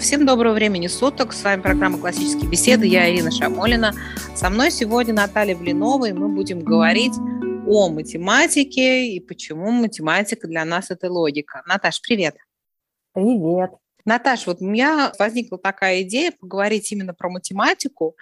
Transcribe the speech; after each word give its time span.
Всем 0.00 0.24
доброго 0.24 0.54
времени 0.54 0.86
суток. 0.86 1.34
С 1.34 1.44
вами 1.44 1.60
программа 1.60 1.98
«Классические 1.98 2.48
беседы». 2.48 2.86
Я 2.86 3.10
Ирина 3.10 3.30
Шамолина. 3.30 3.92
Со 4.34 4.48
мной 4.48 4.70
сегодня 4.70 5.12
Наталья 5.12 5.54
Блинова, 5.54 6.06
и 6.06 6.12
мы 6.14 6.28
будем 6.28 6.60
говорить 6.60 7.12
о 7.66 7.90
математике 7.90 9.08
и 9.08 9.20
почему 9.20 9.70
математика 9.70 10.48
для 10.48 10.64
нас– 10.64 10.86
это 10.90 11.12
логика. 11.12 11.62
Наташ, 11.66 12.00
привет. 12.00 12.34
Привет. 13.12 13.72
Наташ, 14.06 14.46
вот 14.46 14.62
у 14.62 14.64
меня 14.64 15.12
возникла 15.18 15.58
такая 15.58 16.00
идея 16.00 16.32
поговорить 16.32 16.90
именно 16.90 17.12
про 17.12 17.28
математику, 17.28 18.16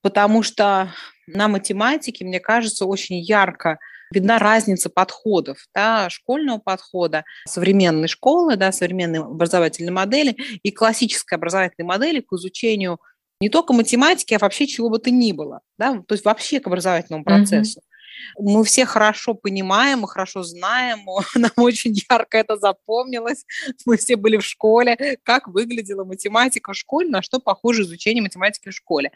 потому 0.00 0.42
что 0.42 0.90
на 1.26 1.48
математике, 1.48 2.24
мне 2.24 2.40
кажется, 2.40 2.86
очень 2.86 3.20
ярко– 3.20 3.78
видна 4.12 4.38
разница 4.38 4.90
подходов, 4.90 5.58
да, 5.74 6.08
школьного 6.10 6.58
подхода, 6.58 7.24
современной 7.46 8.08
школы, 8.08 8.56
да, 8.56 8.72
современной 8.72 9.20
образовательной 9.20 9.92
модели 9.92 10.36
и 10.62 10.70
классической 10.70 11.34
образовательной 11.38 11.86
модели 11.86 12.20
к 12.20 12.32
изучению 12.32 13.00
не 13.40 13.48
только 13.48 13.72
математики, 13.72 14.34
а 14.34 14.38
вообще 14.38 14.66
чего 14.66 14.88
бы 14.88 14.98
то 14.98 15.10
ни 15.10 15.32
было, 15.32 15.60
да, 15.78 16.02
то 16.06 16.14
есть 16.14 16.24
вообще 16.24 16.60
к 16.60 16.66
образовательному 16.66 17.24
процессу. 17.24 17.80
Mm-hmm. 17.80 17.93
Мы 18.38 18.64
все 18.64 18.84
хорошо 18.84 19.34
понимаем, 19.34 20.00
мы 20.00 20.08
хорошо 20.08 20.42
знаем, 20.42 21.06
нам 21.34 21.52
очень 21.56 21.94
ярко 22.10 22.38
это 22.38 22.56
запомнилось. 22.56 23.44
Мы 23.86 23.96
все 23.96 24.16
были 24.16 24.36
в 24.36 24.44
школе, 24.44 25.18
как 25.22 25.48
выглядела 25.48 26.04
математика 26.04 26.72
в 26.72 26.76
школе, 26.76 27.08
на 27.08 27.22
что 27.22 27.40
похоже 27.40 27.82
изучение 27.82 28.22
математики 28.22 28.68
в 28.68 28.74
школе. 28.74 29.12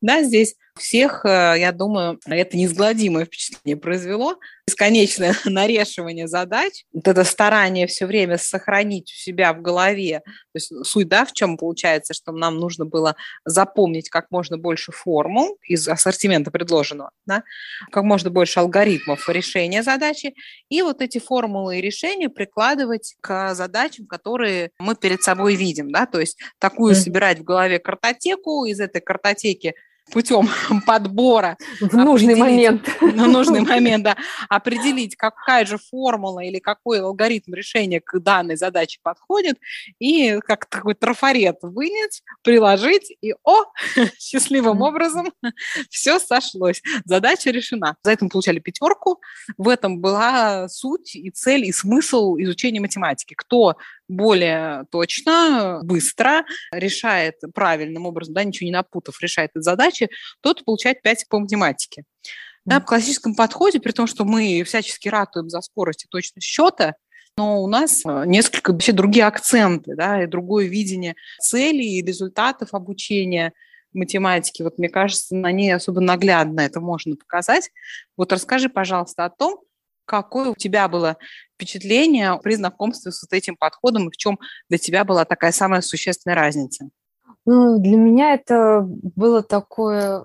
Да, 0.00 0.22
здесь 0.22 0.56
всех, 0.78 1.24
э, 1.24 1.56
я 1.58 1.72
думаю, 1.72 2.18
это 2.26 2.56
неизгладимое 2.56 3.24
впечатление 3.24 3.76
произвело. 3.76 4.38
Бесконечное 4.66 5.34
нарешивание 5.44 6.28
задач, 6.28 6.84
вот 6.92 7.06
это 7.08 7.24
старание 7.24 7.86
все 7.86 8.06
время 8.06 8.38
сохранить 8.38 9.12
у 9.12 9.16
себя 9.16 9.52
в 9.52 9.62
голове. 9.62 10.20
То 10.24 10.56
есть 10.56 10.72
суть, 10.84 11.08
да, 11.08 11.24
в 11.24 11.32
чем 11.32 11.56
получается, 11.56 12.14
что 12.14 12.32
нам 12.32 12.56
нужно 12.56 12.84
было 12.84 13.16
запомнить 13.44 14.08
как 14.08 14.26
можно 14.30 14.58
больше 14.58 14.92
формул 14.92 15.58
из 15.62 15.88
ассортимента 15.88 16.50
предложенного, 16.50 17.10
да, 17.26 17.42
как 17.90 18.04
можно 18.04 18.30
больше 18.30 18.60
алгоритмов 18.60 19.28
решения 19.28 19.82
задачи, 19.82 20.34
и 20.68 20.82
вот 20.82 21.02
эти 21.02 21.18
формулы 21.18 21.78
и 21.78 21.80
решения 21.80 22.28
прикладывать 22.28 23.14
к 23.20 23.54
задачам, 23.54 24.06
которые 24.06 24.70
мы 24.78 24.94
перед 24.94 25.22
собой 25.22 25.56
видим, 25.56 25.90
да, 25.90 26.06
то 26.06 26.20
есть 26.20 26.38
такую 26.58 26.94
собирать 26.94 27.38
в 27.38 27.44
голове 27.44 27.78
картотеку, 27.78 28.64
из 28.64 28.80
этой 28.80 29.00
картотеки 29.00 29.74
путем 30.10 30.48
подбора. 30.86 31.56
В 31.80 31.96
нужный 31.96 32.34
момент. 32.34 32.88
На 33.00 33.26
нужный 33.26 33.60
момент, 33.60 34.04
да. 34.04 34.16
Определить, 34.48 35.16
какая 35.16 35.64
же 35.66 35.78
формула 35.78 36.40
или 36.40 36.58
какой 36.58 37.00
алгоритм 37.00 37.54
решения 37.54 38.00
к 38.00 38.18
данной 38.20 38.56
задаче 38.56 38.98
подходит, 39.02 39.58
и 39.98 40.38
как 40.40 40.66
такой 40.66 40.94
трафарет 40.94 41.58
вынять, 41.62 42.22
приложить, 42.42 43.12
и 43.20 43.34
о, 43.44 43.64
счастливым 44.18 44.82
образом 44.82 45.32
все 45.88 46.18
сошлось. 46.18 46.82
Задача 47.04 47.50
решена. 47.50 47.96
За 48.02 48.12
это 48.12 48.24
мы 48.24 48.30
получали 48.30 48.58
пятерку. 48.58 49.20
В 49.56 49.68
этом 49.68 50.00
была 50.00 50.68
суть 50.68 51.16
и 51.16 51.30
цель, 51.30 51.64
и 51.64 51.72
смысл 51.72 52.36
изучения 52.38 52.80
математики. 52.80 53.34
Кто 53.34 53.76
более 54.10 54.84
точно, 54.90 55.80
быстро 55.82 56.44
решает 56.72 57.36
правильным 57.54 58.06
образом, 58.06 58.34
да, 58.34 58.44
ничего 58.44 58.66
не 58.66 58.72
напутав, 58.72 59.20
решает 59.22 59.52
эти 59.54 59.62
задачи, 59.62 60.08
тот 60.40 60.64
получает 60.64 61.02
5 61.02 61.26
по 61.28 61.38
математике. 61.38 62.04
Да, 62.66 62.80
в 62.80 62.84
классическом 62.84 63.34
подходе, 63.34 63.80
при 63.80 63.92
том, 63.92 64.06
что 64.06 64.24
мы 64.24 64.62
всячески 64.64 65.08
ратуем 65.08 65.48
за 65.48 65.60
скорость 65.62 66.04
и 66.04 66.08
точность 66.08 66.46
счета, 66.46 66.94
но 67.36 67.62
у 67.62 67.66
нас 67.68 68.02
э, 68.04 68.24
несколько 68.26 68.72
вообще 68.72 68.92
другие 68.92 69.24
акценты, 69.24 69.94
да, 69.96 70.22
и 70.22 70.26
другое 70.26 70.66
видение 70.66 71.14
целей 71.40 71.98
и 71.98 72.04
результатов 72.04 72.74
обучения 72.74 73.54
математики. 73.92 74.62
Вот 74.62 74.78
мне 74.78 74.88
кажется, 74.88 75.34
на 75.34 75.50
ней 75.50 75.72
особо 75.74 76.00
наглядно 76.00 76.60
это 76.60 76.80
можно 76.80 77.16
показать. 77.16 77.70
Вот 78.16 78.32
расскажи, 78.32 78.68
пожалуйста, 78.68 79.24
о 79.24 79.30
том, 79.30 79.60
Какое 80.10 80.50
у 80.50 80.54
тебя 80.56 80.88
было 80.88 81.18
впечатление 81.54 82.36
при 82.42 82.56
знакомстве 82.56 83.12
с 83.12 83.22
вот 83.22 83.32
этим 83.32 83.54
подходом 83.56 84.08
и 84.08 84.10
в 84.10 84.16
чем 84.16 84.40
для 84.68 84.76
тебя 84.76 85.04
была 85.04 85.24
такая 85.24 85.52
самая 85.52 85.82
существенная 85.82 86.34
разница? 86.34 86.90
Ну, 87.46 87.78
для 87.78 87.96
меня 87.96 88.34
это 88.34 88.80
было 88.84 89.44
такое 89.44 90.24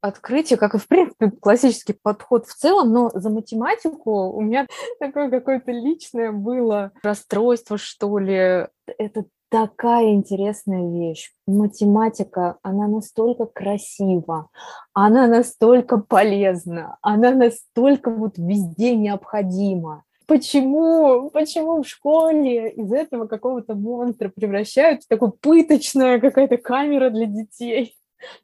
открытие, 0.00 0.56
как 0.56 0.74
и, 0.74 0.78
в 0.78 0.88
принципе, 0.88 1.30
классический 1.30 1.92
подход 1.92 2.46
в 2.46 2.54
целом, 2.54 2.94
но 2.94 3.10
за 3.12 3.28
математику 3.28 4.30
у 4.30 4.40
меня 4.40 4.66
такое 5.00 5.28
какое-то 5.28 5.70
личное 5.70 6.32
было 6.32 6.92
расстройство, 7.02 7.76
что 7.76 8.18
ли. 8.18 8.68
Это 8.86 9.26
такая 9.48 10.12
интересная 10.12 10.90
вещь. 10.90 11.30
Математика, 11.46 12.58
она 12.62 12.88
настолько 12.88 13.46
красива, 13.46 14.48
она 14.92 15.26
настолько 15.26 15.98
полезна, 15.98 16.98
она 17.02 17.30
настолько 17.32 18.10
вот 18.10 18.38
везде 18.38 18.96
необходима. 18.96 20.04
Почему, 20.26 21.30
почему 21.30 21.82
в 21.82 21.88
школе 21.88 22.70
из 22.70 22.92
этого 22.92 23.26
какого-то 23.26 23.74
монстра 23.74 24.28
превращают 24.28 25.04
в 25.04 25.08
такую 25.08 25.32
пыточная 25.32 26.18
какая-то 26.18 26.56
камера 26.56 27.10
для 27.10 27.26
детей? 27.26 27.96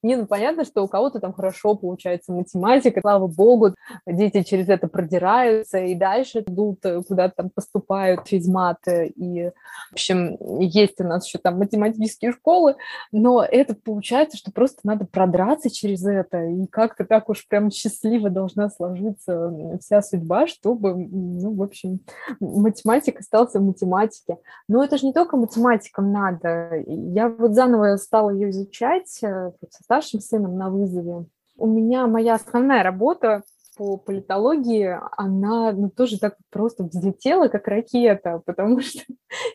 Не, 0.02 0.16
ну 0.16 0.26
понятно, 0.26 0.64
что 0.64 0.82
у 0.82 0.88
кого-то 0.88 1.20
там 1.20 1.32
хорошо 1.32 1.74
получается 1.74 2.32
математика, 2.32 3.00
слава 3.00 3.26
богу, 3.26 3.74
дети 4.06 4.42
через 4.42 4.68
это 4.68 4.88
продираются 4.88 5.78
и 5.78 5.94
дальше 5.94 6.40
идут, 6.40 6.84
э, 6.84 7.02
куда-то 7.02 7.34
там 7.36 7.50
поступают 7.50 8.26
физмат, 8.26 8.78
и, 8.86 9.50
в 9.90 9.92
общем, 9.92 10.36
есть 10.60 11.00
у 11.00 11.04
нас 11.04 11.26
еще 11.26 11.38
там 11.38 11.58
математические 11.58 12.32
школы, 12.32 12.76
но 13.10 13.44
это 13.44 13.74
получается, 13.74 14.36
что 14.36 14.52
просто 14.52 14.80
надо 14.84 15.04
продраться 15.04 15.70
через 15.70 16.04
это, 16.04 16.44
и 16.44 16.66
как-то 16.66 17.04
так 17.04 17.28
уж 17.28 17.46
прям 17.48 17.70
счастливо 17.70 18.30
должна 18.30 18.68
сложиться 18.70 19.52
вся 19.80 20.02
судьба, 20.02 20.46
чтобы, 20.46 20.94
ну, 20.94 21.54
в 21.54 21.62
общем, 21.62 22.00
математика 22.40 23.20
остался 23.20 23.60
в 23.60 23.62
математике. 23.62 24.38
Но 24.68 24.82
это 24.84 24.98
же 24.98 25.06
не 25.06 25.12
только 25.12 25.36
математикам 25.36 26.12
надо. 26.12 26.82
Я 26.86 27.28
вот 27.28 27.54
заново 27.54 27.96
стала 27.96 28.30
ее 28.30 28.50
изучать, 28.50 29.22
э, 29.22 29.52
со 29.72 29.82
старшим 29.82 30.20
сыном 30.20 30.56
на 30.56 30.68
вызове. 30.70 31.26
У 31.56 31.66
меня 31.66 32.06
моя 32.06 32.34
основная 32.34 32.82
работа 32.82 33.42
по 33.76 33.96
политологии, 33.96 34.98
она 35.16 35.72
ну, 35.72 35.88
тоже 35.88 36.18
так 36.18 36.36
просто 36.50 36.84
взлетела, 36.84 37.48
как 37.48 37.66
ракета, 37.68 38.42
потому 38.46 38.80
что 38.80 39.00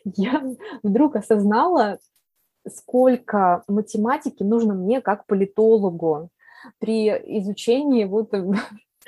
я 0.04 0.42
вдруг 0.82 1.16
осознала, 1.16 1.98
сколько 2.68 3.62
математики 3.68 4.42
нужно 4.42 4.74
мне 4.74 5.00
как 5.00 5.26
политологу 5.26 6.30
при 6.80 7.08
изучении 7.38 8.04
вот 8.04 8.34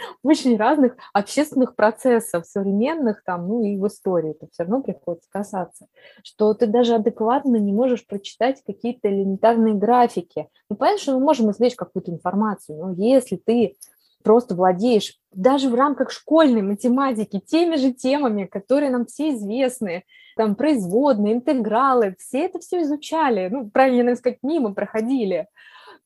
очень 0.22 0.56
разных 0.56 0.96
общественных 1.12 1.74
процессов, 1.74 2.46
современных 2.46 3.22
там, 3.24 3.48
ну 3.48 3.62
и 3.62 3.76
в 3.76 3.86
истории 3.86 4.32
это 4.32 4.46
все 4.52 4.64
равно 4.64 4.82
приходится 4.82 5.28
касаться, 5.30 5.86
что 6.22 6.54
ты 6.54 6.66
даже 6.66 6.94
адекватно 6.94 7.56
не 7.56 7.72
можешь 7.72 8.06
прочитать 8.06 8.62
какие-то 8.66 9.08
элементарные 9.08 9.74
графики. 9.74 10.48
Ну, 10.68 10.76
понятно, 10.76 11.00
что 11.00 11.12
мы 11.14 11.20
можем 11.20 11.50
извлечь 11.50 11.76
какую-то 11.76 12.10
информацию, 12.10 12.78
но 12.78 12.92
если 12.92 13.36
ты 13.36 13.76
просто 14.22 14.54
владеешь 14.54 15.18
даже 15.32 15.70
в 15.70 15.74
рамках 15.74 16.10
школьной 16.10 16.62
математики 16.62 17.40
теми 17.40 17.76
же 17.76 17.92
темами, 17.92 18.44
которые 18.44 18.90
нам 18.90 19.06
все 19.06 19.30
известны, 19.30 20.04
там 20.36 20.54
производные, 20.54 21.34
интегралы, 21.34 22.16
все 22.18 22.44
это 22.44 22.58
все 22.58 22.82
изучали, 22.82 23.48
ну, 23.50 23.70
правильно 23.70 24.14
сказать, 24.16 24.38
мимо 24.42 24.74
проходили– 24.74 25.46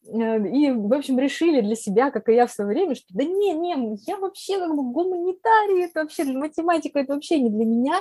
и, 0.07 0.71
в 0.71 0.93
общем, 0.93 1.19
решили 1.19 1.61
для 1.61 1.75
себя, 1.75 2.11
как 2.11 2.29
и 2.29 2.35
я 2.35 2.47
в 2.47 2.53
свое 2.53 2.69
время, 2.69 2.95
что 2.95 3.07
да 3.11 3.25
не, 3.25 3.53
не, 3.53 3.97
я 4.07 4.19
вообще 4.19 4.59
как 4.59 4.75
бы 4.75 4.83
гуманитарий, 4.83 5.85
это 5.85 6.03
вообще 6.03 6.25
математика, 6.25 6.99
это 6.99 7.15
вообще 7.15 7.41
не 7.41 7.51
для 7.51 7.65
меня. 7.65 8.01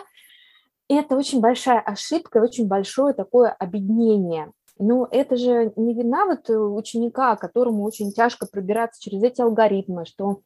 И 0.90 0.96
это 0.96 1.16
очень 1.16 1.40
большая 1.40 1.80
ошибка, 1.80 2.38
очень 2.38 2.68
большое 2.68 3.14
такое 3.14 3.52
объединение. 3.52 4.52
Но 4.78 5.08
это 5.10 5.38
же 5.38 5.72
не 5.76 5.94
вина 5.94 6.26
вот 6.26 6.50
ученика, 6.50 7.36
которому 7.36 7.84
очень 7.84 8.12
тяжко 8.12 8.48
пробираться 8.48 9.02
через 9.02 9.24
эти 9.24 9.42
алгоритмы, 9.42 10.06
что 10.06 10.42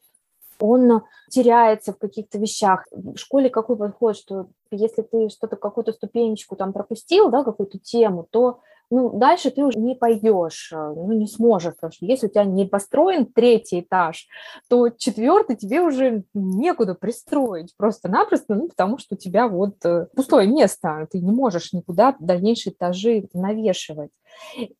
он 0.59 1.01
теряется 1.29 1.93
в 1.93 1.97
каких-то 1.97 2.37
вещах. 2.37 2.85
В 2.91 3.17
школе 3.17 3.49
какой 3.49 3.77
подход, 3.77 4.15
что 4.15 4.47
если 4.71 5.01
ты 5.01 5.29
что-то, 5.29 5.55
какую-то 5.55 5.93
ступенечку 5.93 6.55
там 6.55 6.73
пропустил, 6.73 7.29
да, 7.29 7.43
какую-то 7.43 7.79
тему, 7.79 8.27
то 8.29 8.59
ну, 8.89 9.17
дальше 9.17 9.51
ты 9.51 9.63
уже 9.63 9.77
не 9.77 9.95
пойдешь, 9.95 10.71
э, 10.71 10.75
ну, 10.75 11.11
не 11.11 11.27
сможешь, 11.27 11.75
потому 11.75 11.91
что 11.91 12.05
если 12.05 12.27
у 12.27 12.29
тебя 12.29 12.45
не 12.45 12.65
построен 12.65 13.25
третий 13.25 13.81
этаж, 13.81 14.27
то 14.69 14.89
четвертый 14.89 15.55
тебе 15.55 15.81
уже 15.81 16.23
некуда 16.33 16.95
пристроить 16.95 17.75
просто-напросто, 17.77 18.55
ну, 18.55 18.69
потому 18.69 18.97
что 18.97 19.15
у 19.15 19.17
тебя 19.17 19.47
вот 19.47 19.75
э, 19.85 20.07
пустое 20.15 20.47
место, 20.47 21.07
ты 21.11 21.19
не 21.19 21.31
можешь 21.31 21.73
никуда 21.73 22.15
дальнейшие 22.19 22.73
этажи 22.73 23.27
навешивать. 23.33 24.11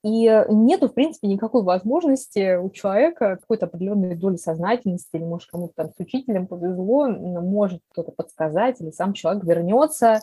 И 0.04 0.46
нету, 0.50 0.88
в 0.88 0.94
принципе, 0.94 1.28
никакой 1.28 1.64
возможности 1.64 2.56
у 2.58 2.70
человека 2.70 3.38
какой-то 3.42 3.66
определенной 3.66 4.16
доли 4.16 4.38
сознательности, 4.38 5.10
или, 5.14 5.24
может, 5.24 5.50
кому-то 5.50 5.74
там 5.76 5.90
с 5.90 6.00
учителем 6.00 6.48
повезло, 6.48 7.08
может 7.08 7.82
кто-то 7.92 8.12
подсказать, 8.12 8.82
или 8.82 8.92
сам 8.92 9.14
человек 9.14 9.44
вернется, 9.44 10.22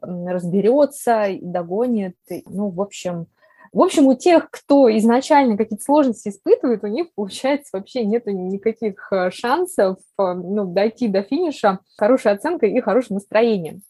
разберется 0.00 1.24
и 1.24 1.44
догонит. 1.44 2.16
Ну, 2.46 2.70
в 2.70 2.80
общем, 2.80 3.26
В 3.72 3.82
общем, 3.82 4.06
у 4.06 4.14
тех, 4.14 4.50
кто 4.50 4.88
изначально 4.96 5.56
какие-то 5.58 5.84
сложности 5.84 6.30
испытывает, 6.30 6.82
у 6.82 6.86
них, 6.86 7.08
получается, 7.14 7.70
вообще 7.74 8.06
нет 8.06 8.24
никаких 8.26 9.12
э, 9.12 9.30
шансов 9.30 9.98
э, 10.18 10.32
ну, 10.32 10.64
дойти 10.64 11.08
до 11.08 11.22
финиша 11.22 11.80
хорошей 11.98 12.32
оценкой 12.32 12.72
и 12.72 12.80
хорошим 12.80 13.16
настроением. 13.16 13.82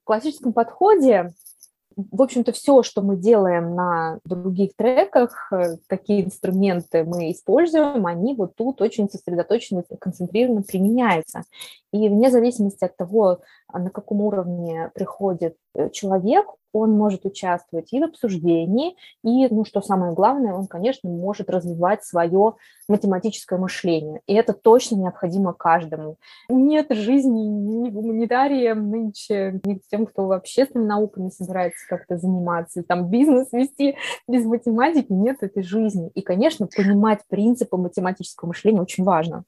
В 0.00 0.04
классическом 0.04 0.54
подходе 0.54 1.32
в 2.10 2.22
общем-то, 2.22 2.52
все, 2.52 2.82
что 2.82 3.02
мы 3.02 3.16
делаем 3.16 3.74
на 3.74 4.18
других 4.24 4.74
треках, 4.76 5.52
э, 5.52 5.76
какие 5.86 6.24
инструменты 6.24 7.04
мы 7.04 7.30
используем, 7.32 8.06
они 8.06 8.34
вот 8.34 8.56
тут 8.56 8.80
очень 8.80 9.08
сосредоточенно, 9.08 9.82
концентрированно 9.98 10.62
применяются. 10.62 11.42
И 11.92 12.08
вне 12.08 12.30
зависимости 12.30 12.84
от 12.84 12.96
того, 12.96 13.40
на 13.78 13.90
каком 13.90 14.20
уровне 14.20 14.90
приходит 14.94 15.56
человек, 15.92 16.46
он 16.72 16.92
может 16.92 17.24
участвовать 17.24 17.92
и 17.92 18.00
в 18.00 18.04
обсуждении, 18.04 18.94
и, 19.24 19.48
ну, 19.52 19.64
что 19.64 19.80
самое 19.80 20.12
главное, 20.14 20.54
он, 20.54 20.66
конечно, 20.66 21.10
может 21.10 21.50
развивать 21.50 22.04
свое 22.04 22.54
математическое 22.88 23.58
мышление. 23.58 24.20
И 24.26 24.34
это 24.34 24.52
точно 24.52 24.96
необходимо 24.96 25.52
каждому. 25.52 26.16
Нет 26.48 26.86
жизни 26.90 27.40
ни 27.40 27.90
гуманитариям 27.90 28.88
нынче, 28.88 29.60
ни 29.64 29.80
тем, 29.90 30.06
кто 30.06 30.26
в 30.26 30.32
общественной 30.32 30.86
науками 30.86 31.30
собирается 31.30 31.84
как-то 31.88 32.18
заниматься, 32.18 32.84
там 32.84 33.10
бизнес 33.10 33.52
вести 33.52 33.96
без 34.28 34.44
математики, 34.44 35.12
нет 35.12 35.38
этой 35.40 35.62
жизни. 35.62 36.10
И, 36.14 36.22
конечно, 36.22 36.68
понимать 36.68 37.20
принципы 37.28 37.76
математического 37.76 38.48
мышления 38.48 38.82
очень 38.82 39.04
важно. 39.04 39.44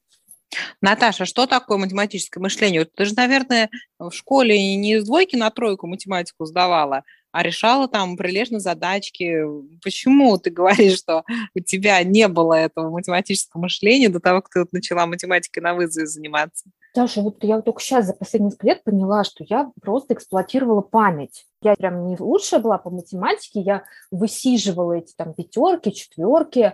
Наташа, 0.81 1.25
что 1.25 1.47
такое 1.47 1.77
математическое 1.77 2.39
мышление? 2.39 2.85
Ты 2.85 3.05
же, 3.05 3.13
наверное, 3.15 3.69
в 3.99 4.11
школе 4.11 4.75
не 4.75 4.95
из 4.95 5.05
двойки 5.05 5.35
на 5.35 5.49
тройку 5.49 5.87
математику 5.87 6.45
сдавала, 6.45 7.03
а 7.31 7.43
решала 7.43 7.87
там 7.87 8.15
прилежно 8.15 8.59
задачки. 8.59 9.43
Почему 9.83 10.37
ты 10.37 10.49
говоришь, 10.51 10.99
что 10.99 11.23
у 11.55 11.59
тебя 11.59 12.01
не 12.03 12.27
было 12.27 12.53
этого 12.53 12.89
математического 12.89 13.61
мышления 13.61 14.09
до 14.09 14.19
того, 14.19 14.41
как 14.41 14.51
ты 14.51 14.59
вот 14.59 14.71
начала 14.71 15.05
математикой 15.05 15.63
на 15.63 15.73
вызове 15.73 16.05
заниматься? 16.05 16.65
Даша, 16.95 17.21
вот 17.21 17.43
я 17.43 17.59
только 17.61 17.81
сейчас 17.81 18.05
за 18.05 18.13
последние 18.13 18.49
несколько 18.49 18.67
лет 18.67 18.83
поняла, 18.83 19.23
что 19.23 19.43
я 19.49 19.71
просто 19.81 20.13
эксплуатировала 20.13 20.81
память. 20.81 21.45
Я 21.63 21.73
прям 21.75 22.07
не 22.07 22.17
лучшая 22.19 22.59
была 22.59 22.77
по 22.77 22.91
математике, 22.91 23.61
я 23.61 23.83
высиживала 24.11 24.93
эти 24.93 25.13
там 25.15 25.33
пятерки, 25.33 25.91
четверки, 25.91 26.73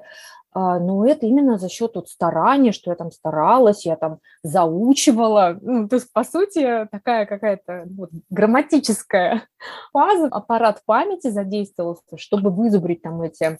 но 0.53 1.05
это 1.05 1.25
именно 1.25 1.57
за 1.57 1.69
счет 1.69 1.91
вот 1.95 2.09
старания, 2.09 2.71
что 2.71 2.89
я 2.89 2.95
там 2.95 3.11
старалась, 3.11 3.85
я 3.85 3.95
там 3.95 4.19
заучивала. 4.43 5.57
Ну, 5.61 5.87
то 5.87 5.97
есть, 5.97 6.11
по 6.11 6.23
сути, 6.23 6.87
такая 6.91 7.25
какая-то 7.25 7.85
вот, 7.95 8.09
грамматическая 8.29 9.43
фаза, 9.93 10.27
аппарат 10.27 10.81
памяти 10.85 11.29
задействовался, 11.29 12.17
чтобы 12.17 12.49
вызубрить 12.49 13.01
там 13.01 13.21
эти 13.21 13.57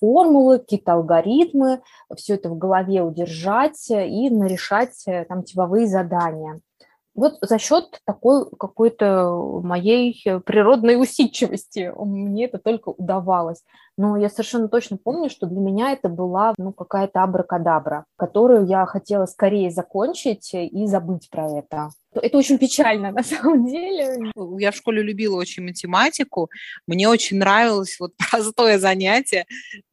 формулы, 0.00 0.58
какие-то 0.58 0.94
алгоритмы, 0.94 1.80
все 2.16 2.34
это 2.34 2.50
в 2.50 2.58
голове 2.58 3.02
удержать 3.02 3.88
и 3.90 4.28
нарешать 4.28 5.02
э, 5.06 5.24
там 5.24 5.44
типовые 5.44 5.86
задания. 5.86 6.60
Вот 7.14 7.38
за 7.40 7.58
счет 7.58 8.00
такой 8.04 8.48
какой-то 8.58 9.60
моей 9.64 10.22
природной 10.46 11.00
усидчивости 11.00 11.92
мне 11.96 12.44
это 12.44 12.58
только 12.58 12.90
удавалось. 12.90 13.64
Но 13.98 14.16
я 14.16 14.28
совершенно 14.30 14.68
точно 14.68 14.96
помню, 14.96 15.28
что 15.28 15.46
для 15.46 15.58
меня 15.58 15.90
это 15.90 16.08
была 16.08 16.54
ну, 16.56 16.72
какая-то 16.72 17.24
абракадабра, 17.24 18.04
которую 18.16 18.64
я 18.66 18.86
хотела 18.86 19.26
скорее 19.26 19.72
закончить 19.72 20.54
и 20.54 20.86
забыть 20.86 21.28
про 21.30 21.58
это. 21.58 21.90
Это 22.14 22.38
очень 22.38 22.58
печально, 22.58 23.10
на 23.12 23.24
самом 23.24 23.66
деле. 23.66 24.30
Я 24.58 24.70
в 24.70 24.76
школе 24.76 25.02
любила 25.02 25.34
очень 25.34 25.64
математику. 25.64 26.48
Мне 26.86 27.08
очень 27.08 27.38
нравилось 27.38 27.96
вот 27.98 28.12
простое 28.30 28.78
занятие, 28.78 29.46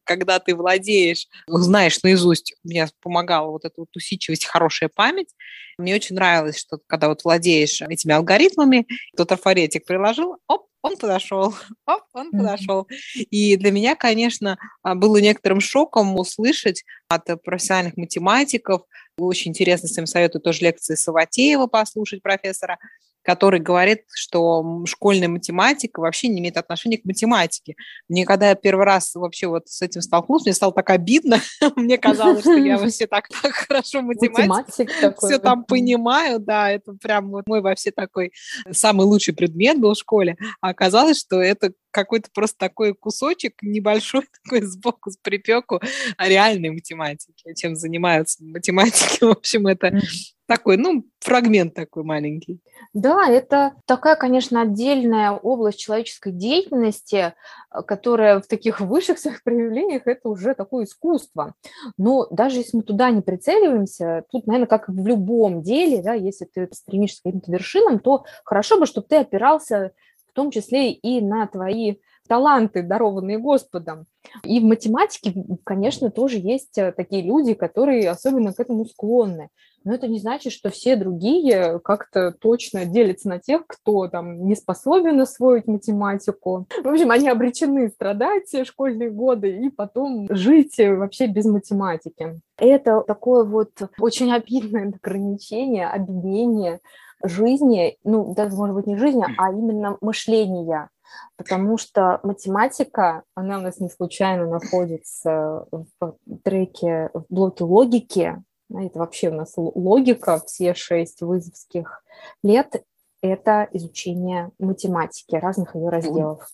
когда 0.04 0.38
ты 0.38 0.54
владеешь, 0.54 1.26
знаешь 1.48 2.00
наизусть. 2.04 2.54
Мне 2.62 2.86
помогала 3.02 3.50
вот 3.50 3.64
эта 3.64 3.74
вот 3.78 3.88
усидчивость, 3.96 4.46
хорошая 4.46 4.88
память. 4.88 5.34
Мне 5.78 5.96
очень 5.96 6.14
нравилось, 6.14 6.58
что 6.58 6.78
когда 6.86 7.08
вот 7.08 7.24
владеешь 7.24 7.82
этими 7.82 8.14
алгоритмами, 8.14 8.86
тот 9.16 9.28
трафаретик 9.28 9.84
приложил, 9.84 10.36
оп, 10.46 10.68
он 10.86 10.96
подошел, 10.96 11.54
оп, 11.86 12.02
он 12.12 12.30
подошел. 12.30 12.86
И 13.14 13.56
для 13.56 13.70
меня, 13.70 13.96
конечно, 13.96 14.58
а, 14.82 14.94
было 14.94 15.18
некоторым 15.18 15.60
шоком 15.60 16.18
услышать 16.18 16.84
от 17.08 17.24
профессиональных 17.42 17.96
математиков, 17.96 18.82
очень 19.18 19.50
интересно, 19.50 19.88
всем 19.88 20.06
советую 20.06 20.42
тоже 20.42 20.60
лекции 20.60 20.94
Саватеева 20.94 21.66
послушать 21.66 22.22
профессора, 22.22 22.78
который 23.26 23.58
говорит, 23.58 24.02
что 24.14 24.84
школьная 24.86 25.26
математика 25.28 25.98
вообще 25.98 26.28
не 26.28 26.38
имеет 26.38 26.56
отношения 26.56 26.98
к 26.98 27.04
математике. 27.04 27.74
Мне 28.08 28.24
когда 28.24 28.50
я 28.50 28.54
первый 28.54 28.86
раз 28.86 29.16
вообще 29.16 29.48
вот 29.48 29.66
с 29.66 29.82
этим 29.82 30.00
столкнулась, 30.00 30.44
мне 30.44 30.54
стало 30.54 30.72
так 30.72 30.90
обидно. 30.90 31.40
мне 31.76 31.98
казалось, 31.98 32.42
что 32.42 32.54
я 32.54 32.78
вообще 32.78 33.08
так, 33.08 33.28
так 33.28 33.52
хорошо 33.52 34.02
математик, 34.02 34.90
все 35.18 35.38
там 35.38 35.64
понимаю, 35.64 36.38
да, 36.38 36.70
это 36.70 36.92
прям 36.92 37.30
вот 37.30 37.48
мой 37.48 37.60
вообще 37.60 37.90
такой 37.90 38.32
самый 38.70 39.04
лучший 39.06 39.34
предмет 39.34 39.80
был 39.80 39.94
в 39.94 39.98
школе. 39.98 40.36
А 40.60 40.68
оказалось, 40.68 41.18
что 41.18 41.42
это 41.42 41.72
какой-то 41.96 42.28
просто 42.32 42.58
такой 42.58 42.94
кусочек 42.94 43.54
небольшой 43.62 44.22
такой 44.44 44.62
сбоку 44.62 45.10
с 45.10 45.16
припеку 45.16 45.80
реальной 46.18 46.70
математики, 46.70 47.54
чем 47.54 47.74
занимаются 47.74 48.44
математики. 48.44 49.18
В 49.24 49.30
общем, 49.30 49.66
это 49.66 49.98
такой, 50.46 50.76
ну, 50.76 51.04
фрагмент 51.20 51.74
такой 51.74 52.04
маленький. 52.04 52.60
Да, 52.92 53.28
это 53.28 53.74
такая, 53.86 54.14
конечно, 54.14 54.60
отдельная 54.60 55.32
область 55.32 55.78
человеческой 55.78 56.32
деятельности, 56.32 57.32
э, 57.72 57.82
которая 57.82 58.40
в 58.40 58.46
таких 58.46 58.80
высших 58.82 59.18
своих 59.18 59.42
проявлениях 59.42 60.02
это 60.06 60.28
уже 60.28 60.54
такое 60.54 60.84
искусство. 60.84 61.54
Но 61.96 62.26
даже 62.30 62.58
если 62.58 62.76
мы 62.76 62.82
туда 62.82 63.10
не 63.10 63.22
прицеливаемся, 63.22 64.24
тут, 64.30 64.46
наверное, 64.46 64.68
как 64.68 64.88
в 64.88 65.06
любом 65.06 65.62
деле, 65.62 66.02
да, 66.02 66.12
если 66.12 66.44
ты 66.44 66.68
стремишься 66.72 67.20
к 67.20 67.24
каким-то 67.24 67.50
вершинам, 67.50 67.98
то 68.00 68.26
хорошо 68.44 68.78
бы, 68.78 68.84
чтобы 68.84 69.06
ты 69.08 69.16
опирался 69.16 69.92
том 70.36 70.50
числе 70.50 70.92
и 70.92 71.20
на 71.20 71.46
твои 71.46 71.96
таланты, 72.28 72.82
дарованные 72.82 73.38
Господом. 73.38 74.06
И 74.42 74.60
в 74.60 74.64
математике, 74.64 75.34
конечно, 75.64 76.10
тоже 76.10 76.38
есть 76.38 76.76
э, 76.76 76.92
такие 76.92 77.22
люди, 77.22 77.54
которые 77.54 78.10
особенно 78.10 78.52
к 78.52 78.60
этому 78.60 78.84
склонны. 78.84 79.48
Но 79.84 79.94
это 79.94 80.08
не 80.08 80.18
значит, 80.18 80.52
что 80.52 80.70
все 80.70 80.96
другие 80.96 81.78
как-то 81.78 82.32
точно 82.32 82.86
делятся 82.86 83.28
на 83.28 83.38
тех, 83.38 83.68
кто 83.68 84.08
там 84.08 84.44
не 84.44 84.56
способен 84.56 85.20
освоить 85.20 85.68
математику. 85.68 86.66
В 86.82 86.88
общем, 86.88 87.12
они 87.12 87.28
обречены 87.28 87.88
страдать 87.90 88.50
школьные 88.64 89.10
годы 89.10 89.56
и 89.56 89.70
потом 89.70 90.26
жить 90.28 90.76
вообще 90.78 91.28
без 91.28 91.44
математики. 91.44 92.40
Это 92.58 93.02
такое 93.02 93.44
вот 93.44 93.70
очень 94.00 94.32
обидное 94.32 94.92
ограничение, 95.02 95.86
объединение 95.86 96.80
жизни, 97.22 97.96
ну, 98.04 98.34
даже, 98.34 98.56
может 98.56 98.74
быть, 98.74 98.86
не 98.86 98.96
жизни, 98.96 99.24
а 99.38 99.50
именно 99.52 99.96
мышления. 100.00 100.90
Потому 101.36 101.78
что 101.78 102.20
математика, 102.22 103.22
она 103.34 103.58
у 103.58 103.60
нас 103.60 103.78
не 103.78 103.88
случайно 103.88 104.46
находится 104.46 105.66
в 105.70 106.16
треке, 106.42 107.10
в 107.14 107.24
блоке 107.28 107.64
логики, 107.64 108.42
это 108.70 108.98
вообще 108.98 109.30
у 109.30 109.34
нас 109.34 109.52
логика, 109.56 110.40
все 110.46 110.74
шесть 110.74 111.22
вызовских 111.22 112.02
лет, 112.42 112.84
это 113.22 113.68
изучение 113.72 114.50
математики, 114.58 115.36
разных 115.36 115.74
ее 115.74 115.88
разделов. 115.88 116.48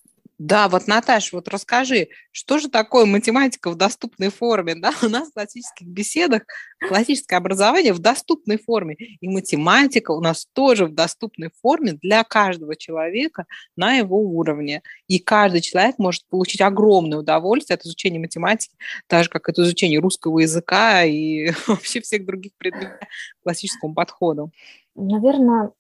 Да, 0.45 0.69
вот, 0.69 0.89
Наташа, 0.89 1.37
вот 1.37 1.47
расскажи, 1.47 2.09
что 2.33 2.59
же 2.59 2.69
такое 2.69 3.07
математика 3.07 3.71
в 3.71 3.77
доступной 3.77 4.31
форме? 4.31 4.75
Да? 4.83 4.91
У 5.01 5.09
нас 5.09 5.29
в 5.29 5.35
классических 5.35 5.87
беседах 5.87 6.43
классическое 6.89 7.39
образование 7.39 7.93
в 7.93 8.01
доступной 8.01 8.59
форме. 8.59 8.97
И 9.21 9.29
математика 9.29 10.11
у 10.11 10.21
нас 10.21 10.49
тоже 10.53 10.87
в 10.87 10.95
доступной 10.95 11.51
форме 11.63 11.93
для 11.93 12.25
каждого 12.25 12.75
человека 12.75 13.45
на 13.77 13.95
его 13.95 14.19
уровне. 14.19 14.83
И 15.07 15.21
каждый 15.21 15.61
человек 15.61 15.99
может 15.99 16.27
получить 16.29 16.61
огромное 16.61 17.19
удовольствие 17.19 17.77
от 17.77 17.85
изучения 17.85 18.19
математики, 18.19 18.75
так 19.07 19.23
же, 19.23 19.31
как 19.31 19.49
от 19.49 19.61
изучения 19.61 20.01
русского 20.01 20.41
языка 20.41 21.05
и 21.05 21.53
вообще 21.69 22.01
всех 22.01 22.27
других 22.27 22.51
предметов 22.59 22.99
классическому 23.45 23.95
подходу. 23.95 24.51
Наверное, 24.97 25.71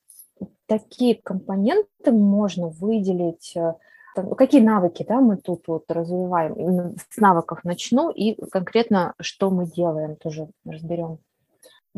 такие 0.66 1.16
компоненты 1.16 2.12
можно 2.12 2.69
выделить 2.69 3.57
э, 3.57 3.75
там, 4.14 4.31
какие 4.35 4.61
навыки 4.61 5.04
да, 5.09 5.21
мы 5.21 5.37
тут 5.37 5.66
вот 5.69 5.85
развиваем? 5.90 6.97
С 7.11 7.16
навыков 7.16 7.61
начну 7.64 8.11
и 8.11 8.35
конкретно, 8.50 9.14
что 9.21 9.50
мы 9.50 9.66
делаем, 9.66 10.16
тоже 10.16 10.49
разберем. 10.64 11.19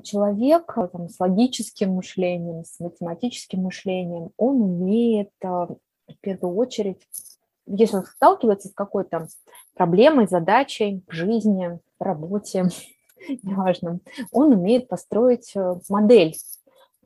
Человек 0.02 0.76
там, 0.92 1.08
с 1.08 1.20
логическим 1.20 1.92
мышлением, 1.92 2.64
с 2.64 2.80
математическим 2.80 3.62
мышлением, 3.62 4.30
он 4.36 4.60
умеет 4.60 5.30
а, 5.42 5.66
в 5.66 6.20
первую 6.20 6.56
очередь, 6.56 7.00
если 7.66 7.98
он 7.98 8.04
сталкивается 8.04 8.68
с 8.68 8.74
какой-то 8.74 9.28
проблемой, 9.74 10.26
задачей 10.26 11.02
в 11.08 11.12
жизни, 11.12 11.78
в 11.98 12.02
работе, 12.02 12.68
неважно, 13.42 14.00
он 14.32 14.52
умеет 14.52 14.88
построить 14.88 15.52
э, 15.54 15.76
модель 15.88 16.34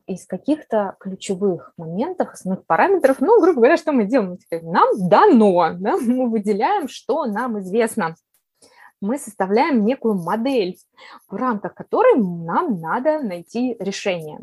из 0.09 0.27
каких-то 0.27 0.97
ключевых 0.99 1.73
моментов, 1.77 2.33
основных 2.33 2.65
параметров. 2.67 3.19
Ну, 3.21 3.41
грубо 3.41 3.59
говоря, 3.59 3.77
что 3.77 3.93
мы 3.93 4.05
делаем? 4.05 4.39
Нам 4.63 5.09
дано, 5.09 5.75
да? 5.79 5.97
мы 6.01 6.31
выделяем, 6.31 6.89
что 6.89 7.27
нам 7.27 7.61
известно. 7.61 8.17
Мы 9.01 9.19
составляем 9.19 9.85
некую 9.85 10.15
модель, 10.15 10.77
в 11.29 11.37
рамках 11.37 11.75
которой 11.75 12.17
нам 12.17 12.81
надо 12.81 13.21
найти 13.21 13.77
решение. 13.79 14.41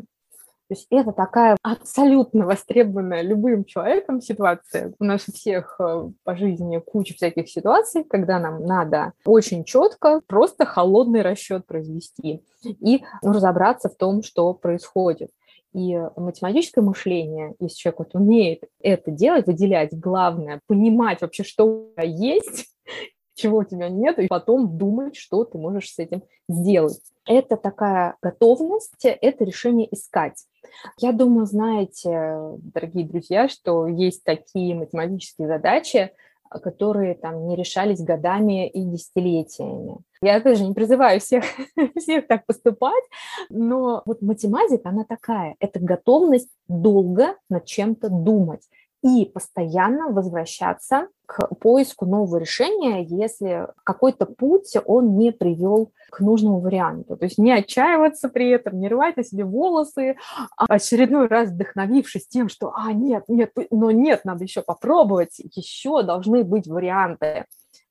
То 0.68 0.74
есть 0.74 0.86
это 0.90 1.12
такая 1.12 1.56
абсолютно 1.62 2.44
востребованная 2.44 3.22
любым 3.22 3.64
человеком 3.64 4.20
ситуация. 4.20 4.94
У 4.98 5.04
нас 5.04 5.28
у 5.28 5.32
всех 5.32 5.76
э, 5.78 6.10
по 6.24 6.36
жизни 6.36 6.80
куча 6.84 7.14
всяких 7.14 7.48
ситуаций, 7.48 8.02
когда 8.02 8.40
нам 8.40 8.64
надо 8.64 9.12
очень 9.24 9.62
четко 9.62 10.22
просто 10.26 10.64
холодный 10.64 11.22
расчет 11.22 11.66
произвести 11.66 12.42
и 12.64 13.04
разобраться 13.22 13.88
в 13.88 13.94
том, 13.94 14.24
что 14.24 14.54
происходит. 14.54 15.30
И 15.72 15.96
математическое 16.16 16.80
мышление, 16.80 17.54
если 17.60 17.76
человек 17.76 17.98
вот 17.98 18.14
умеет 18.14 18.64
это 18.80 19.10
делать, 19.10 19.46
выделять 19.46 19.98
главное, 19.98 20.60
понимать 20.66 21.20
вообще, 21.20 21.44
что 21.44 21.90
есть, 22.02 22.66
чего 23.34 23.58
у 23.58 23.64
тебя 23.64 23.88
нет, 23.88 24.18
и 24.18 24.26
потом 24.26 24.78
думать, 24.78 25.16
что 25.16 25.44
ты 25.44 25.58
можешь 25.58 25.92
с 25.92 25.98
этим 25.98 26.22
сделать. 26.48 27.00
Это 27.26 27.56
такая 27.56 28.16
готовность, 28.22 29.04
это 29.04 29.44
решение 29.44 29.92
искать. 29.92 30.46
Я 30.98 31.12
думаю, 31.12 31.46
знаете, 31.46 32.38
дорогие 32.58 33.06
друзья, 33.06 33.48
что 33.48 33.86
есть 33.86 34.24
такие 34.24 34.74
математические 34.74 35.48
задачи, 35.48 36.12
которые 36.50 37.14
там 37.14 37.46
не 37.48 37.56
решались 37.56 38.02
годами 38.02 38.68
и 38.68 38.84
десятилетиями. 38.84 39.98
Я 40.22 40.40
тоже 40.40 40.64
не 40.64 40.74
призываю 40.74 41.20
всех, 41.20 41.44
всех 41.96 42.26
так 42.26 42.46
поступать, 42.46 43.04
но 43.50 44.02
вот 44.06 44.22
математика, 44.22 44.88
она 44.88 45.04
такая, 45.04 45.56
это 45.60 45.78
готовность 45.80 46.50
долго 46.68 47.36
над 47.48 47.64
чем-то 47.64 48.08
думать 48.08 48.62
и 49.06 49.24
постоянно 49.24 50.08
возвращаться 50.08 51.06
к 51.26 51.54
поиску 51.60 52.06
нового 52.06 52.38
решения, 52.38 53.04
если 53.04 53.68
какой-то 53.84 54.26
путь 54.26 54.74
он 54.84 55.16
не 55.16 55.30
привел 55.30 55.92
к 56.10 56.18
нужному 56.18 56.58
варианту. 56.58 57.16
То 57.16 57.26
есть 57.26 57.38
не 57.38 57.52
отчаиваться 57.52 58.28
при 58.28 58.50
этом, 58.50 58.80
не 58.80 58.88
рвать 58.88 59.16
на 59.16 59.22
себе 59.22 59.44
волосы, 59.44 60.16
а 60.56 60.64
очередной 60.68 61.28
раз 61.28 61.50
вдохновившись 61.50 62.26
тем, 62.26 62.48
что 62.48 62.72
«а, 62.74 62.92
нет, 62.92 63.24
нет, 63.28 63.52
но 63.70 63.92
нет, 63.92 64.24
надо 64.24 64.42
еще 64.42 64.60
попробовать, 64.60 65.38
еще 65.54 66.02
должны 66.02 66.42
быть 66.42 66.66
варианты» 66.66 67.44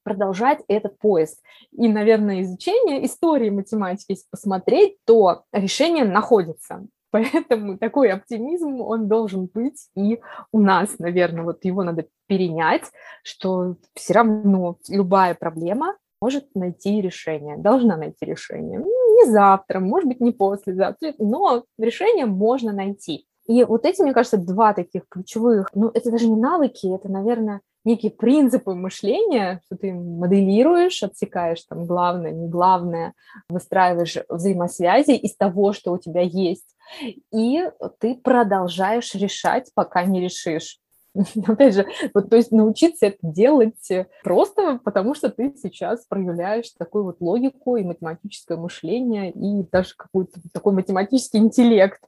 продолжать 0.03 0.59
этот 0.67 0.99
поиск. 0.99 1.39
И, 1.71 1.87
наверное, 1.87 2.41
изучение 2.41 3.03
истории 3.05 3.49
математики, 3.49 4.11
если 4.11 4.27
посмотреть, 4.29 4.97
то 5.03 5.45
решение 5.51 6.05
находится. 6.05 6.85
Поэтому 7.15 7.77
такой 7.77 8.09
оптимизм, 8.09 8.81
он 8.81 9.07
должен 9.07 9.45
быть 9.53 9.87
и 9.95 10.19
у 10.51 10.59
нас, 10.59 10.99
наверное, 10.99 11.45
вот 11.45 11.63
его 11.63 11.81
надо 11.81 12.07
перенять, 12.27 12.91
что 13.23 13.77
все 13.93 14.15
равно 14.15 14.77
любая 14.89 15.33
проблема 15.33 15.95
может 16.19 16.53
найти 16.55 16.99
решение, 16.99 17.55
должна 17.55 17.95
найти 17.95 18.25
решение. 18.25 18.79
Ну, 18.79 19.15
не 19.15 19.31
завтра, 19.31 19.79
может 19.79 20.09
быть, 20.09 20.19
не 20.19 20.33
послезавтра, 20.33 21.13
но 21.17 21.63
решение 21.77 22.25
можно 22.25 22.73
найти. 22.73 23.25
И 23.47 23.63
вот 23.63 23.85
эти, 23.85 24.01
мне 24.01 24.11
кажется, 24.11 24.37
два 24.37 24.73
таких 24.73 25.03
ключевых, 25.07 25.69
ну, 25.73 25.87
это 25.93 26.11
даже 26.11 26.27
не 26.27 26.35
навыки, 26.35 26.93
это, 26.93 27.07
наверное, 27.07 27.61
некие 27.85 28.11
принципы 28.11 28.73
мышления, 28.73 29.61
что 29.65 29.77
ты 29.77 29.93
моделируешь, 29.93 31.03
отсекаешь 31.03 31.63
там 31.63 31.85
главное, 31.85 32.31
не 32.31 32.47
главное, 32.47 33.13
выстраиваешь 33.49 34.17
взаимосвязи 34.27 35.11
из 35.11 35.35
того, 35.35 35.73
что 35.73 35.93
у 35.93 35.97
тебя 35.97 36.21
есть, 36.21 36.75
и 37.31 37.69
ты 37.99 38.15
продолжаешь 38.15 39.13
решать, 39.15 39.71
пока 39.73 40.03
не 40.03 40.21
решишь. 40.21 40.79
Опять 41.47 41.75
же, 41.75 41.85
вот, 42.13 42.29
то 42.29 42.35
есть 42.35 42.51
научиться 42.51 43.07
это 43.07 43.17
делать 43.21 43.89
просто 44.23 44.79
потому, 44.83 45.15
что 45.15 45.29
ты 45.29 45.53
сейчас 45.55 46.05
проявляешь 46.05 46.71
такую 46.77 47.05
вот 47.05 47.21
логику 47.21 47.77
и 47.77 47.83
математическое 47.83 48.57
мышление, 48.57 49.31
и 49.31 49.63
даже 49.71 49.95
какой-то 49.95 50.41
такой 50.53 50.73
математический 50.73 51.39
интеллект. 51.39 52.01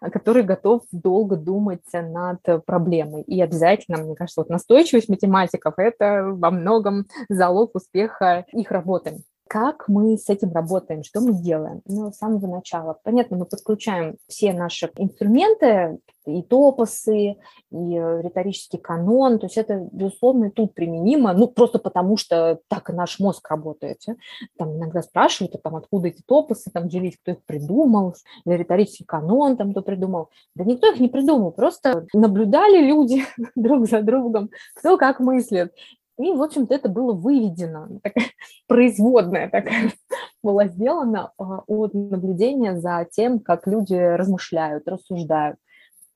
А, 0.00 0.10
который 0.10 0.42
готов 0.42 0.82
долго 0.92 1.36
думать 1.36 1.82
над 1.92 2.40
проблемой. 2.64 3.22
И 3.22 3.40
обязательно, 3.40 3.98
мне 3.98 4.14
кажется, 4.14 4.40
вот 4.40 4.50
настойчивость 4.50 5.08
математиков– 5.08 5.74
это 5.76 6.30
во 6.32 6.50
многом 6.50 7.06
залог 7.28 7.74
успеха 7.74 8.44
их 8.52 8.70
работы. 8.70 9.22
Как 9.50 9.88
мы 9.88 10.16
с 10.16 10.28
этим 10.28 10.52
работаем, 10.52 11.02
что 11.02 11.20
мы 11.20 11.32
делаем? 11.32 11.82
Ну, 11.84 12.12
с 12.12 12.18
самого 12.18 12.46
начала. 12.46 12.96
Понятно, 13.02 13.36
мы 13.36 13.46
подключаем 13.46 14.16
все 14.28 14.52
наши 14.52 14.88
инструменты, 14.96 15.98
и 16.26 16.42
топосы, 16.42 17.36
и 17.70 17.96
э, 17.96 18.22
риторический 18.22 18.78
канон, 18.78 19.38
то 19.38 19.46
есть 19.46 19.56
это, 19.56 19.88
безусловно, 19.90 20.46
и 20.46 20.50
тут 20.50 20.74
применимо, 20.74 21.32
ну, 21.32 21.48
просто 21.48 21.78
потому 21.78 22.16
что 22.16 22.60
так 22.68 22.90
и 22.90 22.92
наш 22.92 23.18
мозг 23.18 23.48
работает. 23.50 24.02
Там 24.58 24.76
иногда 24.76 25.02
спрашивают, 25.02 25.54
а 25.54 25.58
там, 25.58 25.76
откуда 25.76 26.08
эти 26.08 26.22
топосы, 26.22 26.70
там, 26.70 26.88
делить, 26.88 27.18
кто 27.20 27.32
их 27.32 27.44
придумал, 27.44 28.14
или 28.44 28.54
риторический 28.54 29.04
канон, 29.04 29.56
там, 29.56 29.72
кто 29.72 29.82
придумал. 29.82 30.28
Да 30.54 30.64
никто 30.64 30.92
их 30.92 31.00
не 31.00 31.08
придумал, 31.08 31.52
просто 31.52 32.06
наблюдали 32.12 32.86
люди 32.86 33.24
друг 33.56 33.88
за 33.88 34.02
другом, 34.02 34.50
кто 34.74 34.96
как 34.96 35.20
мыслит. 35.20 35.72
И, 36.22 36.32
в 36.32 36.42
общем-то, 36.42 36.74
это 36.74 36.88
было 36.88 37.12
выведено, 37.12 37.88
такая 38.02 38.26
производная 38.68 39.48
такая 39.48 39.92
была 40.42 40.66
сделана 40.66 41.32
а, 41.38 41.62
от 41.66 41.94
наблюдения 41.94 42.76
за 42.78 43.06
тем, 43.10 43.40
как 43.40 43.66
люди 43.66 43.94
размышляют, 43.94 44.86
рассуждают 44.86 45.56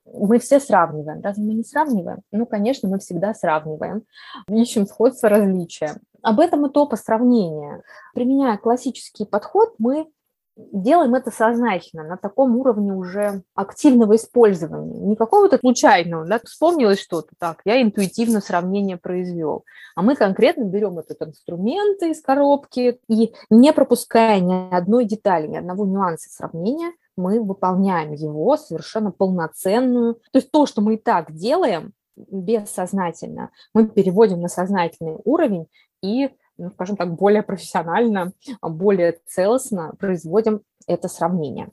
мы 0.05 0.39
все 0.39 0.59
сравниваем. 0.59 1.21
Разве 1.21 1.43
мы 1.43 1.53
не 1.53 1.63
сравниваем? 1.63 2.19
Ну, 2.31 2.45
конечно, 2.45 2.87
мы 2.87 2.99
всегда 2.99 3.33
сравниваем, 3.33 4.03
ищем 4.47 4.85
сходство, 4.85 5.29
различия. 5.29 5.99
Об 6.21 6.39
этом 6.39 6.65
и 6.65 6.71
топа 6.71 6.95
сравнения. 6.95 7.81
Применяя 8.13 8.57
классический 8.57 9.25
подход, 9.25 9.73
мы 9.77 10.07
делаем 10.55 11.15
это 11.15 11.31
сознательно, 11.31 12.03
на 12.03 12.17
таком 12.17 12.55
уровне 12.57 12.93
уже 12.93 13.43
активного 13.55 14.15
использования, 14.15 14.99
не 14.99 15.15
какого-то 15.15 15.57
случайного, 15.57 16.25
да, 16.25 16.39
вспомнилось 16.43 16.99
что-то, 16.99 17.29
так, 17.37 17.61
я 17.65 17.81
интуитивно 17.81 18.39
сравнение 18.39 18.97
произвел, 18.97 19.65
а 19.95 20.01
мы 20.01 20.15
конкретно 20.15 20.63
берем 20.63 20.97
этот 20.99 21.21
инструмент 21.21 22.01
из 22.03 22.21
коробки 22.21 22.99
и 23.09 23.33
не 23.49 23.73
пропуская 23.73 24.39
ни 24.39 24.73
одной 24.73 25.05
детали, 25.05 25.47
ни 25.47 25.57
одного 25.57 25.85
нюанса 25.85 26.29
сравнения, 26.29 26.91
мы 27.17 27.41
выполняем 27.41 28.13
его 28.13 28.57
совершенно 28.57 29.11
полноценную. 29.11 30.15
То 30.15 30.39
есть 30.39 30.51
то, 30.51 30.65
что 30.65 30.81
мы 30.81 30.95
и 30.95 30.97
так 30.97 31.31
делаем 31.31 31.93
бессознательно, 32.15 33.51
мы 33.73 33.87
переводим 33.87 34.41
на 34.41 34.47
сознательный 34.47 35.17
уровень 35.23 35.67
и, 36.01 36.29
ну, 36.57 36.71
скажем 36.71 36.95
так, 36.95 37.13
более 37.13 37.43
профессионально, 37.43 38.33
более 38.61 39.19
целостно 39.27 39.93
производим 39.99 40.61
это 40.87 41.07
сравнение. 41.07 41.69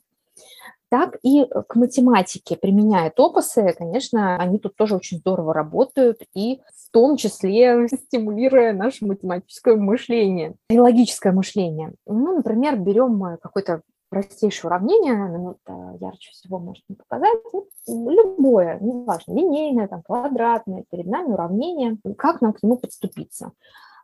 Так 0.89 1.17
и 1.23 1.45
к 1.67 1.75
математике, 1.75 2.55
применяя 2.55 3.09
топосы, 3.09 3.73
конечно, 3.75 4.37
они 4.37 4.59
тут 4.59 4.75
тоже 4.75 4.95
очень 4.95 5.17
здорово 5.17 5.51
работают, 5.51 6.19
и 6.35 6.61
в 6.75 6.91
том 6.91 7.17
числе 7.17 7.87
стимулируя 8.07 8.73
наше 8.73 9.05
математическое 9.05 9.75
мышление 9.75 10.53
и 10.69 10.77
логическое 10.77 11.31
мышление. 11.31 11.95
Ну, 12.05 12.35
например, 12.35 12.77
берем 12.77 13.39
какой-то 13.41 13.81
простейшее 14.09 14.69
уравнение, 14.69 15.15
наверное, 15.15 15.55
это 15.65 15.97
ярче 15.99 16.29
всего 16.31 16.59
может 16.59 16.83
не 16.87 16.95
показать, 16.95 17.39
любое, 17.87 18.77
неважно, 18.79 19.33
линейное, 19.33 19.87
там, 19.87 20.03
квадратное, 20.03 20.85
перед 20.91 21.07
нами 21.07 21.33
уравнение, 21.33 21.97
как 22.19 22.39
нам 22.41 22.53
к 22.53 22.61
нему 22.61 22.77
подступиться. 22.77 23.53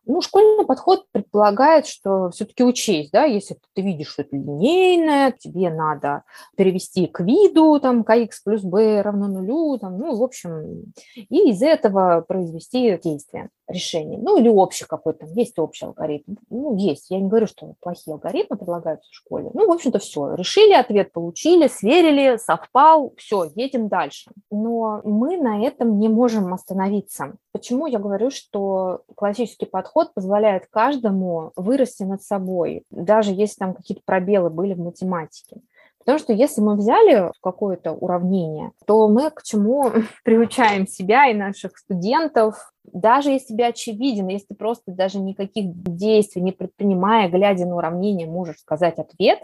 Ну, 0.06 0.22
школьный 0.22 0.66
подход 0.66 1.06
предполагает, 1.12 1.86
что 1.88 2.30
все-таки 2.32 2.64
учесть, 2.64 3.12
да, 3.12 3.26
если 3.26 3.58
ты 3.74 3.82
видишь, 3.82 4.10
что 4.10 4.24
это 4.24 4.36
линейное, 4.36 5.32
тебе 5.32 5.70
надо 5.70 6.24
перевести 6.58 7.08
к 7.08 7.20
виду, 7.22 7.80
там, 7.80 8.02
kx 8.02 8.30
плюс 8.44 8.62
b 8.64 9.02
равно 9.02 9.28
нулю, 9.28 9.78
там, 9.80 9.98
ну, 9.98 10.16
в 10.18 10.24
общем, 10.24 10.94
и 11.16 11.50
из 11.50 11.62
этого 11.62 12.26
произвести 12.28 13.00
действие 13.04 13.50
решений. 13.70 14.18
Ну, 14.18 14.38
или 14.38 14.50
общий 14.50 14.86
какой-то, 14.86 15.26
есть 15.28 15.58
общий 15.60 15.86
алгоритм. 15.86 16.36
Ну, 16.50 16.76
есть. 16.76 17.10
Я 17.10 17.20
не 17.20 17.30
говорю, 17.30 17.48
что 17.48 17.76
плохие 17.80 18.14
алгоритмы 18.14 18.58
предлагаются 18.58 19.10
в 19.10 19.16
школе. 19.16 19.50
Ну, 19.54 19.68
в 19.68 19.72
общем-то, 19.72 20.00
все. 20.00 20.34
Решили, 20.36 20.74
ответ 20.74 21.12
получили, 21.12 21.68
сверили, 21.68 22.38
совпал, 22.38 23.14
все, 23.18 23.50
едем 23.56 23.88
дальше. 23.88 24.32
Но 24.52 25.02
мы 25.04 25.38
на 25.38 25.64
этом 25.66 26.00
не 26.00 26.10
можем 26.10 26.54
остановиться. 26.54 27.36
Почему 27.52 27.88
я 27.88 28.00
говорю, 28.00 28.32
что 28.32 29.02
классический 29.16 29.66
подход 29.66 30.14
позволяет 30.14 30.68
каждому 30.70 31.52
вырасти 31.56 32.04
над 32.04 32.22
собой, 32.24 32.84
даже 32.90 33.32
если 33.32 33.56
там 33.60 33.74
какие-то 33.74 34.04
пробелы 34.06 34.50
были 34.50 34.74
в 34.74 34.80
математике. 34.80 35.62
Потому 36.00 36.18
что 36.18 36.34
если 36.34 36.62
мы 36.62 36.76
взяли 36.76 37.32
какое-то 37.42 37.92
уравнение, 37.92 38.72
то 38.86 39.08
мы 39.08 39.30
к 39.32 39.44
чему 39.44 39.92
приучаем 40.24 40.88
себя 40.88 41.28
и 41.28 41.34
наших 41.34 41.78
студентов, 41.78 42.74
даже 42.84 43.32
если 43.32 43.54
тебе 43.54 43.68
очевиден, 43.68 44.28
если 44.28 44.48
ты 44.48 44.56
просто 44.56 44.92
даже 44.92 45.20
никаких 45.20 45.72
действий 45.84 46.42
не 46.42 46.52
предпринимая, 46.52 47.30
глядя 47.30 47.66
на 47.66 47.76
уравнение, 47.76 48.28
можешь 48.28 48.60
сказать 48.60 48.98
ответ, 48.98 49.40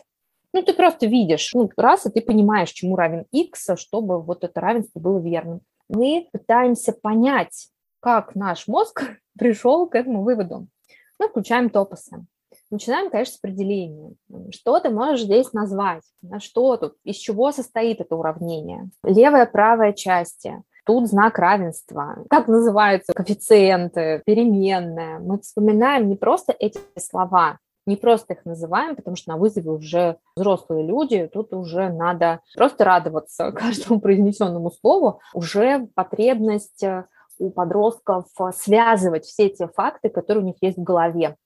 Ну, 0.54 0.64
ты 0.64 0.74
просто 0.74 1.06
видишь, 1.06 1.52
ну, 1.54 1.70
раз, 1.76 2.06
и 2.06 2.10
ты 2.10 2.22
понимаешь, 2.22 2.72
чему 2.72 2.96
равен 2.96 3.26
x, 3.32 3.72
чтобы 3.76 4.22
вот 4.22 4.44
это 4.44 4.62
равенство 4.62 5.00
было 5.00 5.20
верным. 5.20 5.62
Мы 5.90 6.30
пытаемся 6.32 6.94
понять, 6.94 7.68
как 8.00 8.36
наш 8.36 8.68
мозг 8.68 9.04
пришел 9.38 9.88
к 9.88 9.96
этому 9.96 10.24
выводу. 10.24 10.68
Мы 11.20 11.28
включаем 11.28 11.70
топосы. 11.70 12.26
Начинаем, 12.76 13.10
конечно, 13.10 13.36
с 13.36 13.40
определения. 13.42 14.16
Что 14.50 14.82
ты 14.82 14.90
можешь 14.90 15.24
здесь 15.24 15.54
назвать? 15.54 16.04
На 16.22 16.42
что 16.42 16.76
тут? 16.76 16.96
Из 17.06 17.16
чего 17.16 17.54
состоит 17.54 18.02
это 18.02 18.18
уравнение? 18.18 18.90
Левая, 19.02 19.46
правая 19.46 19.94
части. 19.94 20.62
Тут 20.86 21.08
знак 21.08 21.40
равенства. 21.40 22.26
Как 22.30 22.50
называются 22.50 23.14
коэффициенты, 23.14 24.22
переменные? 24.26 25.20
Мы 25.20 25.40
вспоминаем 25.40 26.10
не 26.10 26.18
просто 26.18 26.54
эти 26.60 26.78
слова, 27.00 27.60
не 27.86 27.96
просто 27.96 28.34
их 28.34 28.44
называем, 28.44 28.98
потому 28.98 29.16
что 29.16 29.32
на 29.32 29.38
вызове 29.38 29.72
уже 29.72 30.18
взрослые 30.36 30.86
люди, 30.86 31.30
тут 31.32 31.54
уже 31.54 31.88
надо 31.88 32.42
просто 32.58 32.84
радоваться 32.84 33.52
каждому 33.56 34.02
произнесенному 34.02 34.70
слову, 34.70 35.22
уже 35.34 35.88
потребность 35.96 36.84
э, 36.84 37.06
у 37.40 37.52
подростков 37.52 38.26
связывать 38.54 39.24
все 39.24 39.46
эти 39.46 39.66
факты, 39.66 40.10
которые 40.10 40.44
у 40.44 40.48
них 40.48 40.56
есть 40.60 40.78
в 40.78 40.84
голове. 40.84 41.38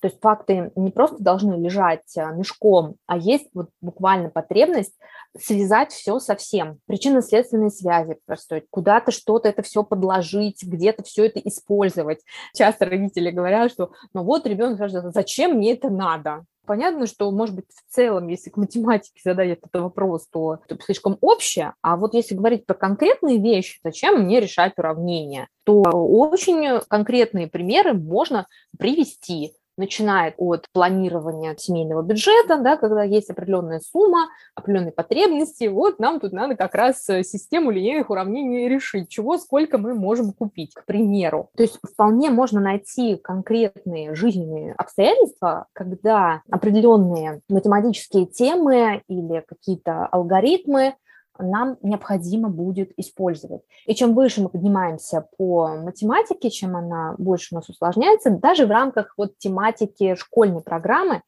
То 0.00 0.08
есть 0.08 0.20
факты 0.20 0.72
не 0.76 0.90
просто 0.90 1.22
должны 1.22 1.54
лежать 1.54 2.16
а, 2.16 2.32
мешком, 2.32 2.96
а 3.06 3.18
есть 3.18 3.50
вот 3.52 3.68
буквально 3.80 4.30
потребность 4.30 4.94
связать 5.38 5.92
все 5.92 6.18
со 6.18 6.36
всем. 6.36 6.78
Причинно-следственные 6.86 7.70
связи 7.70 8.16
простой. 8.24 8.66
Куда-то 8.70 9.12
что-то 9.12 9.48
это 9.48 9.62
все 9.62 9.84
подложить, 9.84 10.62
где-то 10.62 11.02
все 11.02 11.26
это 11.26 11.38
использовать. 11.40 12.20
Часто 12.54 12.86
родители 12.86 13.30
говорят, 13.30 13.70
что 13.70 13.92
ну 14.14 14.24
вот 14.24 14.46
ребенок 14.46 14.76
скажет, 14.76 15.12
зачем 15.12 15.56
мне 15.56 15.74
это 15.74 15.90
надо? 15.90 16.44
Понятно, 16.66 17.06
что, 17.06 17.30
может 17.32 17.56
быть, 17.56 17.64
в 17.68 17.92
целом, 17.92 18.28
если 18.28 18.48
к 18.48 18.56
математике 18.56 19.20
задать 19.24 19.58
этот 19.58 19.82
вопрос, 19.82 20.28
то 20.28 20.60
это 20.68 20.80
слишком 20.84 21.18
общее, 21.20 21.74
а 21.82 21.96
вот 21.96 22.14
если 22.14 22.36
говорить 22.36 22.64
про 22.64 22.74
конкретные 22.74 23.38
вещи, 23.38 23.80
зачем 23.82 24.22
мне 24.22 24.38
решать 24.38 24.74
уравнения, 24.78 25.48
то 25.64 25.80
очень 25.82 26.80
конкретные 26.88 27.48
примеры 27.48 27.94
можно 27.94 28.46
привести 28.78 29.54
начинает 29.80 30.34
от 30.36 30.66
планирования 30.72 31.56
семейного 31.56 32.02
бюджета, 32.02 32.58
да, 32.58 32.76
когда 32.76 33.02
есть 33.02 33.30
определенная 33.30 33.80
сумма, 33.80 34.28
определенные 34.54 34.92
потребности, 34.92 35.64
вот 35.64 35.98
нам 35.98 36.20
тут 36.20 36.32
надо 36.32 36.54
как 36.54 36.74
раз 36.74 37.08
э, 37.08 37.24
систему 37.24 37.70
линейных 37.70 38.10
уравнений 38.10 38.68
решить, 38.68 39.08
чего, 39.08 39.38
сколько 39.38 39.78
мы 39.78 39.94
можем 39.94 40.32
купить, 40.32 40.74
к 40.74 40.84
примеру. 40.84 41.50
То 41.56 41.62
есть 41.64 41.78
вполне 41.82 42.30
можно 42.30 42.60
найти 42.60 43.16
конкретные 43.16 44.14
жизненные 44.14 44.74
обстоятельства, 44.74 45.66
когда 45.72 46.42
определенные 46.50 47.40
математические 47.48 48.26
темы 48.26 49.02
или 49.08 49.42
какие-то 49.48 50.06
алгоритмы 50.06 50.94
нам 51.42 51.76
необходимо 51.82 52.48
будет 52.48 52.92
использовать. 52.96 53.62
И 53.86 53.94
чем 53.94 54.14
выше 54.14 54.42
мы 54.42 54.48
поднимаемся 54.48 55.26
по 55.36 55.68
математике, 55.76 56.50
чем 56.50 56.76
она 56.76 57.14
больше 57.18 57.48
у 57.52 57.56
нас 57.56 57.68
усложняется, 57.68 58.30
даже 58.30 58.66
в 58.66 58.70
рамках 58.70 59.14
вот 59.16 59.38
тематики 59.38 60.14
школьной 60.14 60.62
программы, 60.62 61.22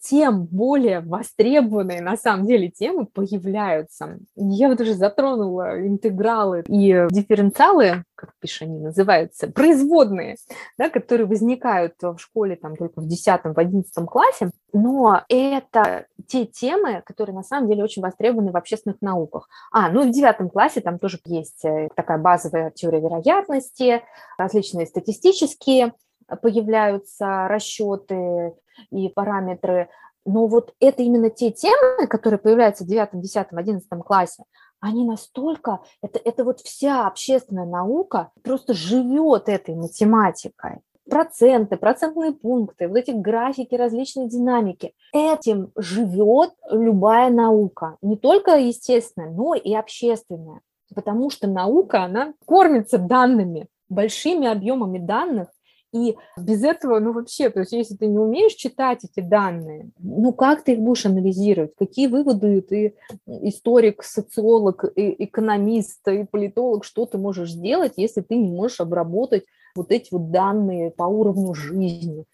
тем 0.00 0.44
более 0.44 1.00
востребованные 1.00 2.00
на 2.00 2.16
самом 2.16 2.46
деле 2.46 2.70
темы 2.70 3.06
появляются. 3.06 4.18
Я 4.36 4.68
вот 4.68 4.80
уже 4.80 4.94
затронула 4.94 5.86
интегралы 5.86 6.64
и 6.68 7.06
дифференциалы, 7.10 8.04
как 8.14 8.30
пишешь, 8.40 8.62
они 8.62 8.78
называются, 8.78 9.48
производные, 9.48 10.36
да, 10.78 10.88
которые 10.88 11.26
возникают 11.26 11.94
в 12.00 12.18
школе 12.18 12.56
там 12.56 12.76
только 12.76 13.00
в 13.00 13.08
10-11 13.08 13.84
классе, 14.06 14.50
но 14.72 15.22
это 15.28 16.06
те 16.26 16.46
темы, 16.46 17.02
которые 17.04 17.34
на 17.34 17.42
самом 17.42 17.68
деле 17.68 17.84
очень 17.84 18.02
востребованы 18.02 18.52
в 18.52 18.56
общественных 18.56 19.02
науках. 19.02 19.48
А, 19.72 19.90
ну 19.90 20.04
и 20.04 20.08
в 20.08 20.12
9 20.12 20.50
классе 20.52 20.80
там 20.80 20.98
тоже 20.98 21.18
есть 21.26 21.64
э, 21.64 21.88
такая 21.94 22.18
базовая 22.18 22.70
теория 22.70 23.00
вероятности, 23.00 24.02
различные 24.38 24.86
статистические 24.86 25.92
появляются 26.40 27.46
расчеты 27.48 28.54
и 28.90 29.08
параметры. 29.08 29.88
Но 30.24 30.46
вот 30.46 30.72
это 30.80 31.02
именно 31.02 31.30
те 31.30 31.50
темы, 31.50 32.06
которые 32.06 32.38
появляются 32.38 32.84
в 32.84 32.86
9, 32.86 33.20
10, 33.20 33.46
11 33.50 33.88
классе, 34.04 34.44
они 34.80 35.04
настолько, 35.04 35.80
это, 36.02 36.20
это 36.22 36.44
вот 36.44 36.60
вся 36.60 37.06
общественная 37.06 37.64
наука 37.64 38.32
просто 38.42 38.74
живет 38.74 39.48
этой 39.48 39.74
математикой. 39.74 40.80
Проценты, 41.08 41.76
процентные 41.76 42.32
пункты, 42.32 42.88
вот 42.88 42.96
эти 42.96 43.10
графики 43.10 43.74
различной 43.74 44.28
динамики. 44.28 44.94
Этим 45.12 45.70
живет 45.76 46.50
любая 46.70 47.30
наука, 47.30 47.96
не 48.02 48.16
только 48.16 48.58
естественная, 48.58 49.30
но 49.30 49.54
и 49.54 49.74
общественная. 49.74 50.60
Потому 50.94 51.30
что 51.30 51.46
наука, 51.46 52.04
она 52.04 52.34
кормится 52.46 52.98
данными, 52.98 53.68
большими 53.88 54.46
объемами 54.46 54.98
данных, 54.98 55.48
и 55.94 56.16
без 56.36 56.64
этого, 56.64 56.98
ну 56.98 57.12
вообще, 57.12 57.50
то 57.50 57.60
есть 57.60 57.72
если 57.72 57.94
ты 57.94 58.08
не 58.08 58.18
умеешь 58.18 58.54
читать 58.54 59.04
эти 59.04 59.24
данные, 59.24 59.90
ну 60.00 60.32
как 60.32 60.64
ты 60.64 60.72
их 60.72 60.80
будешь 60.80 61.06
анализировать? 61.06 61.76
Какие 61.76 62.08
выводы 62.08 62.60
ты, 62.62 62.96
историк, 63.26 64.02
социолог, 64.02 64.84
экономист 64.96 66.06
и 66.08 66.24
политолог, 66.24 66.84
что 66.84 67.06
ты 67.06 67.16
можешь 67.16 67.52
сделать, 67.52 67.92
если 67.96 68.22
ты 68.22 68.34
не 68.34 68.50
можешь 68.50 68.80
обработать 68.80 69.44
вот 69.76 69.92
эти 69.92 70.08
вот 70.10 70.32
данные 70.32 70.90
по 70.90 71.04
уровню 71.04 71.54
жизни, 71.54 72.24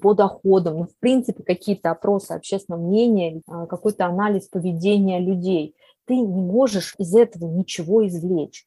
по 0.00 0.14
доходам, 0.14 0.78
ну, 0.78 0.84
в 0.84 0.96
принципе, 1.00 1.42
какие-то 1.42 1.90
опросы 1.90 2.32
общественного 2.32 2.80
мнения, 2.80 3.42
а, 3.48 3.66
какой-то 3.66 4.06
анализ 4.06 4.46
поведения 4.46 5.18
людей. 5.18 5.74
Ты 6.04 6.16
не 6.16 6.40
можешь 6.40 6.94
из 6.98 7.14
этого 7.14 7.46
ничего 7.46 8.06
извлечь 8.06 8.64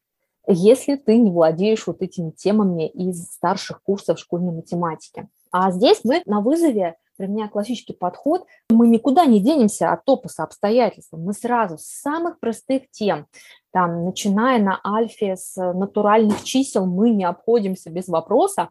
если 0.47 0.95
ты 0.95 1.17
не 1.17 1.31
владеешь 1.31 1.87
вот 1.87 2.01
этими 2.01 2.31
темами 2.31 2.87
из 2.87 3.23
старших 3.25 3.81
курсов 3.83 4.19
школьной 4.19 4.53
математики. 4.53 5.27
А 5.51 5.71
здесь 5.71 6.01
мы 6.03 6.21
на 6.25 6.41
вызове 6.41 6.95
для 7.17 7.27
меня 7.27 7.47
классический 7.49 7.93
подход. 7.93 8.45
Мы 8.69 8.87
никуда 8.87 9.25
не 9.25 9.39
денемся 9.39 9.91
от 9.91 10.05
топоса 10.05 10.43
обстоятельств. 10.43 11.11
Мы 11.13 11.33
сразу 11.33 11.77
с 11.77 11.83
самых 11.83 12.39
простых 12.39 12.89
тем, 12.89 13.27
там, 13.71 14.05
начиная 14.05 14.61
на 14.61 14.81
альфе 14.85 15.35
с 15.35 15.55
натуральных 15.55 16.43
чисел, 16.43 16.85
мы 16.85 17.11
не 17.11 17.23
обходимся 17.23 17.89
без 17.89 18.07
вопроса, 18.07 18.69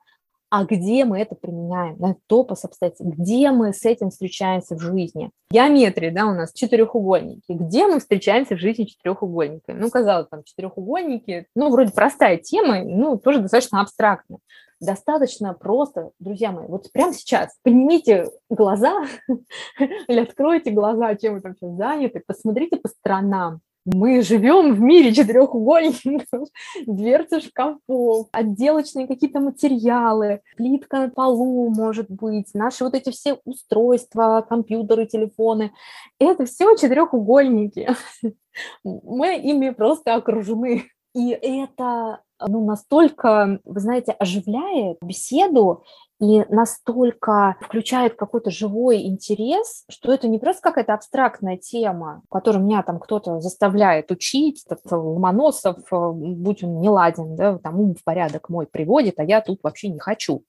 а 0.51 0.65
где 0.65 1.05
мы 1.05 1.21
это 1.21 1.37
применяем, 1.37 1.97
на 1.99 2.17
топос 2.27 2.65
обстоятельств, 2.65 3.17
где 3.17 3.53
мы 3.53 3.73
с 3.73 3.85
этим 3.85 4.11
встречаемся 4.11 4.75
в 4.75 4.81
жизни. 4.81 5.31
Геометрия, 5.53 6.13
да, 6.13 6.27
у 6.27 6.35
нас 6.35 6.53
четырехугольники. 6.53 7.53
Где 7.53 7.87
мы 7.87 8.01
встречаемся 8.01 8.57
в 8.57 8.59
жизни 8.59 8.85
четырехугольниками? 8.85 9.79
Ну, 9.79 9.91
казалось, 9.91 10.29
там 10.29 10.43
четырехугольники, 10.43 11.47
ну, 11.55 11.71
вроде 11.71 11.93
простая 11.93 12.37
тема, 12.37 12.83
ну, 12.83 13.17
тоже 13.17 13.39
достаточно 13.39 13.81
абстрактная. 13.81 14.41
Достаточно 14.81 15.55
просто, 15.55 16.11
друзья 16.19 16.53
мои, 16.53 16.67
вот 16.67 16.91
прямо 16.91 17.13
сейчас 17.13 17.55
поднимите 17.63 18.31
глаза 18.49 19.05
или 19.79 20.21
откройте 20.21 20.71
глаза, 20.71 21.15
чем 21.17 21.35
вы 21.35 21.43
там 21.43 21.55
сейчас 21.55 21.77
заняты, 21.77 22.23
посмотрите 22.27 22.77
по 22.77 22.89
сторонам, 22.89 23.61
мы 23.95 24.23
живем 24.23 24.75
в 24.75 24.81
мире 24.81 25.13
четырехугольников, 25.13 26.49
дверцы 26.87 27.41
шкафов, 27.41 28.29
отделочные 28.33 29.07
какие-то 29.07 29.41
материалы, 29.41 30.41
плитка 30.57 30.99
на 30.99 31.09
полу, 31.11 31.71
может 31.71 32.11
быть, 32.11 32.55
наши 32.55 32.85
вот 32.85 32.95
эти 32.95 33.11
все 33.11 33.39
устройства, 33.45 34.45
компьютеры, 34.49 35.07
телефоны. 35.07 35.73
Это 36.19 36.45
все 36.45 36.77
четырехугольники. 36.77 37.95
Мы 38.85 39.39
ими 39.39 39.71
просто 39.71 40.15
окружены. 40.15 40.85
И 41.15 41.31
это 41.31 42.21
ну, 42.47 42.65
настолько, 42.65 43.61
вы 43.65 43.81
знаете, 43.81 44.13
оживляет 44.13 44.99
беседу 45.03 45.85
и 46.21 46.45
настолько 46.51 47.57
включает 47.63 48.15
какой-то 48.15 48.51
живой 48.51 49.07
интерес, 49.07 49.85
что 49.89 50.13
это 50.13 50.29
не 50.29 50.39
просто 50.39 50.61
какая-то 50.63 50.93
абстрактная 50.93 51.57
тема, 51.57 52.23
которую 52.31 52.65
меня 52.65 52.83
там 52.83 53.01
кто-то 53.01 53.41
заставляет 53.41 54.11
учить, 54.11 54.65
этот 54.67 54.85
Ломоносов, 54.93 55.79
э, 55.91 56.11
будь 56.13 56.63
он 56.63 56.81
не 56.81 56.91
ладен, 56.91 57.37
да, 57.37 57.59
там 57.59 57.81
ум 57.81 57.95
в 57.95 58.05
порядок 58.05 58.51
мой 58.51 58.67
приводит, 58.67 59.19
а 59.19 59.25
я 59.25 59.41
тут 59.41 59.61
вообще 59.63 59.89
не 59.89 59.99
хочу. 59.99 60.45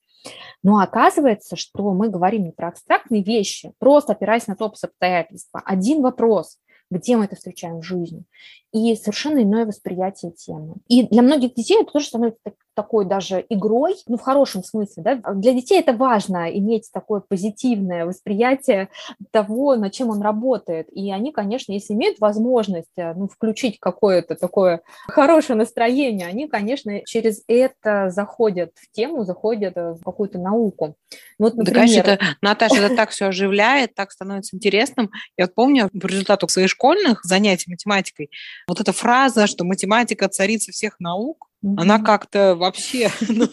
Но 0.62 0.80
оказывается, 0.80 1.56
что 1.56 1.94
мы 1.94 2.10
говорим 2.10 2.44
не 2.44 2.52
про 2.52 2.68
абстрактные 2.68 3.24
вещи, 3.24 3.74
просто 3.80 4.12
опираясь 4.12 4.48
на 4.48 4.56
топос 4.56 4.84
обстоятельства. 4.84 5.62
Один 5.66 6.02
вопрос. 6.02 6.58
Где 6.92 7.18
мы 7.18 7.26
это 7.26 7.36
встречаем 7.36 7.80
в 7.80 7.84
жизни, 7.84 8.24
и 8.72 8.96
совершенно 8.96 9.42
иное 9.42 9.66
восприятие 9.66 10.32
темы. 10.32 10.76
И 10.88 11.04
для 11.08 11.22
многих 11.22 11.56
детей 11.56 11.82
это 11.82 11.92
тоже 11.92 12.06
становится 12.06 12.40
такой 12.74 13.06
даже 13.06 13.46
игрой, 13.50 13.96
ну, 14.08 14.18
в 14.18 14.22
хорошем 14.22 14.64
смысле, 14.64 15.04
да, 15.04 15.16
для 15.34 15.54
детей 15.54 15.80
это 15.80 15.94
важно 15.94 16.50
иметь 16.58 16.90
такое 16.94 17.20
позитивное 17.20 18.06
восприятие 18.06 18.90
того, 19.32 19.76
над 19.76 19.92
чем 19.92 20.10
он 20.10 20.22
работает, 20.22 20.88
и 20.92 21.12
они, 21.12 21.32
конечно, 21.32 21.74
если 21.74 21.94
имеют 21.94 22.20
возможность, 22.20 22.88
э, 22.96 23.14
ну, 23.14 23.28
включить 23.28 23.78
какое-то 23.80 24.36
такое 24.36 24.82
хорошее 25.08 25.58
настроение, 25.58 26.28
они, 26.28 26.48
конечно, 26.48 27.02
через 27.06 27.44
это 27.48 28.10
заходят 28.10 28.72
в 28.76 28.90
тему, 28.92 29.26
заходят 29.26 29.76
в 29.76 30.00
какую-то 30.04 30.40
науку. 30.40 30.96
Вот, 31.38 31.56
например... 31.56 31.74
Да, 31.74 31.80
конечно, 31.82 32.12
это, 32.12 32.20
Наташа, 32.42 32.76
это 32.76 32.96
так 32.96 33.10
все 33.10 33.26
оживляет, 33.26 33.96
так 33.96 34.12
становится 34.12 34.56
интересным. 34.56 35.12
Я 35.38 35.48
помню 35.48 35.90
по 35.90 36.08
результату 36.08 36.48
своих 36.48 36.70
школьных 36.82 37.24
занятий 37.24 37.70
математикой, 37.70 38.32
вот 38.68 38.80
эта 38.80 38.92
фраза, 38.92 39.46
что 39.46 39.64
математика 39.64 40.28
царица 40.28 40.72
всех 40.72 41.00
наук, 41.00 41.48
Mm-hmm. 41.64 41.76
Она 41.78 42.00
как-то 42.00 42.56
вообще... 42.56 43.12
Ну, 43.30 43.48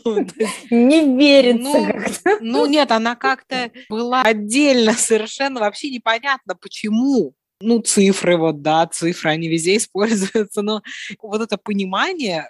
не 0.71 1.19
верится 1.19 2.09
ну. 2.25 2.39
Ну 2.41 2.65
нет, 2.65 2.91
она 2.91 3.17
как-то 3.17 3.71
была 3.91 4.23
отдельно 4.23 4.95
совершенно, 4.95 5.61
вообще 5.61 5.91
непонятно 5.91 6.55
почему. 6.55 7.35
Ну, 7.61 7.81
цифры, 7.81 8.39
вот, 8.39 8.63
да, 8.63 8.87
цифры, 8.87 9.29
они 9.33 9.49
везде 9.49 9.77
используются, 9.77 10.63
но 10.63 10.81
вот 11.21 11.43
это 11.43 11.59
понимание, 11.59 12.49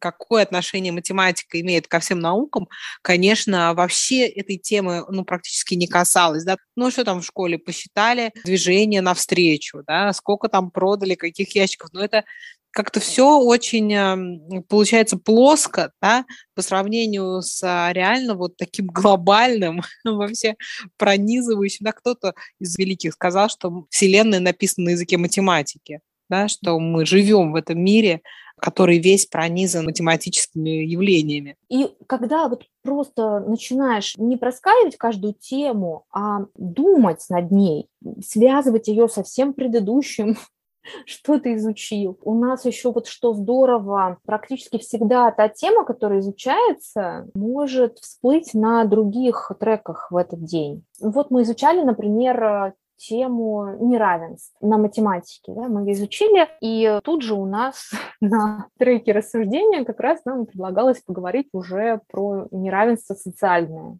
какое 0.00 0.42
отношение 0.42 0.92
математика 0.92 1.60
имеет 1.60 1.86
ко 1.86 2.00
всем 2.00 2.20
наукам, 2.20 2.68
конечно, 3.02 3.74
вообще 3.74 4.26
этой 4.26 4.56
темы 4.56 5.04
ну, 5.08 5.24
практически 5.24 5.74
не 5.74 5.86
касалось. 5.86 6.44
Да? 6.44 6.56
Ну, 6.76 6.90
что 6.90 7.04
там 7.04 7.20
в 7.20 7.26
школе 7.26 7.58
посчитали 7.58 8.32
движение 8.44 9.00
навстречу, 9.00 9.82
да? 9.86 10.12
сколько 10.12 10.48
там 10.48 10.70
продали, 10.70 11.14
каких 11.14 11.54
ящиков. 11.54 11.90
Но 11.92 12.04
это 12.04 12.24
как-то 12.72 13.00
все 13.00 13.38
очень 13.38 14.62
получается 14.68 15.16
плоско, 15.16 15.92
да, 16.00 16.24
по 16.54 16.62
сравнению 16.62 17.42
с 17.42 17.60
а, 17.64 17.92
реально 17.92 18.34
вот 18.34 18.56
таким 18.56 18.86
глобальным, 18.86 19.82
вообще 20.04 20.54
пронизывающим. 20.96 21.84
Да, 21.84 21.92
кто-то 21.92 22.34
из 22.58 22.78
великих 22.78 23.14
сказал, 23.14 23.48
что 23.48 23.86
Вселенная 23.90 24.40
написана 24.40 24.86
на 24.86 24.90
языке 24.90 25.16
математики, 25.16 26.00
да, 26.30 26.48
что 26.48 26.78
мы 26.78 27.04
живем 27.04 27.52
в 27.52 27.56
этом 27.56 27.82
мире, 27.82 28.22
который 28.60 28.98
весь 28.98 29.26
пронизан 29.26 29.86
математическими 29.86 30.84
явлениями. 30.84 31.56
И 31.68 31.88
когда 32.06 32.48
вот 32.48 32.64
просто 32.82 33.40
начинаешь 33.40 34.16
не 34.16 34.36
проскаивать 34.36 34.96
каждую 34.96 35.34
тему, 35.34 36.04
а 36.12 36.46
думать 36.54 37.24
над 37.30 37.50
ней, 37.50 37.88
связывать 38.24 38.88
ее 38.88 39.08
со 39.08 39.22
всем 39.22 39.54
предыдущим, 39.54 40.36
что 41.06 41.38
ты 41.38 41.54
изучил. 41.54 42.18
У 42.22 42.34
нас 42.34 42.64
еще 42.64 42.92
вот 42.92 43.06
что 43.06 43.32
здорово, 43.32 44.18
практически 44.24 44.78
всегда 44.78 45.30
та 45.30 45.48
тема, 45.48 45.84
которая 45.84 46.20
изучается, 46.20 47.28
может 47.34 47.98
всплыть 47.98 48.54
на 48.54 48.84
других 48.84 49.52
треках 49.58 50.10
в 50.10 50.16
этот 50.16 50.44
день. 50.44 50.84
Вот 51.00 51.30
мы 51.30 51.42
изучали, 51.42 51.82
например, 51.82 52.74
тему 53.00 53.76
неравенств 53.80 54.54
на 54.60 54.76
математике. 54.76 55.52
Да, 55.52 55.68
мы 55.68 55.90
изучили, 55.92 56.48
и 56.60 57.00
тут 57.02 57.22
же 57.22 57.34
у 57.34 57.46
нас 57.46 57.90
на 58.20 58.68
треке 58.78 59.12
рассуждения 59.12 59.84
как 59.84 60.00
раз 60.00 60.24
нам 60.24 60.46
предлагалось 60.46 61.00
поговорить 61.00 61.48
уже 61.52 62.00
про 62.08 62.46
неравенство 62.50 63.14
социальное. 63.14 63.98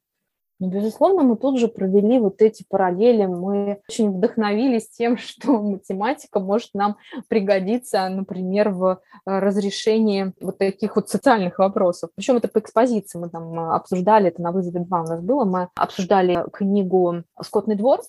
Но, 0.61 0.69
безусловно, 0.69 1.23
мы 1.23 1.37
тут 1.37 1.59
же 1.59 1.69
провели 1.69 2.19
вот 2.19 2.43
эти 2.43 2.67
параллели. 2.69 3.25
Мы 3.25 3.81
очень 3.89 4.11
вдохновились 4.11 4.91
тем, 4.91 5.17
что 5.17 5.53
математика 5.63 6.39
может 6.39 6.75
нам 6.75 6.99
пригодиться, 7.29 8.07
например, 8.11 8.69
в 8.69 9.01
э, 9.25 9.39
разрешении 9.39 10.35
вот 10.41 10.59
таких 10.59 10.97
вот 10.97 11.09
социальных 11.09 11.59
вопросов. 11.59 12.11
Причем 12.15 12.37
это 12.37 12.49
по 12.49 12.59
экспозиции. 12.59 13.19
Мы 13.19 13.31
там 13.31 13.59
э, 13.59 13.75
обсуждали, 13.75 14.29
это 14.29 14.43
на 14.43 14.53
вызове 14.53 14.81
2 14.81 15.01
у 15.01 15.07
нас 15.07 15.23
было, 15.23 15.45
мы 15.47 15.69
обсуждали 15.75 16.45
книгу 16.53 17.25
«Скотный 17.41 17.77
двор», 17.77 18.01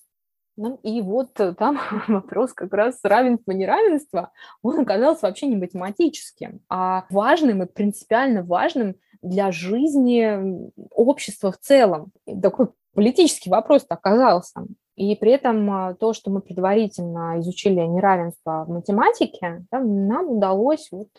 ну, 0.61 0.79
и 0.83 1.01
вот 1.01 1.39
э, 1.39 1.55
там 1.55 1.79
вопрос 2.07 2.53
как 2.53 2.71
раз 2.73 2.99
равенства-неравенства, 3.03 4.31
он 4.61 4.79
оказался 4.79 5.25
вообще 5.25 5.47
не 5.47 5.55
математическим, 5.55 6.61
а 6.69 7.05
важным 7.09 7.63
и 7.63 7.65
принципиально 7.65 8.43
важным 8.43 8.95
для 9.23 9.51
жизни 9.51 10.71
общества 10.91 11.51
в 11.51 11.57
целом. 11.57 12.11
Такой 12.41 12.67
политический 12.93 13.49
вопрос 13.49 13.85
оказался. 13.89 14.65
И 14.95 15.15
при 15.15 15.31
этом 15.31 15.71
а, 15.71 15.93
то, 15.95 16.13
что 16.13 16.29
мы 16.29 16.41
предварительно 16.41 17.39
изучили 17.39 17.79
неравенство 17.79 18.65
в 18.67 18.71
математике, 18.71 19.65
да, 19.71 19.79
нам 19.79 20.29
удалось 20.29 20.89
вот 20.91 21.09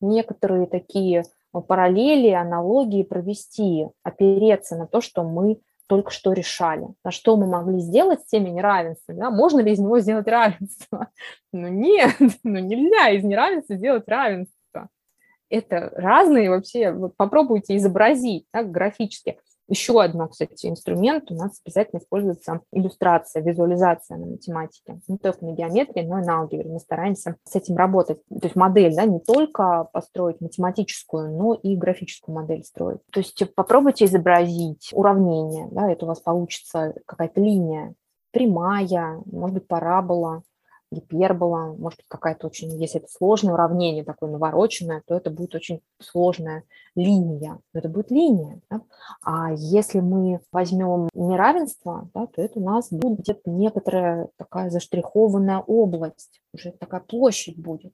некоторые 0.00 0.66
такие 0.66 1.24
параллели, 1.66 2.30
аналогии 2.30 3.02
провести, 3.02 3.86
опереться 4.02 4.76
на 4.76 4.86
то, 4.86 5.02
что 5.02 5.24
мы 5.24 5.60
только 5.88 6.10
что 6.10 6.32
решали, 6.32 6.86
на 7.02 7.10
что 7.10 7.36
мы 7.36 7.46
могли 7.46 7.80
сделать 7.80 8.20
с 8.20 8.26
теми 8.26 8.50
неравенствами, 8.50 9.18
да? 9.18 9.30
можно 9.30 9.60
ли 9.60 9.72
из 9.72 9.78
него 9.78 9.98
сделать 9.98 10.28
равенство? 10.28 11.08
Ну 11.52 11.68
нет, 11.68 12.14
ну 12.44 12.58
нельзя 12.58 13.08
из 13.08 13.24
неравенства 13.24 13.76
сделать 13.76 14.06
равенство. 14.06 14.88
Это 15.48 15.90
разные 15.96 16.50
вообще, 16.50 16.92
вот 16.92 17.16
попробуйте 17.16 17.76
изобразить 17.76 18.44
так, 18.50 18.70
графически. 18.70 19.38
Еще 19.68 20.00
одно, 20.02 20.28
кстати, 20.28 20.66
инструмент 20.66 21.30
у 21.30 21.34
нас 21.34 21.60
обязательно 21.64 22.00
используется 22.00 22.62
иллюстрация, 22.72 23.42
визуализация 23.42 24.16
на 24.16 24.26
математике. 24.26 25.00
Не 25.08 25.18
только 25.18 25.44
на 25.44 25.52
геометрии, 25.52 26.06
но 26.06 26.20
и 26.20 26.24
на 26.24 26.40
алгебре. 26.40 26.70
Мы 26.70 26.80
стараемся 26.80 27.36
с 27.44 27.54
этим 27.54 27.76
работать. 27.76 28.18
То 28.28 28.44
есть 28.44 28.56
модель, 28.56 28.94
да, 28.96 29.04
не 29.04 29.20
только 29.20 29.88
построить 29.92 30.40
математическую, 30.40 31.36
но 31.36 31.52
и 31.52 31.76
графическую 31.76 32.34
модель 32.34 32.64
строить. 32.64 33.00
То 33.12 33.20
есть 33.20 33.42
попробуйте 33.54 34.06
изобразить 34.06 34.90
уравнение, 34.92 35.68
да, 35.70 35.90
это 35.90 36.06
у 36.06 36.08
вас 36.08 36.20
получится 36.20 36.94
какая-то 37.06 37.40
линия, 37.40 37.94
прямая, 38.30 39.20
может 39.26 39.54
быть, 39.54 39.68
парабола, 39.68 40.42
гипербола, 40.90 41.74
может 41.78 41.98
быть, 41.98 42.06
какая-то 42.08 42.46
очень, 42.46 42.70
если 42.80 43.00
это 43.00 43.08
сложное 43.10 43.54
уравнение 43.54 44.04
такое 44.04 44.30
навороченное, 44.30 45.02
то 45.06 45.14
это 45.14 45.30
будет 45.30 45.54
очень 45.54 45.80
сложная 46.00 46.64
линия, 46.94 47.58
это 47.74 47.88
будет 47.88 48.10
линия. 48.10 48.60
Да? 48.70 48.82
А 49.22 49.52
если 49.52 50.00
мы 50.00 50.40
возьмем 50.52 51.08
неравенство, 51.14 52.08
да, 52.14 52.26
то 52.26 52.42
это 52.42 52.58
у 52.58 52.64
нас 52.64 52.90
будет 52.90 53.20
где-то 53.20 53.50
некоторая 53.50 54.28
такая 54.36 54.70
заштрихованная 54.70 55.58
область, 55.58 56.40
уже 56.52 56.72
такая 56.72 57.00
площадь 57.00 57.58
будет. 57.58 57.92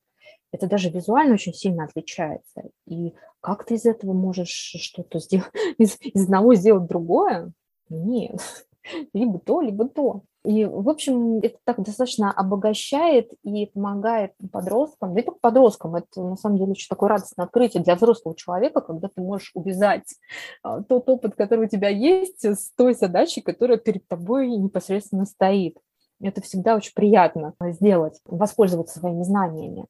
Это 0.52 0.68
даже 0.68 0.88
визуально 0.88 1.34
очень 1.34 1.52
сильно 1.52 1.84
отличается. 1.84 2.62
И 2.86 3.12
как 3.40 3.64
ты 3.64 3.74
из 3.74 3.86
этого 3.86 4.12
можешь 4.12 4.48
что-то 4.48 5.18
сделать, 5.18 5.50
из, 5.78 5.98
из 6.00 6.24
одного 6.24 6.54
сделать 6.54 6.86
другое? 6.86 7.52
Нет, 7.88 8.40
либо 9.12 9.38
то, 9.40 9.60
либо 9.60 9.88
то. 9.88 10.22
И, 10.44 10.66
в 10.66 10.90
общем, 10.90 11.38
это 11.38 11.56
так 11.64 11.82
достаточно 11.82 12.30
обогащает 12.30 13.32
и 13.44 13.66
помогает 13.66 14.32
подросткам, 14.52 15.14
да 15.14 15.20
и 15.20 15.24
только 15.24 15.38
подросткам. 15.40 15.94
Это, 15.94 16.22
на 16.22 16.36
самом 16.36 16.58
деле, 16.58 16.72
очень 16.72 16.88
такое 16.88 17.08
радостное 17.08 17.46
открытие 17.46 17.82
для 17.82 17.94
взрослого 17.94 18.36
человека, 18.36 18.82
когда 18.82 19.08
ты 19.08 19.22
можешь 19.22 19.52
увязать 19.54 20.14
а, 20.62 20.82
тот 20.82 21.08
опыт, 21.08 21.34
который 21.34 21.64
у 21.64 21.68
тебя 21.68 21.88
есть, 21.88 22.44
с 22.44 22.70
той 22.76 22.94
задачей, 22.94 23.40
которая 23.40 23.78
перед 23.78 24.06
тобой 24.06 24.48
непосредственно 24.50 25.24
стоит. 25.24 25.78
Это 26.20 26.42
всегда 26.42 26.76
очень 26.76 26.92
приятно 26.94 27.54
сделать, 27.60 28.20
воспользоваться 28.26 28.98
своими 28.98 29.22
знаниями. 29.22 29.86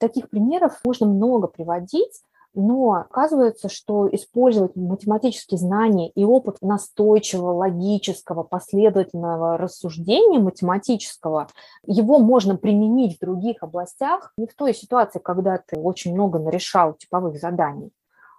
Таких 0.00 0.28
примеров 0.28 0.80
можно 0.84 1.06
много 1.06 1.46
приводить. 1.46 2.22
Но 2.60 2.94
оказывается, 2.94 3.68
что 3.68 4.08
использовать 4.12 4.74
математические 4.74 5.58
знания 5.58 6.10
и 6.10 6.24
опыт 6.24 6.56
настойчивого, 6.60 7.52
логического, 7.52 8.42
последовательного 8.42 9.56
рассуждения 9.56 10.40
математического, 10.40 11.46
его 11.86 12.18
можно 12.18 12.56
применить 12.56 13.16
в 13.16 13.20
других 13.20 13.62
областях, 13.62 14.32
не 14.36 14.48
в 14.48 14.56
той 14.56 14.74
ситуации, 14.74 15.20
когда 15.20 15.62
ты 15.64 15.78
очень 15.78 16.14
много 16.14 16.40
нарешал 16.40 16.94
типовых 16.94 17.38
заданий, 17.38 17.92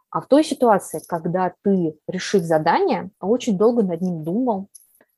а 0.09 0.19
в 0.19 0.27
той 0.27 0.43
ситуации, 0.43 1.01
когда 1.07 1.53
ты, 1.63 1.95
решив 2.05 2.43
задание, 2.43 3.11
очень 3.21 3.57
долго 3.57 3.83
над 3.83 4.01
ним 4.01 4.25
думал, 4.25 4.67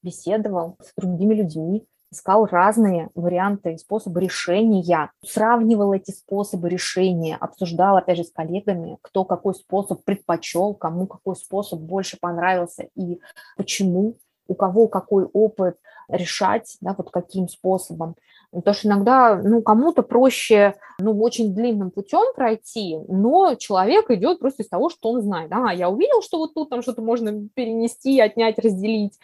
беседовал 0.03 0.75
с 0.79 0.93
другими 0.95 1.33
людьми, 1.33 1.87
искал 2.11 2.45
разные 2.45 3.09
варианты 3.15 3.73
и 3.73 3.77
способы 3.77 4.19
решения, 4.19 5.11
сравнивал 5.25 5.93
эти 5.93 6.11
способы 6.11 6.69
решения, 6.69 7.37
обсуждал, 7.37 7.97
опять 7.97 8.17
же, 8.17 8.23
с 8.25 8.31
коллегами, 8.31 8.97
кто 9.01 9.23
какой 9.23 9.55
способ 9.55 10.03
предпочел, 10.03 10.73
кому 10.73 11.07
какой 11.07 11.35
способ 11.35 11.79
больше 11.79 12.17
понравился 12.19 12.89
и 12.95 13.21
почему, 13.55 14.17
у 14.47 14.55
кого 14.55 14.87
какой 14.87 15.25
опыт 15.25 15.77
решать, 16.09 16.77
да, 16.81 16.93
вот 16.97 17.11
каким 17.11 17.47
способом. 17.47 18.15
Потому 18.51 18.73
что 18.73 18.87
иногда, 18.89 19.35
ну, 19.41 19.61
кому-то 19.61 20.03
проще 20.03 20.75
ну, 20.99 21.19
очень 21.21 21.53
длинным 21.55 21.89
путем 21.89 22.33
пройти, 22.35 22.97
но 23.07 23.55
человек 23.55 24.09
идет 24.11 24.39
просто 24.39 24.63
из 24.63 24.69
того, 24.69 24.89
что 24.89 25.09
он 25.09 25.21
знает. 25.21 25.51
А, 25.51 25.73
я 25.73 25.89
увидел, 25.89 26.21
что 26.21 26.37
вот 26.37 26.53
тут 26.53 26.69
там 26.69 26.81
что-то 26.81 27.01
можно 27.01 27.47
перенести, 27.53 28.19
отнять, 28.19 28.59
разделить. 28.59 29.17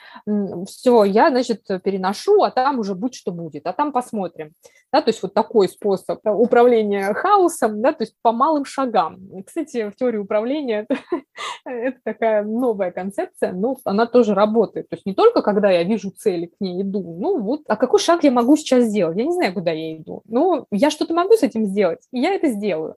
Все, 0.65 1.03
я, 1.03 1.29
значит, 1.29 1.65
переношу, 1.83 2.41
а 2.43 2.51
там 2.51 2.79
уже 2.79 2.95
будь 2.95 3.15
что 3.15 3.31
будет, 3.31 3.67
а 3.67 3.73
там 3.73 3.91
посмотрим. 3.91 4.53
Да, 4.93 5.01
то 5.01 5.09
есть 5.09 5.21
вот 5.21 5.33
такой 5.33 5.67
способ 5.67 6.19
управления 6.23 7.13
хаосом, 7.13 7.81
да, 7.81 7.91
то 7.91 8.03
есть 8.03 8.15
по 8.21 8.31
малым 8.31 8.63
шагам. 8.63 9.19
Кстати, 9.45 9.89
в 9.89 9.95
теории 9.95 10.17
управления 10.17 10.87
это, 11.65 11.97
такая 12.03 12.43
новая 12.43 12.91
концепция, 12.91 13.51
но 13.51 13.77
она 13.83 14.05
тоже 14.05 14.33
работает. 14.33 14.87
То 14.89 14.95
есть 14.95 15.05
не 15.05 15.13
только 15.13 15.41
когда 15.41 15.69
я 15.69 15.83
вижу 15.83 16.11
цели, 16.11 16.45
к 16.45 16.55
ней 16.61 16.81
иду, 16.81 17.17
ну 17.19 17.39
вот, 17.41 17.61
а 17.67 17.75
какой 17.75 17.99
шаг 17.99 18.23
я 18.23 18.31
могу 18.31 18.55
сейчас 18.55 18.85
сделать? 18.85 19.17
Я 19.17 19.25
не 19.25 19.33
знаю, 19.33 19.53
куда 19.53 19.71
я 19.71 19.97
иду. 19.97 20.21
Ну, 20.25 20.65
я 20.71 20.89
что-то 20.89 21.13
могу 21.13 21.33
с 21.33 21.43
этим 21.43 21.65
сделать, 21.65 21.99
и 22.11 22.19
я 22.19 22.33
это 22.33 22.47
сделаю. 22.47 22.95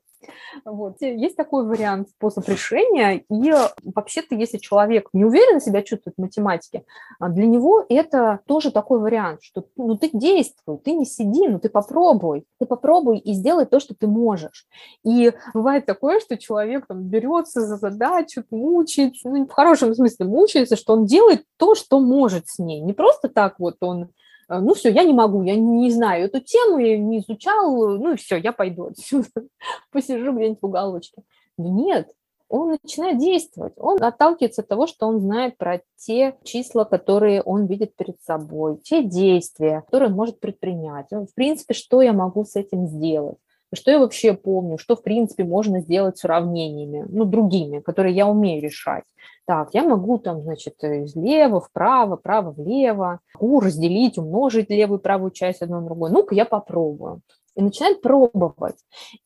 Вот. 0.64 1.00
Есть 1.00 1.36
такой 1.36 1.66
вариант, 1.66 2.10
способ 2.10 2.48
решения. 2.48 3.24
И 3.30 3.52
вообще-то, 3.82 4.34
если 4.34 4.58
человек 4.58 5.08
не 5.12 5.24
уверенно 5.24 5.60
себя 5.60 5.82
чувствует 5.82 6.16
в 6.16 6.20
математике, 6.20 6.84
а, 7.18 7.28
для 7.28 7.46
него 7.46 7.84
это 7.88 8.40
тоже 8.46 8.70
такой 8.70 9.00
вариант, 9.00 9.42
что 9.42 9.64
ну, 9.76 9.96
ты 9.96 10.10
действуй, 10.12 10.78
ты 10.78 10.92
не 10.92 11.04
сиди, 11.04 11.48
ну 11.48 11.58
ты 11.58 11.68
попробуй. 11.68 12.44
Ты 12.58 12.66
попробуй 12.66 13.18
и 13.18 13.32
сделай 13.32 13.66
то, 13.66 13.80
что 13.80 13.94
ты 13.94 14.06
можешь. 14.06 14.66
И 15.04 15.32
бывает 15.54 15.86
такое, 15.86 16.20
что 16.20 16.36
человек 16.36 16.86
там 16.86 17.02
берется 17.02 17.60
за 17.62 17.76
задачу, 17.76 18.44
мучает, 18.50 19.14
ну, 19.24 19.46
в 19.46 19.52
хорошем 19.52 19.94
смысле 19.94 20.26
мучается, 20.26 20.76
что 20.76 20.94
он 20.94 21.06
делает 21.06 21.44
то, 21.56 21.74
что 21.74 22.00
может 22.00 22.48
с 22.48 22.58
ней. 22.58 22.80
Не 22.80 22.92
просто 22.92 23.28
так 23.28 23.58
вот 23.58 23.76
он 23.80 24.10
ну 24.58 24.74
все, 24.74 24.90
я 24.90 25.04
не 25.04 25.12
могу, 25.12 25.42
я 25.42 25.54
не 25.54 25.90
знаю 25.90 26.24
эту 26.24 26.40
тему, 26.40 26.78
я 26.78 26.98
не 26.98 27.20
изучал, 27.20 27.98
ну 27.98 28.14
и 28.14 28.16
все, 28.16 28.36
я 28.36 28.52
пойду 28.52 28.86
отсюда, 28.86 29.28
посижу 29.92 30.32
где-нибудь 30.32 30.60
в 30.60 30.66
уголочке. 30.66 31.22
Нет, 31.56 32.10
он 32.48 32.70
начинает 32.82 33.18
действовать, 33.18 33.74
он 33.76 34.02
отталкивается 34.02 34.62
от 34.62 34.68
того, 34.68 34.88
что 34.88 35.06
он 35.06 35.20
знает 35.20 35.56
про 35.56 35.82
те 35.96 36.36
числа, 36.42 36.84
которые 36.84 37.42
он 37.42 37.66
видит 37.66 37.94
перед 37.94 38.20
собой, 38.22 38.78
те 38.78 39.04
действия, 39.04 39.82
которые 39.82 40.10
он 40.10 40.16
может 40.16 40.40
предпринять. 40.40 41.06
В 41.10 41.32
принципе, 41.34 41.74
что 41.74 42.02
я 42.02 42.12
могу 42.12 42.44
с 42.44 42.56
этим 42.56 42.88
сделать? 42.88 43.38
Что 43.72 43.90
я 43.92 43.98
вообще 44.00 44.34
помню, 44.34 44.78
что, 44.78 44.96
в 44.96 45.02
принципе, 45.02 45.44
можно 45.44 45.80
сделать 45.80 46.18
с 46.18 46.24
уравнениями, 46.24 47.06
ну, 47.08 47.24
другими, 47.24 47.78
которые 47.78 48.16
я 48.16 48.26
умею 48.26 48.60
решать. 48.60 49.04
Так, 49.46 49.70
я 49.74 49.84
могу 49.84 50.18
там, 50.18 50.42
значит, 50.42 50.74
слева 50.78 51.60
вправо, 51.60 52.16
право 52.16 52.50
влево, 52.50 53.20
могу 53.40 53.60
разделить, 53.60 54.18
умножить 54.18 54.70
левую 54.70 54.98
и 54.98 55.02
правую 55.02 55.30
часть 55.30 55.62
одну 55.62 55.80
на 55.80 55.86
другую. 55.86 56.12
Ну-ка, 56.12 56.34
я 56.34 56.44
попробую 56.44 57.22
и 57.54 57.62
начинает 57.62 58.00
пробовать. 58.00 58.76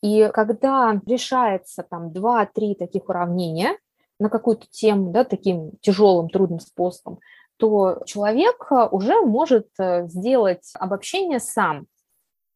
И 0.03 0.29
когда 0.33 1.01
решается 1.07 1.83
там 1.83 2.09
2-3 2.09 2.75
таких 2.77 3.09
уравнения 3.09 3.77
на 4.19 4.29
какую-то 4.29 4.67
тему, 4.71 5.11
да, 5.11 5.25
таким 5.25 5.73
тяжелым, 5.81 6.29
трудным 6.29 6.61
способом, 6.61 7.21
то 7.57 8.03
человек 8.05 8.69
уже 8.91 9.21
может 9.21 9.69
э, 9.79 10.09
сделать 10.09 10.73
обобщение 10.75 11.39
сам 11.39 11.87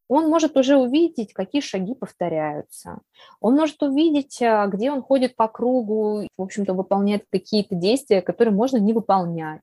он 0.09 0.27
может 0.27 0.57
уже 0.57 0.75
увидеть, 0.75 1.33
какие 1.33 1.61
шаги 1.61 1.93
повторяются. 1.93 2.99
Он 3.39 3.55
может 3.55 3.81
увидеть, 3.83 4.41
а, 4.41 4.65
где 4.67 4.91
он 4.91 5.01
ходит 5.01 5.35
по 5.35 5.47
кругу, 5.47 6.27
в 6.35 6.41
общем-то, 6.41 6.73
выполняет 6.73 7.25
какие-то 7.31 7.75
действия, 7.75 8.21
которые 8.21 8.53
можно 8.53 8.77
не 8.77 8.91
выполнять. 8.91 9.61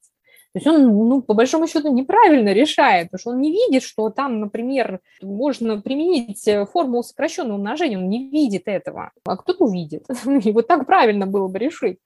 То 0.52 0.58
есть 0.58 0.66
он, 0.68 0.86
ну, 0.86 1.20
по 1.20 1.34
большому 1.34 1.66
счету, 1.66 1.92
неправильно 1.92 2.50
решает, 2.54 3.10
потому 3.10 3.20
что 3.20 3.30
он 3.32 3.40
не 3.42 3.50
видит, 3.50 3.82
что 3.82 4.08
там, 4.08 4.40
например, 4.40 5.00
можно 5.20 5.82
применить 5.82 6.48
э, 6.48 6.64
формулу 6.64 7.02
сокращенного 7.02 7.58
умножения, 7.58 7.98
он 7.98 8.08
не 8.08 8.30
видит 8.30 8.62
этого, 8.64 9.10
а 9.26 9.36
кто-то 9.36 9.64
увидит. 9.64 10.06
И 10.44 10.52
вот 10.52 10.66
так 10.66 10.86
правильно 10.86 11.26
было 11.26 11.48
бы 11.48 11.58
решить. 11.58 11.98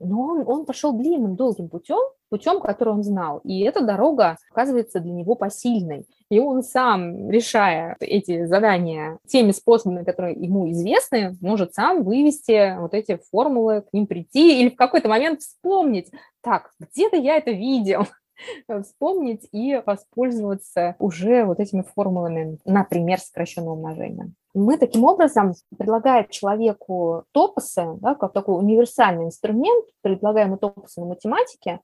Но 0.00 0.20
он, 0.20 0.48
он 0.48 0.64
пошел 0.64 0.92
длинным, 0.92 1.36
долгим 1.36 1.68
путем, 1.68 2.00
путем, 2.32 2.60
который 2.60 2.94
он 2.94 3.02
знал. 3.02 3.42
И 3.44 3.60
эта 3.60 3.84
дорога 3.84 4.38
оказывается 4.50 5.00
для 5.00 5.12
него 5.12 5.34
посильной. 5.34 6.06
И 6.30 6.40
он 6.40 6.62
сам, 6.62 7.28
решая 7.28 7.94
эти 8.00 8.46
задания 8.46 9.18
теми 9.26 9.50
способами, 9.50 10.02
которые 10.02 10.34
ему 10.34 10.70
известны, 10.70 11.36
может 11.42 11.74
сам 11.74 12.02
вывести 12.04 12.78
вот 12.80 12.94
эти 12.94 13.20
формулы, 13.30 13.82
к 13.82 13.92
ним 13.92 14.06
прийти 14.06 14.62
или 14.62 14.70
в 14.70 14.76
какой-то 14.76 15.10
момент 15.10 15.42
вспомнить, 15.42 16.10
так, 16.40 16.70
где-то 16.80 17.16
я 17.16 17.36
это 17.36 17.50
видел, 17.50 18.06
вспомнить 18.82 19.46
и 19.52 19.82
воспользоваться 19.84 20.96
уже 20.98 21.44
вот 21.44 21.60
этими 21.60 21.82
формулами, 21.82 22.56
например, 22.64 23.20
сокращенного 23.20 23.74
умножения. 23.74 24.32
Мы 24.54 24.78
таким 24.78 25.04
образом, 25.04 25.52
предлагая 25.78 26.26
человеку 26.30 27.24
топосы, 27.32 27.84
да, 28.00 28.14
как 28.14 28.32
такой 28.32 28.58
универсальный 28.58 29.26
инструмент, 29.26 29.84
предлагаем 30.00 30.56
топосы 30.56 31.00
на 31.00 31.06
математике, 31.06 31.80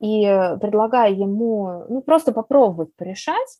и 0.00 0.22
предлагая 0.60 1.10
ему 1.10 1.84
ну, 1.88 2.02
просто 2.02 2.32
попробовать 2.32 2.94
порешать, 2.96 3.58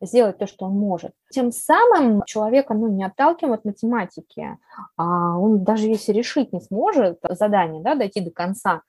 сделать 0.00 0.38
то, 0.38 0.46
что 0.46 0.66
он 0.66 0.72
может. 0.72 1.12
Тем 1.30 1.52
самым 1.52 2.22
человека 2.24 2.74
ну, 2.74 2.88
не 2.88 3.04
отталкиваем 3.04 3.54
от 3.54 3.64
математики, 3.64 4.58
а 4.96 5.38
он 5.38 5.64
даже 5.64 5.86
если 5.86 6.12
решить 6.12 6.52
не 6.52 6.60
сможет 6.60 7.18
задание, 7.30 7.82
да, 7.82 7.94
дойти 7.94 8.20
до 8.20 8.30
конца, 8.30 8.82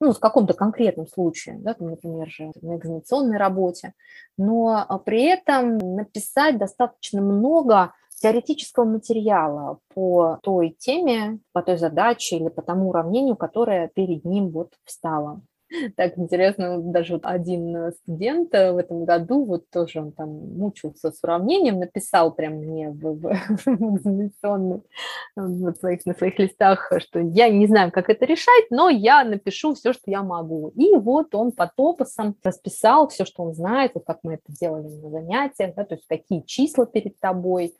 ну, 0.00 0.12
в 0.12 0.20
каком-то 0.20 0.54
конкретном 0.54 1.06
случае, 1.06 1.58
да, 1.58 1.74
там, 1.74 1.90
например, 1.90 2.28
же 2.28 2.52
на 2.60 2.76
экзаменационной 2.76 3.38
работе, 3.38 3.94
но 4.36 4.86
при 5.04 5.24
этом 5.24 5.78
написать 5.78 6.58
достаточно 6.58 7.22
много 7.22 7.92
теоретического 8.20 8.84
материала 8.84 9.78
по 9.94 10.38
той 10.42 10.76
теме, 10.78 11.38
по 11.52 11.62
той 11.62 11.76
задаче 11.76 12.36
или 12.36 12.48
по 12.48 12.62
тому 12.62 12.90
уравнению, 12.90 13.36
которое 13.36 13.88
перед 13.88 14.24
ним 14.24 14.50
вот 14.50 14.74
встало. 14.84 15.42
Так 15.96 16.18
интересно, 16.18 16.78
даже 16.80 17.18
один 17.22 17.76
э, 17.76 17.92
студент 17.92 18.54
э, 18.54 18.72
в 18.72 18.76
этом 18.76 19.04
году, 19.04 19.44
вот 19.44 19.68
тоже 19.70 20.00
он 20.00 20.12
там 20.12 20.28
мучился 20.28 21.10
с 21.10 21.22
уравнением, 21.22 21.78
написал 21.78 22.32
прям 22.34 22.54
мне 22.54 22.90
в, 22.90 23.32
экзаменационных 23.66 24.82
вот 25.36 25.78
своих, 25.78 26.06
на 26.06 26.14
своих 26.14 26.38
листах, 26.38 26.92
что 26.98 27.20
я 27.20 27.48
не 27.48 27.66
знаю, 27.66 27.92
как 27.92 28.08
это 28.10 28.24
решать, 28.24 28.66
но 28.70 28.88
я 28.88 29.24
напишу 29.24 29.74
все, 29.74 29.92
что 29.92 30.10
я 30.10 30.22
могу. 30.22 30.68
И 30.76 30.94
вот 30.96 31.34
он 31.34 31.52
по 31.52 31.70
топосам 31.74 32.36
расписал 32.42 33.08
все, 33.08 33.24
что 33.24 33.44
он 33.44 33.54
знает, 33.54 33.92
вот 33.94 34.04
как 34.06 34.20
мы 34.22 34.34
это 34.34 34.44
делали 34.48 34.88
на 34.88 35.10
занятиях, 35.10 35.74
да, 35.74 35.84
то 35.84 35.94
есть 35.94 36.06
какие 36.06 36.42
числа 36.42 36.86
перед 36.86 37.18
тобой, 37.18 37.74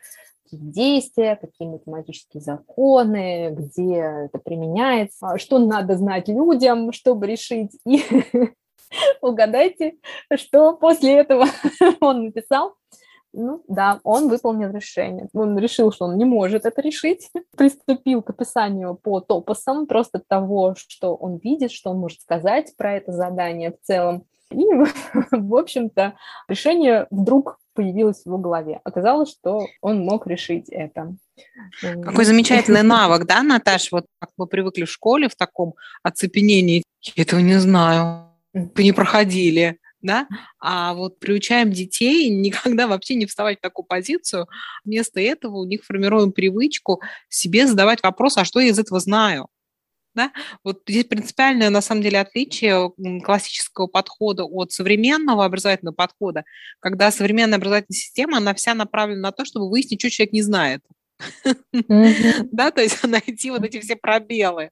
какие 0.47 0.61
действия, 0.61 1.37
какие 1.37 1.69
математические 1.69 2.41
законы, 2.41 3.51
где 3.51 3.97
это 4.27 4.39
применяется, 4.39 5.39
что 5.39 5.59
надо 5.59 5.97
знать 5.97 6.29
людям, 6.29 6.93
чтобы 6.93 7.27
решить. 7.27 7.73
И 7.85 8.03
угадайте, 9.21 9.97
что 10.37 10.75
после 10.75 11.19
этого 11.19 11.47
он 12.01 12.27
написал. 12.27 12.75
Ну 13.39 13.63
да, 13.69 14.01
он 14.03 14.29
выполнил 14.29 14.73
решение. 14.73 15.29
Он 15.35 15.59
решил, 15.59 15.93
что 15.93 16.07
он 16.07 16.17
не 16.17 16.25
может 16.25 16.65
это 16.65 16.81
решить. 16.81 17.31
Приступил 17.57 18.23
к 18.23 18.31
описанию 18.31 18.95
по 18.95 19.21
топосам 19.21 19.87
просто 19.87 20.23
того, 20.27 20.75
что 20.77 21.15
он 21.15 21.37
видит, 21.37 21.71
что 21.71 21.91
он 21.91 21.99
может 21.99 22.23
сказать 22.23 22.75
про 22.79 22.95
это 22.95 23.13
задание 23.13 23.73
в 23.73 23.87
целом. 23.87 24.25
И, 24.51 24.65
в 25.33 25.55
общем-то, 25.55 26.15
решение 26.49 27.07
вдруг 27.11 27.59
появилось 27.75 28.23
в 28.23 28.27
его 28.27 28.39
голове. 28.39 28.81
Оказалось, 28.85 29.31
что 29.31 29.67
он 29.83 30.01
мог 30.01 30.27
решить 30.27 30.71
это. 30.71 31.15
Какой 31.83 32.25
замечательный 32.25 32.83
навык, 32.85 33.27
да, 33.27 33.43
Наташа? 33.43 33.89
Вот 33.91 34.07
как 34.19 34.31
мы 34.39 34.47
привыкли 34.47 34.85
в 34.85 34.91
школе 34.91 35.29
в 35.29 35.37
таком 35.37 35.75
оцепенении. 36.03 36.83
Я 37.03 37.23
этого 37.23 37.41
не 37.41 37.61
знаю. 37.61 38.31
Вы 38.55 38.83
не 38.83 38.93
проходили 38.93 39.79
да, 40.07 40.29
а 40.59 40.95
вот 40.95 41.19
приучаем 41.19 41.71
детей 41.71 42.29
никогда 42.31 42.87
вообще 42.87 43.15
не 43.17 43.27
вставать 43.27 43.59
в 43.59 43.63
такую 43.63 43.85
позицию. 43.85 44.49
Вместо 44.85 45.21
этого 45.21 45.57
у 45.57 45.65
них 45.65 45.85
формируем 45.85 46.33
привычку 46.33 47.03
себе 47.29 47.67
задавать 47.67 48.03
вопрос, 48.03 48.39
а 48.39 48.45
что 48.45 48.61
я 48.61 48.69
из 48.69 48.79
этого 48.79 49.01
знаю? 49.01 49.49
Да? 50.15 50.33
Вот 50.65 50.83
здесь 50.89 51.05
принципиальное, 51.05 51.69
на 51.69 51.83
самом 51.83 52.01
деле, 52.01 52.19
отличие 52.21 52.91
классического 53.23 53.87
подхода 53.87 54.45
от 54.45 54.73
современного 54.73 55.45
образовательного 55.45 55.95
подхода, 55.95 56.45
когда 56.81 57.11
современная 57.11 57.59
образовательная 57.59 57.99
система, 57.99 58.39
она 58.39 58.55
вся 58.55 58.73
направлена 58.73 59.21
на 59.21 59.33
то, 59.33 59.45
чтобы 59.45 59.69
выяснить, 59.69 60.01
что 60.01 60.09
человек 60.09 60.33
не 60.33 60.41
знает. 60.41 60.83
Да, 62.53 62.71
то 62.71 62.83
есть 62.83 63.03
найти 63.05 63.51
вот 63.51 63.65
эти 63.65 63.81
все 63.81 63.97
пробелы. 63.97 64.71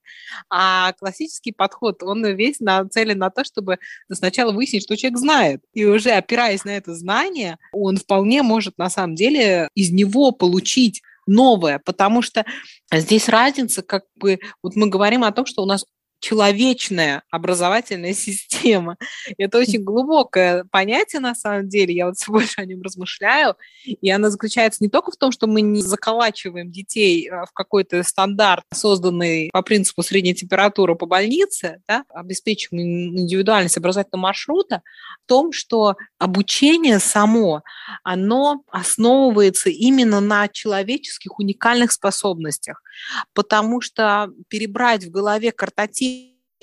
А 0.50 0.92
классический 0.94 1.52
подход, 1.52 2.02
он 2.02 2.24
весь 2.26 2.60
нацелен 2.60 3.18
на 3.18 3.30
то, 3.30 3.44
чтобы 3.44 3.78
сначала 4.10 4.52
выяснить, 4.52 4.82
что 4.82 4.96
человек 4.96 5.18
знает. 5.18 5.62
И 5.72 5.84
уже 5.84 6.10
опираясь 6.10 6.64
на 6.64 6.76
это 6.76 6.94
знание, 6.94 7.58
он 7.72 7.96
вполне 7.96 8.42
может 8.42 8.78
на 8.78 8.90
самом 8.90 9.14
деле 9.14 9.68
из 9.74 9.90
него 9.90 10.32
получить 10.32 11.02
новое, 11.26 11.78
потому 11.78 12.22
что 12.22 12.44
здесь 12.92 13.28
разница, 13.28 13.82
как 13.82 14.04
бы, 14.14 14.38
вот 14.62 14.76
мы 14.76 14.88
говорим 14.88 15.24
о 15.24 15.32
том, 15.32 15.46
что 15.46 15.62
у 15.62 15.66
нас 15.66 15.86
человечная 16.24 17.22
образовательная 17.30 18.14
система. 18.14 18.96
Это 19.36 19.58
очень 19.58 19.84
глубокое 19.84 20.64
понятие 20.70 21.20
на 21.20 21.34
самом 21.34 21.68
деле. 21.68 21.94
Я 21.94 22.06
вот 22.06 22.16
все 22.16 22.32
больше 22.32 22.62
о 22.62 22.64
нем 22.64 22.80
размышляю. 22.80 23.56
И 23.84 24.10
она 24.10 24.30
заключается 24.30 24.82
не 24.82 24.88
только 24.88 25.10
в 25.10 25.16
том, 25.16 25.32
что 25.32 25.46
мы 25.46 25.60
не 25.60 25.82
заколачиваем 25.82 26.72
детей 26.72 27.28
а, 27.28 27.44
в 27.44 27.52
какой-то 27.52 28.02
стандарт, 28.02 28.64
созданный 28.72 29.50
по 29.52 29.60
принципу 29.60 30.02
средней 30.02 30.34
температуры 30.34 30.94
по 30.94 31.04
больнице, 31.04 31.82
да, 31.86 32.04
обеспечиваем 32.08 33.18
индивидуальность 33.18 33.76
образовательного 33.76 34.22
маршрута, 34.22 34.80
в 35.24 35.26
том, 35.26 35.52
что 35.52 35.96
обучение 36.18 37.00
само, 37.00 37.62
оно 38.02 38.62
основывается 38.70 39.68
именно 39.68 40.20
на 40.20 40.48
человеческих 40.48 41.38
уникальных 41.38 41.92
способностях, 41.92 42.82
потому 43.34 43.82
что 43.82 44.30
перебрать 44.48 45.04
в 45.04 45.10
голове 45.10 45.52
картотип 45.52 46.13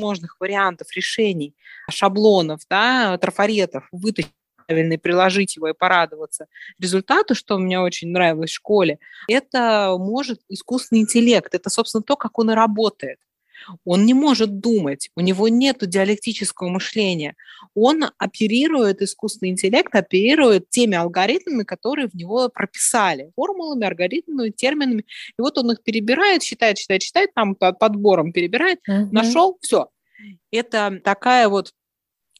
возможных 0.01 0.37
вариантов 0.39 0.87
решений, 0.95 1.55
шаблонов, 1.89 2.61
да, 2.69 3.17
трафаретов, 3.17 3.87
вытащить 3.91 4.31
правильно 4.67 4.93
и 4.93 4.97
приложить 4.97 5.55
его 5.55 5.69
и 5.69 5.73
порадоваться 5.73 6.47
результату, 6.79 7.35
что 7.35 7.57
мне 7.57 7.79
очень 7.79 8.09
нравилось 8.09 8.51
в 8.51 8.55
школе, 8.55 8.99
это 9.27 9.95
может 9.97 10.39
искусственный 10.49 11.01
интеллект. 11.01 11.53
Это, 11.53 11.69
собственно, 11.69 12.03
то, 12.03 12.15
как 12.15 12.39
он 12.39 12.51
и 12.51 12.53
работает. 12.53 13.19
Он 13.85 14.05
не 14.05 14.13
может 14.13 14.59
думать, 14.59 15.09
у 15.15 15.21
него 15.21 15.47
нет 15.47 15.77
диалектического 15.81 16.69
мышления. 16.69 17.35
Он 17.75 18.05
оперирует, 18.17 19.01
искусственный 19.01 19.51
интеллект 19.51 19.93
оперирует 19.95 20.69
теми 20.69 20.95
алгоритмами, 20.95 21.63
которые 21.63 22.07
в 22.07 22.13
него 22.13 22.49
прописали, 22.49 23.31
формулами, 23.35 23.87
алгоритмами, 23.87 24.49
терминами. 24.49 25.05
И 25.37 25.41
вот 25.41 25.57
он 25.57 25.71
их 25.71 25.83
перебирает, 25.83 26.43
считает, 26.43 26.77
считает, 26.77 27.01
считает, 27.01 27.33
там 27.33 27.55
подбором 27.55 28.31
перебирает, 28.31 28.79
mm-hmm. 28.89 29.09
нашел, 29.11 29.57
все. 29.61 29.89
Это 30.51 30.99
такая 31.03 31.49
вот 31.49 31.73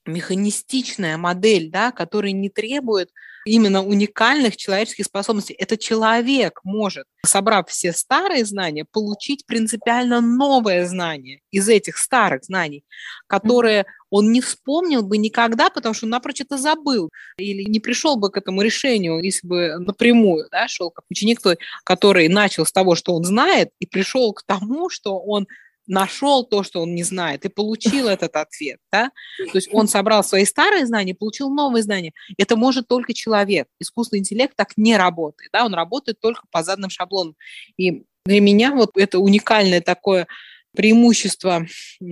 механистичная 0.05 1.17
модель, 1.17 1.69
да, 1.69 1.91
которая 1.91 2.31
не 2.31 2.49
требует 2.49 3.12
именно 3.45 3.84
уникальных 3.84 4.58
человеческих 4.58 5.06
способностей. 5.06 5.54
Это 5.54 5.77
человек 5.77 6.60
может, 6.63 7.06
собрав 7.25 7.69
все 7.69 7.91
старые 7.91 8.45
знания, 8.45 8.86
получить 8.91 9.45
принципиально 9.45 10.21
новое 10.21 10.86
знание 10.86 11.41
из 11.51 11.67
этих 11.69 11.97
старых 11.97 12.43
знаний, 12.43 12.84
которые 13.27 13.86
он 14.10 14.32
не 14.32 14.41
вспомнил 14.41 15.04
бы 15.04 15.17
никогда, 15.17 15.69
потому 15.69 15.93
что 15.93 16.06
он 16.06 16.12
напрочь 16.12 16.41
это 16.41 16.58
забыл 16.58 17.10
или 17.38 17.63
не 17.63 17.80
пришел 17.80 18.17
бы 18.17 18.30
к 18.30 18.38
этому 18.38 18.62
решению, 18.62 19.23
если 19.23 19.47
бы 19.47 19.77
напрямую 19.80 20.47
да, 20.51 20.67
шел 20.67 20.91
как 20.91 21.06
ученик, 21.10 21.39
который 21.84 22.27
начал 22.27 22.65
с 22.65 22.71
того, 22.71 22.95
что 22.95 23.15
он 23.15 23.23
знает, 23.23 23.69
и 23.80 23.86
пришел 23.86 24.34
к 24.34 24.43
тому, 24.43 24.89
что 24.89 25.17
он 25.19 25.47
нашел 25.91 26.45
то, 26.45 26.63
что 26.63 26.82
он 26.82 26.95
не 26.95 27.04
знает, 27.04 27.43
и 27.45 27.49
получил 27.49 28.08
этот 28.08 28.36
ответ. 28.38 28.80
Да? 28.91 29.12
То 29.51 29.58
есть 29.58 29.69
он 29.73 29.88
собрал 29.88 30.23
свои 30.23 30.45
старые 30.45 30.86
знания, 30.86 31.13
получил 31.13 31.49
новые 31.49 31.84
знания. 31.84 32.13
Это 32.38 32.56
может 32.56 32.88
только 32.88 33.13
человек. 33.13 33.67
Искусственный 33.80 34.19
интеллект 34.19 34.56
так 34.56 34.77
не 34.77 34.95
работает. 34.95 35.51
Да? 35.51 35.65
Он 35.65 35.73
работает 35.73 36.19
только 36.21 36.43
по 36.49 36.63
заданным 36.63 36.89
шаблонам. 36.89 37.36
И 37.77 38.04
для 38.25 38.39
меня 38.39 38.71
вот 38.73 38.91
это 38.95 39.19
уникальное 39.19 39.82
такое 39.82 40.27
преимущество 40.73 41.67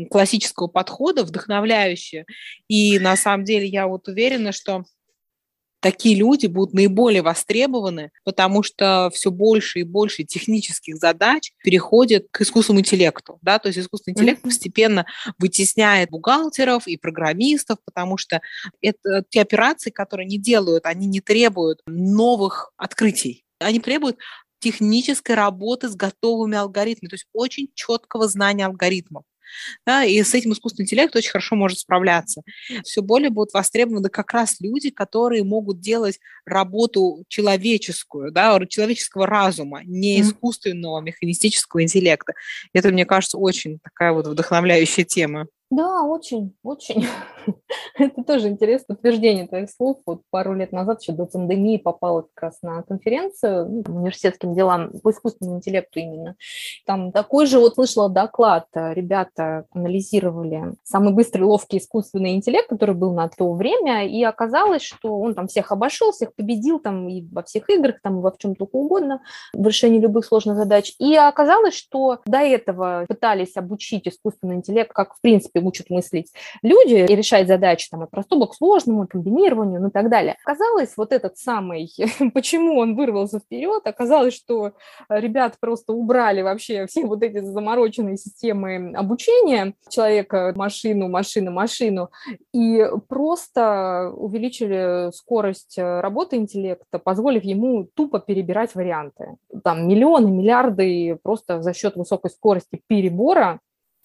классического 0.10 0.68
подхода, 0.68 1.24
вдохновляющее. 1.24 2.26
И 2.68 3.00
на 3.00 3.16
самом 3.16 3.46
деле 3.46 3.66
я 3.66 3.88
вот 3.88 4.10
уверена, 4.10 4.52
что 4.52 4.84
такие 5.80 6.16
люди 6.16 6.48
будут 6.48 6.74
наиболее 6.74 7.22
востребованы, 7.22 8.12
потому 8.24 8.64
что 8.64 9.10
все 9.14 9.32
больше 9.32 9.80
и 9.80 9.84
больше 9.84 10.24
технических 10.24 10.98
задач 10.98 11.54
переходят 11.64 12.28
к 12.32 12.42
искусственному 12.42 12.82
интеллекту. 12.82 13.40
Да? 13.42 13.60
То 13.60 13.68
есть 13.68 13.80
искусственный 13.80 14.14
интеллект 14.14 14.42
постепенно 14.42 15.06
вытесняет 15.38 16.10
бухгалтеров 16.10 16.88
и 16.88 16.98
программистов, 16.98 17.78
потому 17.86 18.18
что 18.18 18.42
это 18.82 19.24
те 19.30 19.42
операции, 19.42 19.90
которые 19.90 20.26
они 20.26 20.38
делают, 20.38 20.86
они 20.86 21.08
не 21.08 21.22
требуют 21.22 21.82
новых 21.86 22.72
открытий. 22.78 23.46
Они 23.60 23.80
требуют 23.80 24.18
технической 24.60 25.36
работы 25.36 25.88
с 25.88 25.96
готовыми 25.96 26.58
алгоритмами, 26.58 27.10
то 27.10 27.16
есть 27.16 27.28
очень 27.34 27.70
четкого 27.74 28.28
знания 28.28 28.66
алгоритмов. 28.66 29.24
Да, 29.86 30.04
и 30.04 30.22
с 30.22 30.34
этим 30.34 30.54
искусственный 30.54 30.86
интеллект 30.86 31.16
очень 31.16 31.32
хорошо 31.32 31.56
может 31.56 31.80
справляться. 31.80 32.42
Все 32.84 33.02
более 33.02 33.30
будут 33.30 33.54
востребованы 33.54 34.10
как 34.10 34.34
раз 34.34 34.60
люди, 34.60 34.90
которые 34.90 35.44
могут 35.44 35.80
делать 35.80 36.20
работу 36.46 37.24
человеческую, 37.28 38.32
да, 38.32 38.60
человеческого 38.68 39.26
разума, 39.26 39.82
не 39.84 40.22
искусственного 40.22 41.02
механистического 41.02 41.84
интеллекта. 41.84 42.34
Это, 42.74 42.90
мне 42.90 43.06
кажется, 43.06 43.38
очень 43.38 43.80
такая 43.80 44.12
вот 44.14 44.28
вдохновляющая 44.28 45.06
тема. 45.06 45.48
Да, 45.72 46.02
очень, 46.04 46.56
очень. 46.64 47.06
Это 48.00 48.24
тоже 48.24 48.48
интересное 48.48 48.96
утверждение 48.96 49.48
твоих 49.48 49.70
слов. 49.70 49.98
Вот 50.08 50.22
пару 50.32 50.56
лет 50.56 50.72
назад, 50.72 51.02
еще 51.02 51.14
до 51.14 51.26
пандемии, 51.26 51.78
попала 51.78 52.24
как 52.34 52.44
раз 52.44 52.62
на 52.64 52.82
конференцию 52.82 53.84
ну, 53.88 53.96
университетским 53.98 54.56
делам 54.56 54.92
по 55.04 55.12
искусственному 55.12 55.58
интеллекту 55.58 56.00
именно. 56.00 56.36
Там 56.88 57.12
такой 57.12 57.46
же 57.46 57.60
вот 57.60 57.76
слышала 57.76 58.10
доклад. 58.10 58.66
Ребята 58.74 59.66
анализировали 59.72 60.74
самый 60.84 61.14
быстрый, 61.14 61.44
ловкий 61.44 61.78
искусственный 61.78 62.34
интеллект, 62.34 62.68
который 62.68 62.96
был 62.96 63.14
на 63.14 63.30
то 63.30 63.54
время, 63.54 64.08
и 64.08 64.24
оказалось, 64.24 64.82
что 64.82 65.20
он 65.20 65.36
там 65.36 65.48
всех 65.48 65.72
обошел, 65.72 66.12
всех 66.12 66.34
победил 66.34 66.80
там 66.80 67.08
и 67.08 67.22
во 67.32 67.44
всех 67.44 67.70
играх, 67.70 68.02
там 68.02 68.20
и 68.20 68.22
во 68.24 68.32
в 68.32 68.40
чем 68.40 68.56
только 68.56 68.76
угодно, 68.76 69.22
в 69.54 69.68
решении 69.68 70.00
любых 70.00 70.26
сложных 70.26 70.56
задач. 70.56 70.96
И 70.98 71.16
оказалось, 71.16 71.76
что 71.76 72.22
до 72.26 72.40
этого 72.40 73.06
пытались 73.08 73.56
обучить 73.56 74.08
искусственный 74.08 74.56
интеллект, 74.56 74.92
как 74.92 75.14
в 75.14 75.22
принципе 75.22 75.59
принципе, 75.60 75.68
учат 75.68 75.90
мыслить 75.90 76.32
люди 76.62 77.06
и 77.10 77.16
решать 77.16 77.48
задачи 77.48 77.90
там, 77.90 78.04
от 78.04 78.12
простого 78.12 78.48
к 78.48 78.56
сложному, 78.56 79.08
комбинированию, 79.08 79.82
ну 79.82 79.88
и 79.90 79.92
так 79.92 80.10
далее. 80.10 80.36
Оказалось, 80.44 80.94
вот 80.98 81.12
этот 81.12 81.38
самый, 81.38 81.92
почему 82.34 82.80
он 82.80 82.96
вырвался 82.96 83.40
вперед, 83.40 83.86
оказалось, 83.86 84.34
что 84.34 84.74
ребят 85.10 85.56
просто 85.60 85.94
убрали 85.94 86.42
вообще 86.42 86.86
все 86.88 87.06
вот 87.06 87.24
эти 87.24 87.40
замороченные 87.40 88.18
системы 88.18 88.94
обучения 88.96 89.74
человека, 89.90 90.54
машину, 90.56 91.10
машину, 91.10 91.52
машину, 91.52 92.10
и 92.54 92.86
просто 93.08 94.12
увеличили 94.16 95.12
скорость 95.14 95.78
работы 95.78 96.38
интеллекта, 96.38 97.00
позволив 97.00 97.44
ему 97.44 97.88
тупо 97.94 98.20
перебирать 98.20 98.76
варианты. 98.76 99.36
Там 99.64 99.88
миллионы, 99.88 100.32
миллиарды 100.32 101.18
просто 101.22 101.62
за 101.62 101.74
счет 101.74 101.96
высокой 101.96 102.32
скорости 102.32 102.82
перебора 102.88 103.60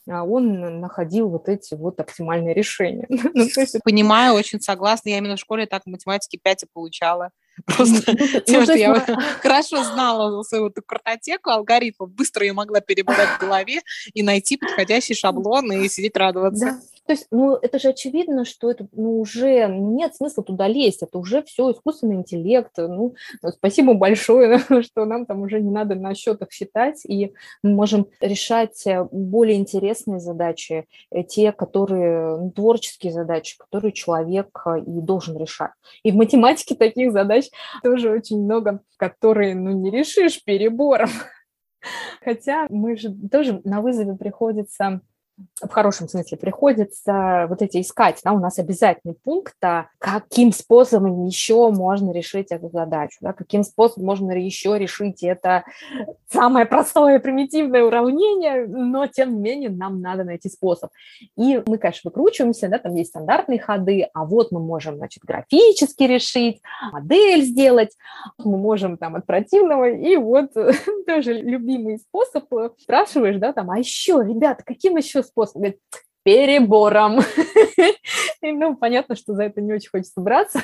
он 0.07 0.81
находил 0.81 1.29
вот 1.29 1.49
эти 1.49 1.75
вот 1.75 1.99
оптимальные 2.01 2.55
решения. 2.55 3.07
ну, 3.09 3.45
есть... 3.45 3.77
Понимаю, 3.85 4.35
очень 4.35 4.61
согласна. 4.61 5.09
Я 5.09 5.19
именно 5.19 5.37
в 5.37 5.40
школе 5.40 5.67
так 5.67 5.87
математики 5.87 6.38
5 6.43 6.64
и 6.64 6.67
получала. 6.73 7.31
Просто 7.67 8.12
ну, 8.12 8.40
тем, 8.40 8.64
что 8.64 8.75
я 8.75 8.95
хорошо 9.40 9.85
знала 9.85 10.43
свою 10.43 10.69
эту 10.69 10.83
картотеку 10.83 11.51
алгоритмов, 11.51 12.11
быстро 12.11 12.45
ее 12.45 12.53
могла 12.53 12.81
перебрать 12.81 13.29
в 13.29 13.40
голове 13.40 13.81
и 14.12 14.23
найти 14.23 14.57
подходящий 14.57 15.14
шаблон 15.14 15.73
и 15.73 15.88
сидеть 15.88 16.17
радоваться. 16.17 16.81
То 17.07 17.12
есть, 17.12 17.27
ну, 17.31 17.55
это 17.55 17.79
же 17.79 17.88
очевидно, 17.88 18.45
что 18.45 18.71
это 18.71 18.87
ну, 18.93 19.21
уже 19.21 19.67
нет 19.69 20.17
смысла 20.17 20.43
туда 20.43 20.67
лезть, 20.69 21.03
это 21.03 21.19
уже 21.19 21.43
все 21.43 21.71
искусственный 21.71 22.17
интеллект. 22.17 22.73
Ну, 22.79 23.14
ну 23.43 23.49
спасибо 23.51 23.95
большое, 23.95 24.59
что 24.83 25.05
нам 25.05 25.27
там 25.27 25.43
уже 25.43 25.61
не 25.61 25.71
надо 25.71 25.95
на 25.95 26.14
счетах 26.14 26.51
считать, 26.51 27.05
и 27.05 27.35
мы 27.62 27.75
можем 27.75 28.07
решать 28.21 28.87
э, 28.87 29.07
более 29.12 29.59
интересные 29.59 30.19
задачи, 30.19 30.87
э, 31.11 31.23
те, 31.25 31.53
которые 31.53 32.38
ну, 32.38 32.51
творческие 32.51 33.12
задачи, 33.12 33.59
которые 33.59 33.93
человек 33.93 34.49
э, 34.67 34.81
и 34.81 35.01
должен 35.01 35.37
решать. 35.37 35.73
И 36.03 36.11
в 36.11 36.17
математике 36.17 36.75
таких 36.75 37.12
задач 37.12 37.51
тоже 37.83 38.11
очень 38.11 38.43
много, 38.43 38.81
которые, 38.97 39.55
ну, 39.55 39.73
не 39.73 39.90
решишь 39.90 40.43
перебором. 40.43 41.11
Хотя 42.25 42.67
мы 42.71 42.97
же 42.97 43.14
тоже 43.31 43.61
на 43.64 43.83
вызове 43.83 44.17
приходится 44.17 45.03
в 45.61 45.68
хорошем 45.68 46.09
смысле 46.09 46.38
приходится 46.38 47.47
вот 47.49 47.61
эти 47.61 47.81
искать, 47.81 48.20
да, 48.23 48.33
у 48.33 48.38
нас 48.38 48.59
обязательный 48.59 49.14
пункт, 49.14 49.57
а 49.62 49.88
каким 49.99 50.53
способом 50.53 51.27
еще 51.27 51.70
можно 51.70 52.12
решить 52.12 52.49
эту 52.51 52.68
задачу, 52.68 53.16
да, 53.20 53.33
каким 53.33 53.64
способом 53.64 54.07
можно 54.07 54.31
еще 54.33 54.79
решить 54.79 55.23
это 55.23 55.64
самое 56.31 56.66
простое 56.66 57.18
примитивное 57.18 57.83
уравнение, 57.83 58.66
но 58.66 59.07
тем 59.07 59.35
не 59.35 59.40
менее 59.40 59.70
нам 59.70 60.01
надо 60.01 60.25
найти 60.25 60.49
способ. 60.49 60.90
И 61.37 61.62
мы, 61.66 61.79
конечно, 61.79 62.11
выкручиваемся, 62.11 62.68
да, 62.68 62.79
там 62.79 62.94
есть 62.94 63.11
стандартные 63.11 63.59
ходы, 63.59 64.09
а 64.14 64.25
вот 64.25 64.53
мы 64.53 64.61
можем, 64.61 64.97
значит, 64.97 65.25
графически 65.25 66.05
решить, 66.05 66.61
модель 66.92 67.42
сделать, 67.42 67.90
мы 68.38 68.57
можем 68.57 68.99
там 68.99 69.16
от 69.16 69.27
противного, 69.27 69.90
и 69.90 70.16
вот 70.16 70.53
тоже 71.07 71.33
любимый 71.35 71.99
способ, 71.99 72.44
спрашиваешь, 72.79 73.37
да, 73.37 73.53
там, 73.53 73.70
а 73.70 73.79
еще, 73.79 74.23
ребята, 74.25 74.62
каким 74.64 74.97
еще 74.97 75.24
способ. 75.25 75.57
Говорит, 75.57 75.79
перебором. 76.25 77.21
Ну, 78.47 78.77
понятно, 78.77 79.17
что 79.17 79.33
за 79.33 79.45
это 79.45 79.63
не 79.63 79.73
очень 79.73 79.89
хочется 79.89 80.21
браться. 80.21 80.61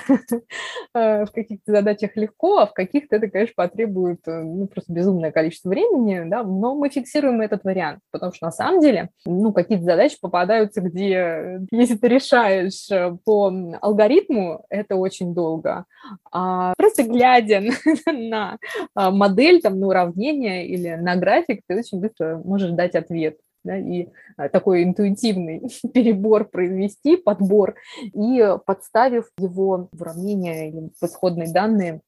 Э, 0.93 1.25
в 1.25 1.31
каких-то 1.33 1.71
задачах 1.71 2.17
легко, 2.17 2.59
а 2.59 2.67
в 2.67 2.75
каких-то 2.75 3.17
это, 3.17 3.29
конечно, 3.29 3.55
потребует 3.57 4.19
э, 4.27 4.43
ну, 4.43 4.67
просто 4.67 4.93
безумное 4.93 5.31
количество 5.31 5.69
времени, 5.69 6.29
да, 6.29 6.43
но 6.43 6.75
мы 6.75 6.91
фиксируем 6.91 7.41
этот 7.41 7.63
вариант, 7.63 8.01
потому 8.11 8.33
что 8.35 8.47
на 8.47 8.51
самом 8.51 8.81
деле, 8.81 9.11
ну, 9.25 9.53
какие-то 9.53 9.85
задачи 9.85 10.19
попадаются, 10.21 10.81
где, 10.81 11.61
если 11.71 11.97
ты 11.97 12.09
решаешь 12.09 12.89
по 13.25 13.53
алгоритму, 13.81 14.65
это 14.69 14.97
очень 14.97 15.33
долго, 15.33 15.85
а 16.33 16.75
просто 16.77 17.05
глядя 17.05 17.63
на 18.07 18.59
модель, 18.97 19.63
там, 19.63 19.79
на 19.79 19.87
уравнение 19.87 20.67
или 20.67 20.97
на 20.97 21.15
график, 21.17 21.61
ты 21.69 21.79
очень 21.79 22.01
быстро 22.01 22.43
можешь 22.45 22.73
дать 22.73 22.97
ответ 22.97 23.39
да, 23.65 23.77
и 23.77 24.09
а, 24.37 24.49
такой 24.49 24.85
интуитивный 24.85 25.63
перебор 25.95 26.49
произвести, 26.49 27.17
подбор, 27.17 27.77
и 28.03 28.57
подставив 28.67 29.31
его 29.39 29.89
в 29.93 30.01
уравнение 30.01 30.71
или 30.71 30.91
в 31.01 31.05
исходные 31.05 31.53
данные, 31.53 32.01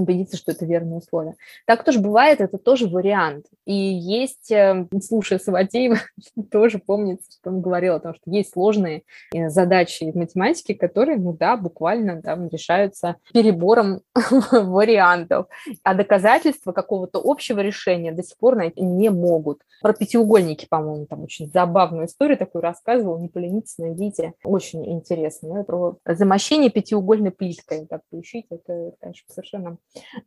убедиться, 0.00 0.36
что 0.36 0.52
это 0.52 0.64
верные 0.64 0.98
условия. 0.98 1.34
Так 1.66 1.84
тоже 1.84 2.00
бывает, 2.00 2.40
это 2.40 2.58
тоже 2.58 2.88
вариант. 2.88 3.46
И 3.64 3.74
есть, 3.74 4.50
э, 4.50 4.86
слушая 5.02 5.38
Саватеева, 5.38 5.98
тоже 6.50 6.78
помнится, 6.78 7.30
что 7.32 7.50
он 7.50 7.60
говорил 7.60 7.94
о 7.94 8.00
том, 8.00 8.14
что 8.14 8.30
есть 8.30 8.52
сложные 8.52 9.02
э, 9.34 9.48
задачи 9.48 10.04
из 10.04 10.14
математики, 10.14 10.74
которые, 10.74 11.18
ну 11.18 11.32
да, 11.32 11.56
буквально 11.56 12.22
там 12.22 12.48
решаются 12.48 13.16
перебором 13.32 14.00
вариантов, 14.52 15.46
а 15.82 15.94
доказательства 15.94 16.72
какого-то 16.72 17.20
общего 17.22 17.60
решения 17.60 18.12
до 18.12 18.22
сих 18.22 18.36
пор 18.38 18.56
найти 18.56 18.82
не 18.82 19.10
могут. 19.10 19.62
Про 19.82 19.92
пятиугольники, 19.92 20.66
по-моему, 20.68 21.06
там 21.06 21.22
очень 21.22 21.48
забавную 21.48 22.06
историю 22.06 22.38
такую 22.38 22.62
рассказывал, 22.62 23.18
не 23.18 23.28
поленитесь, 23.28 23.78
найдите, 23.78 24.32
очень 24.42 24.86
интересно, 24.90 25.64
про 25.64 25.96
замощение 26.06 26.70
пятиугольной 26.70 27.30
плиткой, 27.30 27.86
так 27.86 28.02
поищите, 28.10 28.46
это, 28.50 28.92
конечно, 29.00 29.26
совершенно 29.28 29.78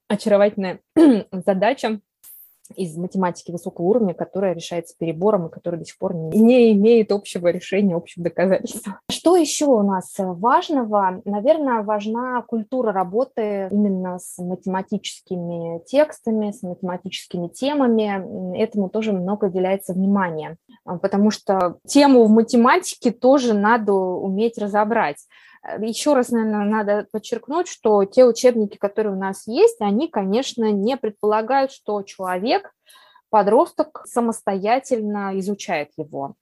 очаровательная 0.07 0.79
задача 1.31 1.99
из 2.75 2.95
математики 2.97 3.51
высокого 3.51 3.85
уровня, 3.87 4.13
которая 4.13 4.53
решается 4.53 4.95
перебором 4.97 5.47
и 5.47 5.51
которая 5.51 5.79
до 5.79 5.85
сих 5.85 5.97
пор 5.97 6.13
не, 6.15 6.71
имеет 6.73 7.11
общего 7.11 7.47
решения, 7.47 7.95
общих 7.95 8.23
доказательств. 8.23 8.89
Что 9.11 9.35
еще 9.35 9.65
у 9.65 9.81
нас 9.81 10.13
важного? 10.17 11.21
Наверное, 11.25 11.81
важна 11.81 12.41
культура 12.43 12.91
работы 12.91 13.69
именно 13.71 14.19
с 14.19 14.37
математическими 14.37 15.83
текстами, 15.85 16.51
с 16.51 16.61
математическими 16.61 17.47
темами. 17.47 18.57
Этому 18.57 18.89
тоже 18.89 19.13
много 19.13 19.45
уделяется 19.45 19.93
внимания, 19.93 20.57
потому 20.85 21.31
что 21.31 21.77
тему 21.87 22.25
в 22.25 22.29
математике 22.29 23.11
тоже 23.11 23.53
надо 23.53 23.93
уметь 23.93 24.57
разобрать. 24.57 25.17
Э, 25.63 25.77
Еще 25.83 26.13
раз, 26.13 26.29
наверное, 26.29 26.65
надо 26.65 27.07
подчеркнуть, 27.11 27.67
что 27.67 28.03
те 28.05 28.25
учебники, 28.25 28.77
которые 28.77 29.15
у 29.15 29.19
нас 29.19 29.47
есть, 29.47 29.81
они, 29.81 30.07
конечно, 30.07 30.71
не 30.71 30.97
предполагают, 30.97 31.71
что 31.71 32.01
человек, 32.03 32.73
подросток, 33.29 34.03
самостоятельно 34.05 35.37
изучает 35.39 35.89
его. 35.97 36.35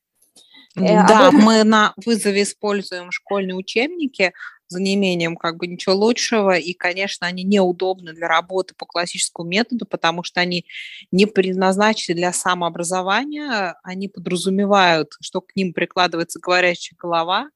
Э, 0.76 1.08
да, 1.08 1.32
мы 1.32 1.64
на 1.64 1.94
вызове 2.06 2.44
используем 2.44 3.12
школьные 3.12 3.56
учебники 3.56 4.34
за 4.70 4.82
неимением 4.82 5.38
как 5.38 5.58
бы 5.58 5.68
ничего 5.68 5.96
лучшего, 5.96 6.58
и, 6.58 6.74
конечно, 6.74 7.26
они 7.26 7.44
неудобны 7.44 8.14
для 8.14 8.28
работы 8.28 8.76
по 8.78 8.86
классическому 8.86 9.48
методу, 9.48 9.86
потому 9.86 10.24
что 10.24 10.42
они 10.42 10.66
не 11.12 11.26
предназначены 11.26 12.16
для 12.16 12.34
самообразования, 12.34 13.76
они 13.84 14.10
подразумевают, 14.10 15.14
что 15.22 15.40
к 15.40 15.56
ним 15.56 15.74
прикладывается 15.74 16.40
говорящая 16.42 16.98
голова, 17.00 17.50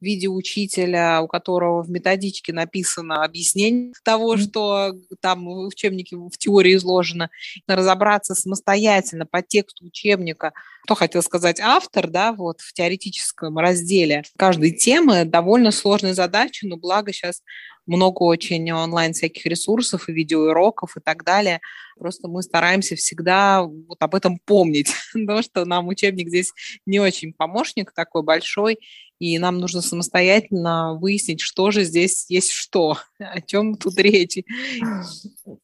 в 0.00 0.04
виде 0.04 0.28
учителя, 0.28 1.22
у 1.22 1.28
которого 1.28 1.82
в 1.82 1.90
методичке 1.90 2.52
написано 2.52 3.24
объяснение 3.24 3.92
того, 4.04 4.36
что 4.36 4.94
там 5.20 5.44
в 5.44 5.66
учебнике 5.66 6.16
в 6.16 6.36
теории 6.38 6.76
изложено, 6.76 7.30
разобраться 7.66 8.34
самостоятельно 8.34 9.26
по 9.26 9.42
тексту 9.42 9.86
учебника, 9.86 10.52
что 10.84 10.94
хотел 10.94 11.22
сказать 11.22 11.60
автор, 11.60 12.08
да, 12.08 12.32
вот 12.32 12.60
в 12.60 12.72
теоретическом 12.72 13.58
разделе 13.58 14.24
каждой 14.36 14.72
темы 14.72 15.24
довольно 15.24 15.70
сложная 15.70 16.14
задача, 16.14 16.66
но 16.66 16.76
благо 16.76 17.12
сейчас 17.12 17.42
много 17.86 18.22
очень 18.22 18.70
онлайн 18.70 19.12
всяких 19.12 19.44
ресурсов 19.46 20.08
и 20.08 20.12
видеоуроков 20.12 20.96
и 20.96 21.00
так 21.00 21.24
далее. 21.24 21.60
Просто 21.98 22.28
мы 22.28 22.42
стараемся 22.42 22.96
всегда 22.96 23.62
вот 23.62 23.98
об 24.00 24.14
этом 24.14 24.38
помнить, 24.38 24.92
потому 25.12 25.42
что 25.42 25.64
нам 25.64 25.88
учебник 25.88 26.28
здесь 26.28 26.52
не 26.86 27.00
очень 27.00 27.32
помощник 27.32 27.92
такой 27.92 28.22
большой, 28.22 28.78
и 29.22 29.38
нам 29.38 29.58
нужно 29.58 29.82
самостоятельно 29.82 30.98
выяснить, 31.00 31.40
что 31.40 31.70
же 31.70 31.84
здесь 31.84 32.26
есть 32.28 32.50
что, 32.50 32.96
о 33.20 33.40
чем 33.40 33.76
тут 33.76 33.96
речь. 33.98 34.42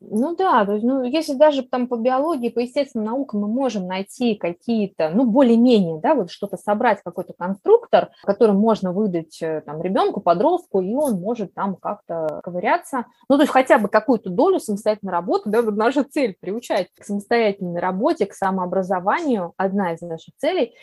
Ну 0.01 0.37
да, 0.37 0.65
то 0.65 0.75
есть, 0.75 0.85
ну, 0.85 1.03
если 1.03 1.35
даже 1.35 1.63
там 1.65 1.89
по 1.89 1.97
биологии, 1.97 2.51
по 2.51 2.61
естественным 2.61 3.07
наукам 3.07 3.41
мы 3.41 3.49
можем 3.49 3.89
найти 3.89 4.37
какие-то, 4.37 5.11
ну, 5.11 5.25
более-менее, 5.25 5.99
да, 6.01 6.15
вот 6.15 6.31
что-то 6.31 6.57
собрать, 6.57 7.01
какой-то 7.05 7.33
конструктор, 7.33 8.11
который 8.23 8.55
можно 8.55 8.93
выдать 8.93 9.43
э, 9.43 9.63
там 9.67 9.83
ребенку, 9.83 10.21
подростку, 10.21 10.81
и 10.81 10.95
он 10.95 11.15
может 11.21 11.53
там 11.53 11.75
как-то 11.75 12.41
ковыряться. 12.45 13.07
Ну, 13.29 13.39
то 13.39 13.43
есть 13.43 13.53
хотя 13.53 13.79
бы 13.79 13.89
какую-то 13.89 14.31
долю 14.31 14.61
самостоятельной 14.61 15.13
работы, 15.13 15.51
да, 15.51 15.63
вот 15.63 15.75
наша 15.75 16.05
цель 16.05 16.37
приучать 16.39 16.91
к 16.97 17.05
самостоятельной 17.05 17.81
работе, 17.81 18.27
к 18.27 18.35
самообразованию, 18.35 19.53
одна 19.57 19.95
из 19.95 20.01
наших 20.01 20.37
целей, 20.37 20.75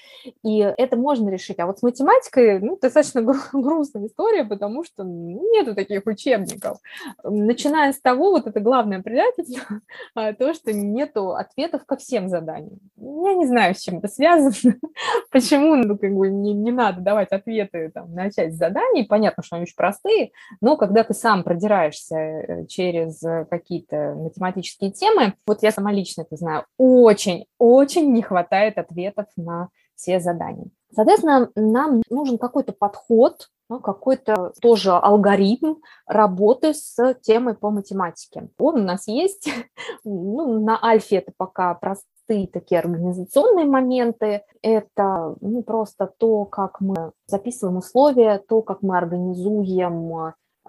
и 0.44 0.58
это 0.60 0.98
можно 0.98 1.30
решить. 1.30 1.60
А 1.60 1.68
вот 1.68 1.80
с 1.80 1.82
математикой 1.82 2.65
ну, 2.66 2.78
достаточно 2.82 3.22
грустная 3.54 4.08
история, 4.08 4.44
потому 4.44 4.84
что 4.84 5.04
нету 5.04 5.76
таких 5.76 6.06
учебников. 6.06 6.80
Начиная 7.24 7.94
с 7.94 8.00
того, 8.00 8.32
вот 8.32 8.48
это 8.48 8.60
главное 8.60 9.02
предательство, 9.02 9.82
а, 10.16 10.34
то, 10.34 10.54
что 10.54 10.74
нету 10.74 11.32
ответов 11.32 11.86
ко 11.86 11.96
всем 11.96 12.30
заданиям. 12.30 12.80
Я 12.98 13.36
не 13.36 13.46
знаю, 13.46 13.76
с 13.76 13.80
чем 13.80 14.00
это 14.00 14.08
связано, 14.08 14.76
почему 15.32 15.76
ну, 15.76 15.98
как 15.98 16.14
бы 16.14 16.30
не, 16.30 16.54
не 16.54 16.72
надо 16.72 17.02
давать 17.02 17.32
ответы 17.32 17.92
там, 17.94 18.14
на 18.14 18.32
часть 18.32 18.58
заданий. 18.58 19.06
Понятно, 19.06 19.44
что 19.44 19.56
они 19.56 19.64
очень 19.64 19.76
простые, 19.76 20.32
но 20.62 20.78
когда 20.78 21.04
ты 21.04 21.14
сам 21.14 21.44
продираешься 21.44 22.16
э, 22.16 22.66
через 22.68 23.22
какие-то 23.50 24.16
математические 24.16 24.92
темы, 24.92 25.34
вот 25.46 25.64
я 25.64 25.72
сама 25.72 25.92
лично 25.92 26.24
это 26.24 26.36
знаю, 26.36 26.66
очень-очень 26.78 28.12
не 28.12 28.22
хватает 28.22 28.78
ответов 28.78 29.28
на 29.36 29.70
все 29.96 30.20
задания. 30.20 30.70
Соответственно, 30.94 31.50
нам 31.56 32.02
нужен 32.10 32.38
какой-то 32.38 32.72
подход, 32.72 33.50
ну, 33.70 33.80
какой-то 33.80 34.54
тоже 34.62 34.92
алгоритм 34.92 35.76
работы 36.06 36.74
с 36.74 37.16
темой 37.22 37.56
по 37.56 37.72
математике. 37.72 38.50
Он 38.60 38.82
у 38.82 38.84
нас 38.84 39.08
есть. 39.08 39.50
Ну, 40.08 40.60
на 40.60 40.84
альфе 40.84 41.18
это 41.18 41.32
пока 41.36 41.74
простые 41.74 42.48
такие 42.48 42.80
организационные 42.80 43.66
моменты. 43.66 44.44
Это 44.62 45.36
ну, 45.42 45.64
просто 45.64 46.12
то, 46.18 46.46
как 46.46 46.80
мы 46.80 47.12
записываем 47.26 47.78
условия, 47.78 48.38
то, 48.38 48.62
как 48.62 48.84
мы 48.84 48.98
организуем 48.98 50.16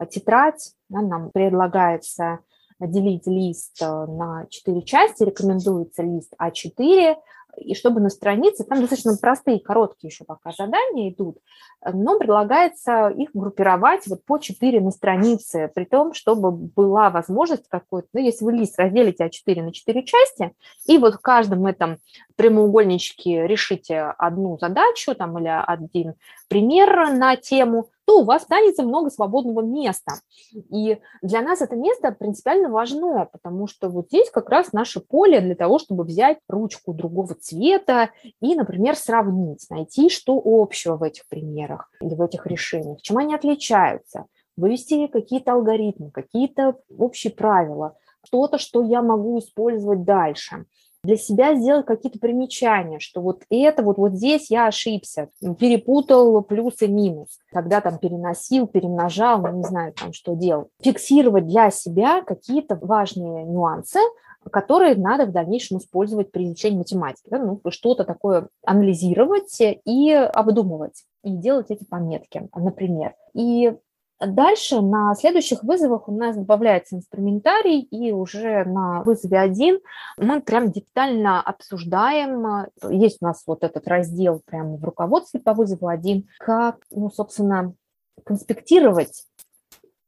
э, 0.00 0.06
тетрадь. 0.08 0.72
Да, 0.88 1.02
нам 1.02 1.30
предлагается 1.32 2.40
делить 2.80 3.26
лист 3.26 3.80
э, 3.82 3.86
на 3.86 4.46
четыре 4.48 4.82
части, 4.82 5.22
рекомендуется 5.22 6.02
лист 6.02 6.32
А4, 6.40 7.16
и 7.58 7.74
чтобы 7.74 8.00
на 8.00 8.10
странице, 8.10 8.64
там 8.64 8.80
достаточно 8.80 9.16
простые, 9.20 9.60
короткие 9.60 10.08
еще 10.08 10.24
пока 10.24 10.52
задания 10.52 11.10
идут, 11.10 11.38
но 11.84 12.18
предлагается 12.18 13.08
их 13.08 13.30
группировать 13.32 14.06
вот 14.06 14.24
по 14.24 14.38
4 14.38 14.80
на 14.80 14.90
странице, 14.90 15.70
при 15.74 15.84
том, 15.84 16.14
чтобы 16.14 16.50
была 16.52 17.10
возможность 17.10 17.68
какой-то, 17.68 18.08
ну, 18.12 18.20
если 18.20 18.44
вы 18.44 18.52
лист 18.52 18.78
разделите 18.78 19.24
А4 19.26 19.62
на 19.62 19.72
4 19.72 20.04
части, 20.04 20.52
и 20.86 20.98
вот 20.98 21.14
в 21.14 21.20
каждом 21.20 21.66
этом 21.66 21.98
прямоугольничке 22.36 23.46
решите 23.46 24.00
одну 24.18 24.58
задачу 24.58 25.14
там, 25.14 25.38
или 25.38 25.48
один 25.48 26.14
пример 26.48 27.12
на 27.12 27.36
тему, 27.36 27.90
то 28.06 28.20
у 28.20 28.24
вас 28.24 28.42
останется 28.42 28.84
много 28.84 29.10
свободного 29.10 29.62
места. 29.62 30.20
И 30.52 30.98
для 31.22 31.42
нас 31.42 31.60
это 31.60 31.74
место 31.76 32.12
принципиально 32.12 32.68
важно, 32.68 33.28
потому 33.32 33.66
что 33.66 33.88
вот 33.88 34.06
здесь 34.06 34.30
как 34.30 34.48
раз 34.48 34.72
наше 34.72 35.00
поле 35.00 35.40
для 35.40 35.56
того, 35.56 35.78
чтобы 35.78 36.04
взять 36.04 36.38
ручку 36.48 36.92
другого 36.94 37.34
цвета 37.34 38.10
и, 38.40 38.54
например, 38.54 38.96
сравнить, 38.96 39.66
найти, 39.70 40.08
что 40.08 40.40
общего 40.44 40.96
в 40.96 41.02
этих 41.02 41.26
примерах 41.28 41.90
или 42.00 42.14
в 42.14 42.22
этих 42.22 42.46
решениях, 42.46 43.02
чем 43.02 43.18
они 43.18 43.34
отличаются, 43.34 44.26
вывести 44.56 45.08
какие-то 45.08 45.52
алгоритмы, 45.52 46.10
какие-то 46.12 46.76
общие 46.96 47.32
правила, 47.32 47.96
что-то, 48.24 48.58
что 48.58 48.82
я 48.82 49.02
могу 49.02 49.38
использовать 49.40 50.04
дальше 50.04 50.66
для 51.06 51.16
себя 51.16 51.54
сделать 51.54 51.86
какие-то 51.86 52.18
примечания, 52.18 52.98
что 52.98 53.20
вот 53.20 53.42
это, 53.48 53.82
вот, 53.82 53.96
вот 53.96 54.12
здесь 54.12 54.50
я 54.50 54.66
ошибся, 54.66 55.28
перепутал 55.58 56.42
плюс 56.42 56.82
и 56.82 56.88
минус, 56.88 57.38
когда 57.50 57.80
там 57.80 57.98
переносил, 57.98 58.66
перемножал, 58.66 59.40
ну, 59.40 59.52
не 59.58 59.64
знаю, 59.64 59.92
там, 59.92 60.12
что 60.12 60.34
делал. 60.34 60.68
Фиксировать 60.82 61.46
для 61.46 61.70
себя 61.70 62.22
какие-то 62.22 62.78
важные 62.80 63.44
нюансы, 63.44 64.00
которые 64.50 64.94
надо 64.94 65.26
в 65.26 65.32
дальнейшем 65.32 65.78
использовать 65.78 66.30
при 66.30 66.44
изучении 66.44 66.78
математики. 66.78 67.28
Да? 67.30 67.38
Ну, 67.38 67.60
что-то 67.70 68.04
такое 68.04 68.48
анализировать 68.64 69.56
и 69.60 70.12
обдумывать, 70.12 71.04
и 71.24 71.30
делать 71.30 71.70
эти 71.70 71.84
пометки, 71.84 72.48
например. 72.54 73.14
И 73.34 73.74
Дальше 74.18 74.80
на 74.80 75.14
следующих 75.14 75.62
вызовах 75.62 76.08
у 76.08 76.12
нас 76.12 76.36
добавляется 76.36 76.96
инструментарий, 76.96 77.80
и 77.80 78.12
уже 78.12 78.64
на 78.64 79.02
вызове 79.02 79.38
один 79.38 79.78
мы 80.16 80.40
прям 80.40 80.72
детально 80.72 81.42
обсуждаем, 81.42 82.66
есть 82.88 83.18
у 83.20 83.26
нас 83.26 83.42
вот 83.46 83.62
этот 83.62 83.86
раздел 83.86 84.40
прямо 84.46 84.76
в 84.76 84.84
руководстве 84.84 85.40
по 85.40 85.52
вызову 85.52 85.88
один, 85.88 86.28
как, 86.38 86.78
ну, 86.90 87.10
собственно, 87.10 87.74
конспектировать 88.24 89.26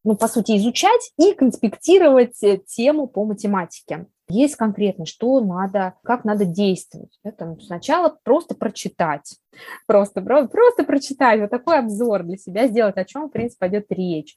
ну, 0.05 0.17
по 0.17 0.29
сути, 0.29 0.57
изучать 0.57 1.13
и 1.19 1.35
конспектировать 1.35 2.43
э, 2.43 2.59
тему 2.59 3.09
по 3.09 3.27
математике. 3.27 4.07
Есть 4.29 4.57
конкретно, 4.57 5.07
что 5.07 5.41
надо, 5.41 5.95
как 6.03 6.24
надо 6.24 6.45
действовать. 6.45 7.18
Это 7.24 7.57
сначала 7.62 8.18
просто 8.22 8.55
прочитать, 8.55 9.37
просто, 9.87 10.20
просто 10.20 10.85
прочитать, 10.85 11.41
вот 11.41 11.51
такой 11.51 11.79
обзор 11.79 12.24
для 12.24 12.37
себя 12.37 12.68
сделать, 12.68 12.97
о 12.97 13.05
чем, 13.05 13.29
в 13.29 13.31
принципе, 13.31 13.61
пойдет 13.61 13.87
речь. 13.91 14.37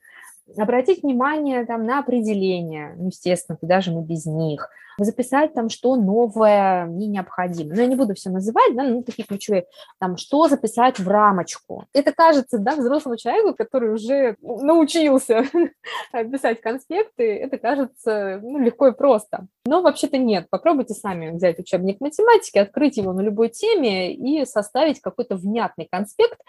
Обратить 0.58 1.04
внимание 1.04 1.66
там, 1.66 1.86
на 1.86 2.00
определения, 2.00 2.96
ну, 2.98 3.08
естественно, 3.08 3.58
куда 3.58 3.82
же 3.82 3.92
мы 3.92 4.04
без 4.04 4.26
них– 4.26 4.70
записать 5.04 5.54
там, 5.54 5.70
что 5.70 5.96
новое 5.96 6.86
мне 6.86 7.08
необходимо. 7.08 7.76
Но 7.76 7.82
я 7.82 7.88
не 7.88 7.96
буду 7.96 8.14
все 8.14 8.30
называть, 8.30 8.76
да, 8.76 8.84
ну, 8.84 9.04
такие 9.04 9.24
ключевые, 9.24 9.66
там, 10.00 10.18
что 10.18 10.48
записать 10.48 11.00
в 11.00 11.08
рамочку. 11.08 11.86
Это 11.94 12.12
кажется, 12.12 12.58
да, 12.60 12.76
взрослому 12.76 13.18
человеку, 13.18 13.56
который 13.56 13.94
уже 13.94 14.36
научился 14.42 15.44
писать 16.12 16.62
конспекты, 16.62 17.36
это 17.38 17.58
кажется 17.58 18.40
ну, 18.42 18.60
легко 18.60 18.88
и 18.88 18.92
просто. 18.94 19.48
Но 19.66 19.82
вообще-то 19.82 20.18
нет. 20.18 20.48
Попробуйте 20.50 20.94
сами 20.94 21.30
взять 21.30 21.60
учебник 21.60 22.02
математики, 22.02 22.58
открыть 22.58 22.98
его 22.98 23.14
на 23.14 23.22
любой 23.22 23.50
теме 23.50 24.14
и 24.14 24.46
составить 24.46 25.02
какой-то 25.02 25.36
внятный 25.36 25.88
конспект, 25.90 26.40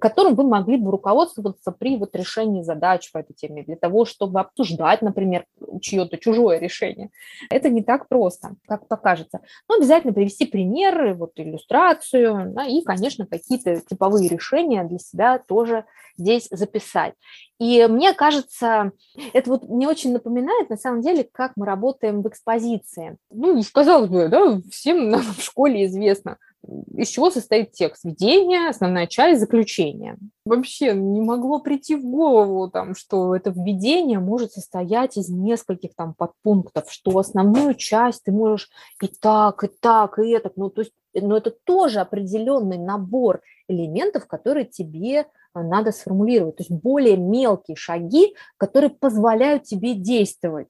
которым 0.00 0.34
вы 0.34 0.44
могли 0.44 0.76
бы 0.76 0.90
руководствоваться 0.90 1.72
при 1.72 1.96
вот 1.96 2.14
решении 2.14 2.62
задач 2.62 3.10
по 3.12 3.18
этой 3.18 3.34
теме, 3.34 3.64
для 3.64 3.76
того, 3.76 4.04
чтобы 4.04 4.40
обсуждать, 4.40 5.02
например, 5.02 5.46
чье-то 5.80 6.16
чужое 6.16 6.58
решение. 6.58 7.10
Это 7.50 7.70
не 7.70 7.82
так 7.82 7.99
просто, 8.08 8.56
как 8.66 8.88
покажется. 8.88 9.40
Но 9.68 9.76
обязательно 9.76 10.12
привести 10.12 10.46
примеры, 10.46 11.14
вот 11.14 11.32
иллюстрацию, 11.36 12.52
да, 12.54 12.66
и, 12.66 12.82
конечно, 12.82 13.26
какие-то 13.26 13.80
типовые 13.80 14.28
решения 14.28 14.84
для 14.84 14.98
себя 14.98 15.38
тоже 15.38 15.84
здесь 16.16 16.48
записать. 16.50 17.14
И 17.58 17.86
мне 17.88 18.14
кажется, 18.14 18.92
это 19.32 19.50
вот 19.50 19.68
мне 19.68 19.88
очень 19.88 20.12
напоминает, 20.12 20.70
на 20.70 20.76
самом 20.76 21.02
деле, 21.02 21.28
как 21.30 21.52
мы 21.56 21.66
работаем 21.66 22.22
в 22.22 22.28
экспозиции. 22.28 23.16
Ну, 23.30 23.60
казалось 23.72 24.08
бы, 24.08 24.28
да, 24.28 24.60
всем 24.70 25.08
нам 25.10 25.22
в 25.22 25.42
школе 25.42 25.86
известно– 25.86 26.38
из 26.94 27.08
чего 27.08 27.30
состоит 27.30 27.72
текст? 27.72 28.04
Введение, 28.04 28.68
основная 28.68 29.06
часть, 29.06 29.40
заключение. 29.40 30.16
Вообще 30.44 30.92
не 30.92 31.20
могло 31.20 31.60
прийти 31.60 31.96
в 31.96 32.04
голову, 32.04 32.70
там, 32.70 32.94
что 32.94 33.34
это 33.34 33.50
введение 33.50 34.18
может 34.18 34.52
состоять 34.52 35.16
из 35.16 35.30
нескольких 35.30 35.94
там 35.94 36.14
подпунктов, 36.14 36.90
что 36.92 37.18
основную 37.18 37.74
часть 37.74 38.24
ты 38.24 38.32
можешь 38.32 38.68
и 39.02 39.06
так, 39.08 39.64
и 39.64 39.68
так, 39.68 40.18
и 40.18 40.30
это. 40.30 40.52
Ну, 40.56 40.68
то 40.68 40.82
есть, 40.82 40.92
но 41.14 41.36
это 41.36 41.50
тоже 41.64 42.00
определенный 42.00 42.78
набор 42.78 43.40
элементов, 43.66 44.26
которые 44.26 44.66
тебе 44.66 45.26
а, 45.54 45.62
надо 45.62 45.92
сформулировать. 45.92 46.56
То 46.56 46.62
есть 46.62 46.82
более 46.82 47.16
мелкие 47.16 47.76
шаги, 47.76 48.34
которые 48.56 48.90
позволяют 48.90 49.64
тебе 49.64 49.94
действовать. 49.94 50.68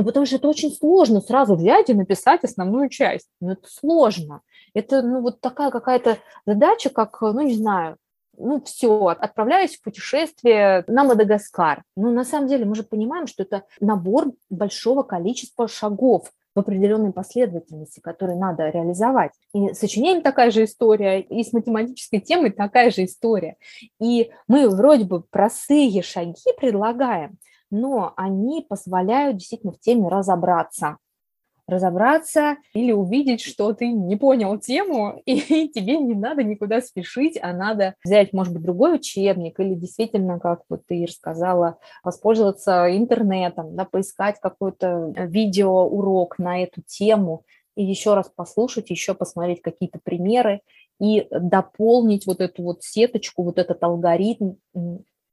Ну, 0.00 0.06
потому 0.06 0.24
что 0.24 0.36
это 0.36 0.48
очень 0.48 0.72
сложно 0.72 1.20
сразу 1.20 1.54
взять 1.54 1.90
и 1.90 1.94
написать 1.94 2.42
основную 2.42 2.88
часть. 2.88 3.28
Ну, 3.38 3.50
это 3.50 3.68
сложно. 3.68 4.40
Это, 4.72 5.02
ну, 5.02 5.20
вот 5.20 5.42
такая 5.42 5.70
какая-то 5.70 6.16
задача, 6.46 6.88
как, 6.88 7.20
ну, 7.20 7.42
не 7.42 7.54
знаю, 7.54 7.98
ну, 8.38 8.62
все, 8.62 9.08
отправляюсь 9.08 9.76
в 9.76 9.82
путешествие 9.82 10.84
на 10.86 11.04
Мадагаскар. 11.04 11.82
Ну, 11.96 12.10
на 12.12 12.24
самом 12.24 12.48
деле, 12.48 12.64
мы 12.64 12.76
же 12.76 12.82
понимаем, 12.82 13.26
что 13.26 13.42
это 13.42 13.64
набор 13.78 14.32
большого 14.48 15.02
количества 15.02 15.68
шагов 15.68 16.32
в 16.54 16.60
определенной 16.60 17.12
последовательности, 17.12 18.00
которые 18.00 18.38
надо 18.38 18.70
реализовать. 18.70 19.32
И 19.52 19.74
с 19.74 20.22
такая 20.22 20.50
же 20.50 20.64
история, 20.64 21.20
и 21.20 21.44
с 21.44 21.52
математической 21.52 22.20
темой 22.20 22.52
такая 22.52 22.90
же 22.90 23.04
история. 23.04 23.56
И 24.00 24.30
мы 24.48 24.66
вроде 24.70 25.04
бы 25.04 25.20
простые 25.20 26.00
шаги 26.00 26.34
предлагаем, 26.58 27.36
но 27.70 28.12
они 28.16 28.64
позволяют 28.68 29.36
действительно 29.38 29.72
в 29.72 29.80
теме 29.80 30.08
разобраться. 30.08 30.96
Разобраться 31.66 32.56
или 32.74 32.90
увидеть, 32.90 33.40
что 33.42 33.72
ты 33.72 33.92
не 33.92 34.16
понял 34.16 34.58
тему, 34.58 35.22
и 35.24 35.68
тебе 35.68 35.98
не 35.98 36.14
надо 36.14 36.42
никуда 36.42 36.80
спешить, 36.80 37.38
а 37.40 37.52
надо 37.52 37.94
взять, 38.04 38.32
может 38.32 38.52
быть, 38.52 38.62
другой 38.62 38.96
учебник 38.96 39.60
или 39.60 39.74
действительно, 39.74 40.40
как 40.40 40.62
вот 40.68 40.82
ты 40.86 41.04
рассказала, 41.06 41.78
воспользоваться 42.02 42.86
интернетом, 42.96 43.76
да, 43.76 43.84
поискать 43.84 44.40
какой-то 44.40 45.12
э, 45.14 45.26
видеоурок 45.26 46.38
на 46.38 46.62
эту 46.62 46.82
тему 46.82 47.44
и 47.76 47.84
еще 47.84 48.14
раз 48.14 48.28
послушать, 48.34 48.90
еще 48.90 49.14
посмотреть 49.14 49.62
какие-то 49.62 50.00
примеры 50.02 50.60
и 51.00 51.26
дополнить 51.30 52.26
вот 52.26 52.40
эту 52.40 52.62
вот 52.62 52.82
сеточку, 52.82 53.42
вот 53.42 53.58
этот 53.58 53.82
алгоритм 53.82 54.54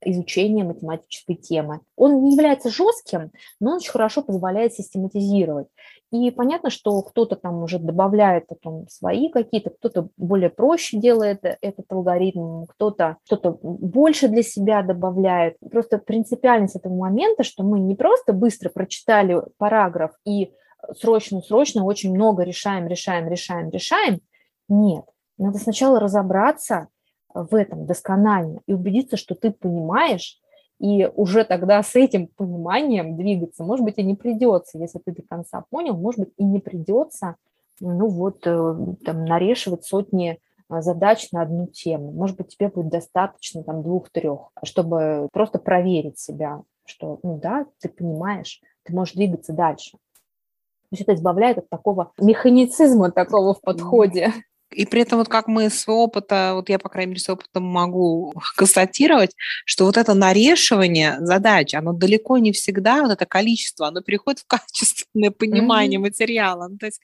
изучения 0.02 0.64
математической 0.64 1.36
темы. 1.36 1.82
Он 1.96 2.24
не 2.24 2.34
является 2.34 2.70
жестким, 2.70 3.32
но 3.60 3.72
он 3.72 3.78
очень 3.78 3.92
хорошо 3.92 4.22
позволяет 4.22 4.74
систематизировать. 4.74 5.68
И 6.12 6.32
понятно, 6.32 6.70
что 6.70 7.02
кто-то 7.02 7.36
там 7.36 7.64
уже 7.64 7.80
добавляет 7.80 8.48
потом 8.48 8.88
свои 8.88 9.30
какие-то, 9.30 9.72
кто-то 9.72 10.08
более 10.16 10.50
проще 10.50 10.98
делает 10.98 11.42
этот 11.44 11.92
алгоритм, 11.92 12.66
кто-то 12.66 13.18
что-то 13.26 13.60
больше 13.62 14.30
для 14.30 14.44
себя 14.44 14.84
добавляет. 14.84 15.58
Просто 15.70 15.98
принципиальность 15.98 16.78
этого 16.78 16.96
момента, 16.96 17.44
что 17.44 17.64
мы 17.64 17.80
не 17.80 17.96
просто 17.96 18.32
быстро 18.32 18.70
прочитали 18.70 19.42
параграф 19.58 20.12
и 20.26 20.54
срочно-срочно 20.98 21.84
очень 21.84 22.14
много 22.14 22.44
решаем, 22.44 22.88
решаем, 22.88 23.28
решаем, 23.28 23.70
решаем. 23.70 24.22
Нет, 24.70 25.04
надо 25.38 25.58
сначала 25.58 26.00
разобраться 26.00 26.88
в 27.34 27.54
этом 27.56 27.86
досконально 27.86 28.62
и 28.68 28.74
убедиться, 28.74 29.18
что 29.18 29.36
ты 29.36 29.52
понимаешь, 29.52 30.40
и 30.80 31.10
уже 31.16 31.44
тогда 31.44 31.82
с 31.82 31.96
этим 31.96 32.28
пониманием 32.28 33.18
двигаться, 33.18 33.64
может 33.64 33.84
быть, 33.84 33.98
и 33.98 34.04
не 34.04 34.16
придется, 34.16 34.78
если 34.78 35.00
ты 35.00 35.12
до 35.12 35.24
конца 35.24 35.64
понял, 35.70 35.96
может 35.96 36.20
быть, 36.20 36.34
и 36.38 36.44
не 36.44 36.60
придется, 36.60 37.36
ну 37.80 38.08
вот, 38.08 38.46
э, 38.46 38.76
там, 39.04 39.26
нарешивать 39.26 39.86
сотни 39.86 40.40
а, 40.70 40.82
задач 40.82 41.32
на 41.32 41.42
одну 41.44 41.68
тему. 41.68 42.12
Может 42.12 42.38
быть, 42.38 42.50
тебе 42.50 42.70
будет 42.70 42.90
достаточно 42.90 43.64
там 43.64 43.84
двух-трех, 43.84 44.52
чтобы 44.64 45.30
просто 45.32 45.60
проверить 45.60 46.20
себя, 46.20 46.62
что, 46.86 47.20
ну 47.24 47.38
да, 47.38 47.66
ты 47.80 47.90
понимаешь, 47.90 48.62
ты 48.84 48.94
можешь 48.94 49.16
двигаться 49.16 49.54
дальше. 49.54 49.92
То 49.92 50.94
есть 50.94 51.04
это 51.04 51.16
избавляет 51.16 51.58
от 51.58 51.70
такого 51.70 52.12
механицизма 52.20 53.12
такого 53.12 53.54
в 53.54 53.62
подходе. 53.62 54.34
И 54.72 54.86
при 54.86 55.02
этом 55.02 55.20
вот 55.20 55.30
как 55.30 55.48
мы 55.48 55.70
с 55.70 55.88
опыта, 55.88 56.52
вот 56.54 56.70
я, 56.70 56.78
по 56.78 56.90
крайней 56.90 57.12
мере, 57.12 57.22
с 57.22 57.30
опытом 57.30 57.64
могу 57.64 58.34
констатировать, 58.58 59.32
что 59.66 59.86
вот 59.86 59.98
это 59.98 60.14
нарешивание 60.14 61.18
задач, 61.20 61.74
оно 61.74 61.94
далеко 61.94 62.38
не 62.38 62.52
всегда, 62.52 63.02
вот 63.02 63.12
это 63.12 63.26
количество, 63.26 63.88
оно 63.88 64.02
переходит 64.02 64.42
в 64.42 64.48
качественное 64.48 65.32
понимание 65.32 66.00
mm-hmm. 66.00 66.04
материала. 66.04 66.68
Ну, 66.68 66.78
то 66.78 66.86
есть 66.86 67.00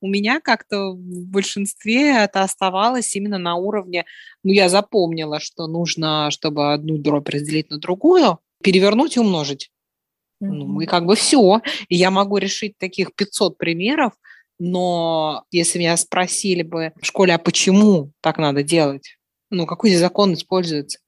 у 0.00 0.08
меня 0.08 0.40
как-то 0.40 0.90
в 0.90 1.26
большинстве 1.26 2.24
это 2.24 2.42
оставалось 2.42 3.14
именно 3.14 3.38
на 3.38 3.54
уровне, 3.54 4.04
ну, 4.42 4.52
я 4.52 4.68
запомнила, 4.68 5.38
что 5.40 5.66
нужно, 5.66 6.30
чтобы 6.30 6.72
одну 6.72 6.98
дробь 6.98 7.28
разделить 7.28 7.70
на 7.70 7.78
другую, 7.78 8.38
перевернуть 8.62 9.16
и 9.16 9.20
умножить. 9.20 9.70
Mm-hmm. 10.42 10.46
Ну, 10.48 10.80
и 10.80 10.86
как 10.86 11.06
бы 11.06 11.14
все. 11.14 11.60
И 11.88 11.94
я 11.94 12.10
могу 12.10 12.38
решить 12.38 12.76
таких 12.76 13.14
500 13.14 13.56
примеров, 13.56 14.12
но 14.58 15.44
если 15.50 15.78
меня 15.78 15.96
спросили 15.96 16.62
бы 16.62 16.92
в 17.00 17.06
школе, 17.06 17.34
а 17.34 17.38
почему 17.38 18.12
так 18.20 18.38
надо 18.38 18.62
делать? 18.62 19.16
Ну, 19.50 19.66
какой 19.66 19.90
здесь 19.90 20.00
закон 20.00 20.34
используется? 20.34 20.98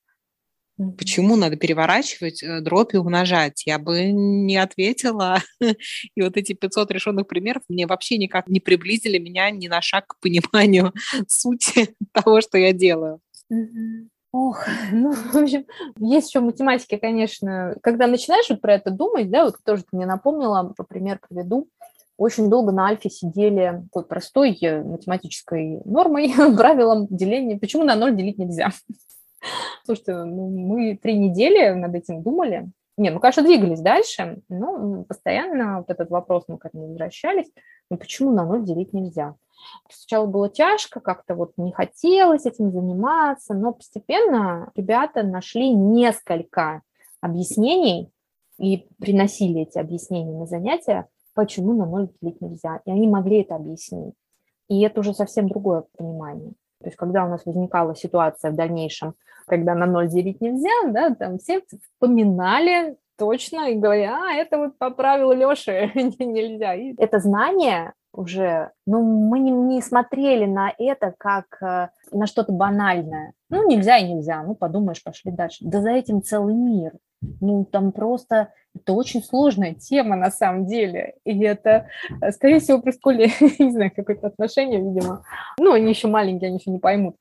Почему 0.98 1.36
надо 1.36 1.56
переворачивать 1.56 2.42
э, 2.42 2.60
дробь 2.60 2.92
и 2.92 2.98
умножать? 2.98 3.64
Я 3.64 3.78
бы 3.78 4.10
не 4.12 4.58
ответила. 4.58 5.38
И 5.60 6.22
вот 6.22 6.36
эти 6.36 6.52
500 6.52 6.90
решенных 6.90 7.26
примеров 7.26 7.62
мне 7.68 7.86
вообще 7.86 8.18
никак 8.18 8.46
не 8.48 8.60
приблизили 8.60 9.18
меня 9.18 9.50
ни 9.50 9.68
на 9.68 9.80
шаг 9.80 10.06
к 10.06 10.20
пониманию 10.20 10.92
сути 11.28 11.94
того, 12.12 12.42
что 12.42 12.58
я 12.58 12.74
делаю. 12.74 13.20
Ох, 14.32 14.66
ну, 14.92 15.12
в 15.12 15.34
общем, 15.34 15.64
есть 15.98 16.28
еще 16.28 16.40
математики, 16.40 16.98
конечно. 16.98 17.74
Когда 17.82 18.06
начинаешь 18.06 18.50
вот 18.50 18.60
про 18.60 18.74
это 18.74 18.90
думать, 18.90 19.30
да, 19.30 19.44
вот 19.44 19.56
тоже 19.64 19.82
ты 19.82 19.96
мне 19.96 20.04
напомнила, 20.04 20.74
по 20.76 20.84
пример 20.84 21.20
приведу, 21.26 21.68
очень 22.16 22.48
долго 22.48 22.72
на 22.72 22.86
альфе 22.86 23.10
сидели 23.10 23.82
такой 23.84 24.06
простой 24.06 24.56
э, 24.60 24.82
математической 24.82 25.82
нормой, 25.84 26.32
правилом 26.56 27.06
деления. 27.08 27.58
Почему 27.58 27.84
на 27.84 27.94
ноль 27.94 28.16
делить 28.16 28.38
нельзя? 28.38 28.70
Слушайте, 29.84 30.14
ну, 30.24 30.48
мы 30.48 30.96
три 30.96 31.18
недели 31.18 31.70
над 31.70 31.94
этим 31.94 32.22
думали, 32.22 32.70
Не, 32.96 33.10
ну, 33.10 33.20
конечно, 33.20 33.42
двигались 33.42 33.80
дальше, 33.80 34.40
но 34.48 35.04
постоянно 35.04 35.78
вот 35.78 35.90
этот 35.90 36.10
вопрос 36.10 36.44
мы 36.48 36.58
к 36.58 36.66
этому 36.66 36.88
возвращались. 36.88 37.50
Ну, 37.90 37.98
почему 37.98 38.32
на 38.32 38.44
ноль 38.44 38.64
делить 38.64 38.92
нельзя? 38.92 39.34
Сначала 39.90 40.26
было 40.26 40.48
тяжко, 40.48 41.00
как-то 41.00 41.34
вот 41.34 41.52
не 41.56 41.72
хотелось 41.72 42.46
этим 42.46 42.70
заниматься, 42.72 43.54
но 43.54 43.72
постепенно 43.72 44.70
ребята 44.74 45.22
нашли 45.22 45.70
несколько 45.70 46.82
объяснений 47.20 48.10
и 48.58 48.86
приносили 48.98 49.62
эти 49.62 49.78
объяснения 49.78 50.38
на 50.38 50.46
занятия, 50.46 51.08
почему 51.36 51.74
на 51.74 51.86
ноль 51.86 52.08
делить 52.20 52.40
нельзя. 52.40 52.80
И 52.84 52.90
они 52.90 53.06
могли 53.06 53.42
это 53.42 53.54
объяснить. 53.54 54.14
И 54.68 54.80
это 54.82 55.00
уже 55.00 55.14
совсем 55.14 55.48
другое 55.48 55.84
понимание. 55.96 56.52
То 56.80 56.86
есть 56.86 56.96
когда 56.96 57.24
у 57.24 57.28
нас 57.28 57.46
возникала 57.46 57.94
ситуация 57.94 58.50
в 58.50 58.56
дальнейшем, 58.56 59.14
когда 59.46 59.74
на 59.74 59.86
ноль 59.86 60.08
делить 60.08 60.40
нельзя, 60.40 60.90
да, 60.90 61.14
там 61.14 61.38
все 61.38 61.60
вспоминали 61.60 62.96
точно 63.16 63.70
и 63.70 63.76
говорили, 63.76 64.06
а, 64.06 64.32
это 64.34 64.58
вот 64.58 64.78
по 64.78 64.90
правилу 64.90 65.32
Леши 65.32 65.90
нельзя. 65.94 66.74
И 66.74 66.94
это 66.98 67.20
знание 67.20 67.92
уже, 68.12 68.72
ну, 68.86 69.02
мы 69.02 69.38
не, 69.38 69.50
не 69.50 69.80
смотрели 69.82 70.46
на 70.46 70.72
это 70.78 71.14
как 71.18 71.46
э, 71.62 71.88
на 72.10 72.26
что-то 72.26 72.52
банальное. 72.52 73.34
Ну, 73.50 73.68
нельзя 73.68 73.98
и 73.98 74.12
нельзя, 74.12 74.42
ну, 74.42 74.54
подумаешь, 74.54 75.02
пошли 75.02 75.30
дальше. 75.30 75.58
Да 75.60 75.80
за 75.82 75.90
этим 75.90 76.22
целый 76.22 76.54
мир. 76.54 76.92
Ну, 77.40 77.64
там 77.64 77.92
просто 77.92 78.52
это 78.74 78.92
очень 78.92 79.22
сложная 79.22 79.74
тема 79.74 80.16
на 80.16 80.30
самом 80.30 80.66
деле. 80.66 81.14
И 81.24 81.38
это, 81.42 81.88
э, 82.20 82.30
скорее 82.32 82.60
всего, 82.60 82.80
при 82.80 82.92
школе, 82.92 83.30
не 83.58 83.70
знаю, 83.70 83.90
какое-то 83.94 84.28
отношение, 84.28 84.80
видимо. 84.80 85.24
Ну, 85.58 85.72
они 85.72 85.90
еще 85.90 86.08
маленькие, 86.08 86.48
они 86.48 86.58
еще 86.58 86.70
не 86.70 86.78
поймут. 86.78 87.16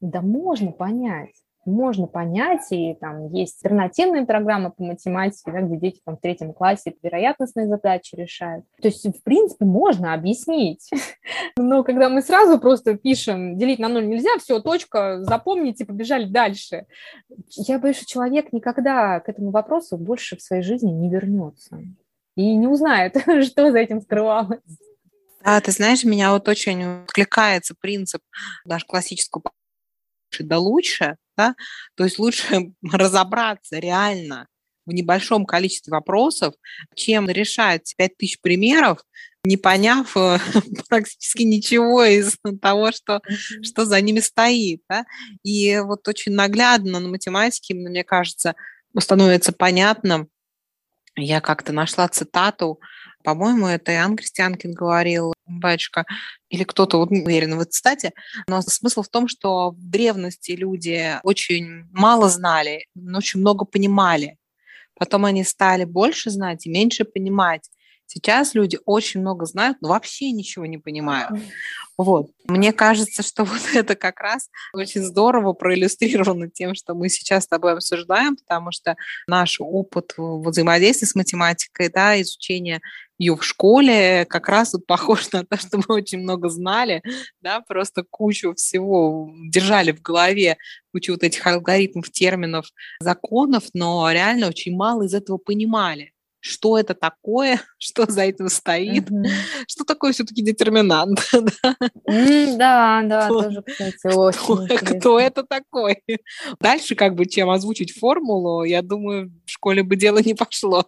Да 0.00 0.20
можно 0.20 0.70
понять 0.70 1.34
можно 1.68 2.06
понять, 2.06 2.66
и 2.70 2.94
там 2.94 3.32
есть 3.32 3.64
альтернативные 3.64 4.26
программы 4.26 4.70
по 4.70 4.82
математике, 4.82 5.52
да, 5.52 5.60
где 5.60 5.76
дети 5.76 6.00
там, 6.04 6.16
в 6.16 6.20
третьем 6.20 6.52
классе 6.52 6.94
вероятностные 7.02 7.68
задачи 7.68 8.14
решают. 8.14 8.64
То 8.80 8.88
есть, 8.88 9.04
в 9.06 9.22
принципе, 9.22 9.64
можно 9.64 10.14
объяснить. 10.14 10.90
Но 11.56 11.84
когда 11.84 12.08
мы 12.08 12.22
сразу 12.22 12.58
просто 12.58 12.96
пишем, 12.96 13.56
делить 13.56 13.78
на 13.78 13.88
ноль 13.88 14.08
нельзя, 14.08 14.30
все, 14.38 14.60
точка, 14.60 15.22
запомните, 15.22 15.84
побежали 15.84 16.24
дальше. 16.24 16.86
Я 17.50 17.78
боюсь, 17.78 17.96
что 17.96 18.06
человек 18.06 18.52
никогда 18.52 19.20
к 19.20 19.28
этому 19.28 19.50
вопросу 19.50 19.96
больше 19.96 20.36
в 20.36 20.42
своей 20.42 20.62
жизни 20.62 20.90
не 20.90 21.10
вернется 21.10 21.78
и 22.36 22.54
не 22.54 22.66
узнает, 22.66 23.16
что 23.44 23.70
за 23.70 23.78
этим 23.78 24.00
скрывалось. 24.00 24.60
Да, 25.44 25.60
ты 25.60 25.70
знаешь, 25.70 26.04
меня 26.04 26.32
вот 26.32 26.48
очень 26.48 27.02
откликается 27.02 27.74
принцип 27.80 28.22
даже 28.64 28.84
классического 28.86 29.52
да 30.40 30.58
лучше, 30.58 31.16
да, 31.36 31.54
то 31.94 32.04
есть 32.04 32.18
лучше 32.18 32.72
разобраться 32.92 33.78
реально 33.78 34.46
в 34.86 34.92
небольшом 34.92 35.44
количестве 35.44 35.90
вопросов, 35.90 36.54
чем 36.94 37.28
решать 37.28 37.94
5000 37.98 38.40
примеров, 38.40 39.04
не 39.44 39.56
поняв 39.56 40.16
э, 40.16 40.38
практически 40.88 41.42
ничего 41.42 42.04
из 42.04 42.36
того, 42.62 42.90
что, 42.92 43.20
что 43.62 43.84
за 43.84 44.00
ними 44.00 44.20
стоит. 44.20 44.80
Да? 44.88 45.04
И 45.42 45.78
вот 45.78 46.08
очень 46.08 46.32
наглядно 46.32 47.00
на 47.00 47.08
математике, 47.08 47.74
мне 47.74 48.02
кажется, 48.02 48.54
становится 48.98 49.52
понятно, 49.52 50.26
я 51.16 51.40
как-то 51.40 51.72
нашла 51.72 52.08
цитату 52.08 52.80
по-моему, 53.28 53.66
это 53.66 53.92
Иоанн 53.92 54.16
Крестьянкин 54.16 54.72
говорил, 54.72 55.34
батюшка, 55.48 56.04
или 56.48 56.64
кто-то, 56.64 56.98
вот 56.98 57.10
не 57.10 57.22
уверен 57.22 57.56
в 57.56 57.60
этой 57.60 58.12
но 58.46 58.62
смысл 58.62 59.02
в 59.02 59.08
том, 59.08 59.28
что 59.28 59.70
в 59.70 59.90
древности 59.90 60.52
люди 60.52 61.16
очень 61.22 61.84
мало 61.90 62.28
знали, 62.28 62.86
но 62.94 63.18
очень 63.18 63.40
много 63.40 63.64
понимали. 63.64 64.36
Потом 64.94 65.24
они 65.24 65.44
стали 65.44 65.84
больше 65.84 66.30
знать 66.30 66.66
и 66.66 66.70
меньше 66.70 67.04
понимать. 67.04 67.68
Сейчас 68.10 68.54
люди 68.54 68.78
очень 68.86 69.20
много 69.20 69.44
знают, 69.44 69.76
но 69.82 69.90
вообще 69.90 70.32
ничего 70.32 70.64
не 70.64 70.78
понимают. 70.78 71.30
Вот. 71.98 72.30
Мне 72.46 72.72
кажется, 72.72 73.22
что 73.22 73.44
вот 73.44 73.60
это 73.74 73.96
как 73.96 74.20
раз 74.20 74.48
очень 74.72 75.02
здорово 75.02 75.52
проиллюстрировано 75.52 76.48
тем, 76.48 76.74
что 76.74 76.94
мы 76.94 77.10
сейчас 77.10 77.44
с 77.44 77.48
тобой 77.48 77.74
обсуждаем, 77.74 78.36
потому 78.36 78.72
что 78.72 78.96
наш 79.26 79.60
опыт 79.60 80.14
взаимодействия 80.16 81.06
с 81.06 81.14
математикой, 81.14 81.90
да, 81.90 82.18
изучение 82.22 82.80
ее 83.18 83.36
в 83.36 83.44
школе 83.44 84.24
как 84.24 84.48
раз 84.48 84.72
вот 84.72 84.86
похож 84.86 85.30
на 85.32 85.44
то, 85.44 85.56
что 85.58 85.78
мы 85.78 85.96
очень 85.96 86.20
много 86.20 86.48
знали, 86.48 87.02
да, 87.40 87.60
просто 87.60 88.04
кучу 88.08 88.54
всего 88.54 89.30
держали 89.48 89.92
в 89.92 90.00
голове, 90.00 90.56
кучу 90.92 91.12
вот 91.12 91.22
этих 91.22 91.46
алгоритмов, 91.46 92.10
терминов, 92.10 92.66
законов, 93.00 93.64
но 93.74 94.10
реально 94.10 94.48
очень 94.48 94.76
мало 94.76 95.02
из 95.02 95.14
этого 95.14 95.38
понимали 95.38 96.12
что 96.40 96.78
это 96.78 96.94
такое, 96.94 97.60
что 97.78 98.10
за 98.10 98.22
этим 98.22 98.48
стоит, 98.48 99.10
mm-hmm. 99.10 99.28
что 99.66 99.84
такое 99.84 100.12
все-таки 100.12 100.42
детерминант. 100.42 101.28
да, 102.06 103.02
да, 103.04 103.28
тоже, 103.28 103.62
кстати, 103.62 104.14
очень 104.14 104.98
кто, 104.98 105.18
это 105.18 105.42
такой? 105.42 106.02
Дальше, 106.60 106.94
как 106.94 107.14
бы, 107.14 107.26
чем 107.26 107.50
озвучить 107.50 107.98
формулу, 107.98 108.64
я 108.64 108.82
думаю, 108.82 109.32
в 109.46 109.50
школе 109.50 109.82
бы 109.82 109.96
дело 109.96 110.18
не 110.18 110.34
пошло. 110.34 110.86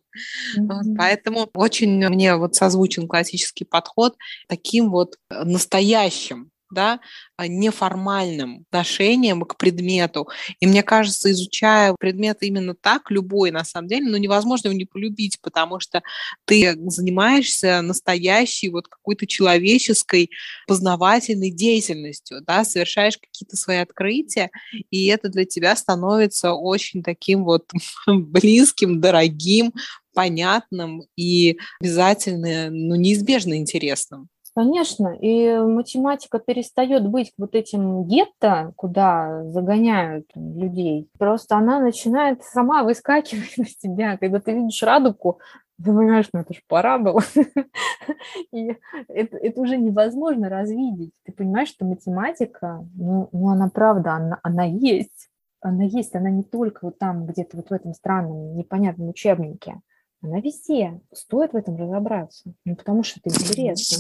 Mm-hmm. 0.59 0.97
Поэтому 0.97 1.49
очень 1.55 2.09
мне 2.09 2.37
вот 2.37 2.55
созвучен 2.55 3.09
классический 3.09 3.65
подход 3.65 4.17
таким 4.49 4.91
вот 4.91 5.17
настоящим 5.31 6.50
да, 6.71 7.01
а, 7.37 7.47
неформальным 7.47 8.65
отношением 8.71 9.43
к 9.43 9.57
предмету. 9.57 10.29
И 10.61 10.67
мне 10.67 10.83
кажется, 10.83 11.31
изучая 11.31 11.95
предмет 11.99 12.39
именно 12.43 12.75
так, 12.75 13.11
любой 13.11 13.51
на 13.51 13.65
самом 13.65 13.89
деле, 13.89 14.07
ну, 14.07 14.17
невозможно 14.17 14.69
его 14.69 14.77
не 14.77 14.85
полюбить, 14.85 15.41
потому 15.41 15.81
что 15.81 16.03
ты 16.45 16.77
занимаешься 16.87 17.83
настоящей 17.83 18.69
вот 18.71 18.89
какой-то 18.89 19.27
человеческой 19.27 20.31
познавательной 20.67 21.51
деятельностью, 21.51 22.41
да, 22.47 22.65
совершаешь 22.65 23.19
какие-то 23.19 23.57
свои 23.57 23.79
открытия, 23.79 24.51
и 24.91 25.07
это 25.07 25.29
для 25.29 25.45
тебя 25.45 25.77
становится 25.77 26.53
очень 26.53 27.03
таким 27.03 27.45
вот 27.45 27.71
близким, 28.07 29.01
дорогим, 29.01 29.73
понятным 30.15 31.03
и 31.17 31.59
обязательно, 31.81 32.71
ну, 32.71 32.95
неизбежно 32.97 33.57
интересным. 33.57 34.29
Конечно, 34.55 35.15
и 35.15 35.59
математика 35.59 36.41
перестает 36.41 37.09
быть 37.09 37.33
вот 37.39 37.55
этим 37.55 38.05
гетто, 38.05 38.73
куда 38.77 39.45
загоняют 39.45 40.27
людей. 40.35 41.09
Просто 41.19 41.57
она 41.57 41.79
начинает 41.79 42.43
сама 42.43 42.83
выскакивать 42.83 43.55
на 43.57 43.65
тебя. 43.65 44.17
Когда 44.17 44.41
ты 44.41 44.53
видишь 44.53 44.83
радугу, 44.83 45.39
ты 45.79 45.85
понимаешь, 45.85 46.29
ну 46.33 46.41
это 46.41 46.53
же 46.53 46.61
пора 46.67 46.99
было. 46.99 47.21
И 48.53 48.77
это, 49.09 49.37
это 49.37 49.61
уже 49.61 49.77
невозможно 49.77 50.49
развидеть. 50.49 51.13
Ты 51.25 51.33
понимаешь, 51.33 51.69
что 51.69 51.85
математика, 51.85 52.85
ну, 52.95 53.29
ну 53.33 53.49
она 53.51 53.71
правда, 53.71 54.15
она, 54.15 54.41
она 54.43 54.65
есть. 54.65 55.31
Она 55.63 55.85
есть, 55.85 56.15
она 56.15 56.31
не 56.31 56.43
только 56.43 56.87
вот 56.87 56.99
там, 56.99 57.27
где-то 57.27 57.57
вот 57.59 57.69
в 57.71 57.73
этом 57.73 57.95
странном, 57.95 58.57
непонятном 58.57 59.11
учебнике. 59.11 59.81
Она 60.23 60.41
везде. 60.41 61.01
Стоит 61.13 61.53
в 61.53 61.57
этом 61.57 61.77
разобраться. 61.77 62.53
Ну, 62.65 62.77
потому 62.77 63.03
что 63.03 63.21
это 63.25 63.35
интересно. 63.35 63.99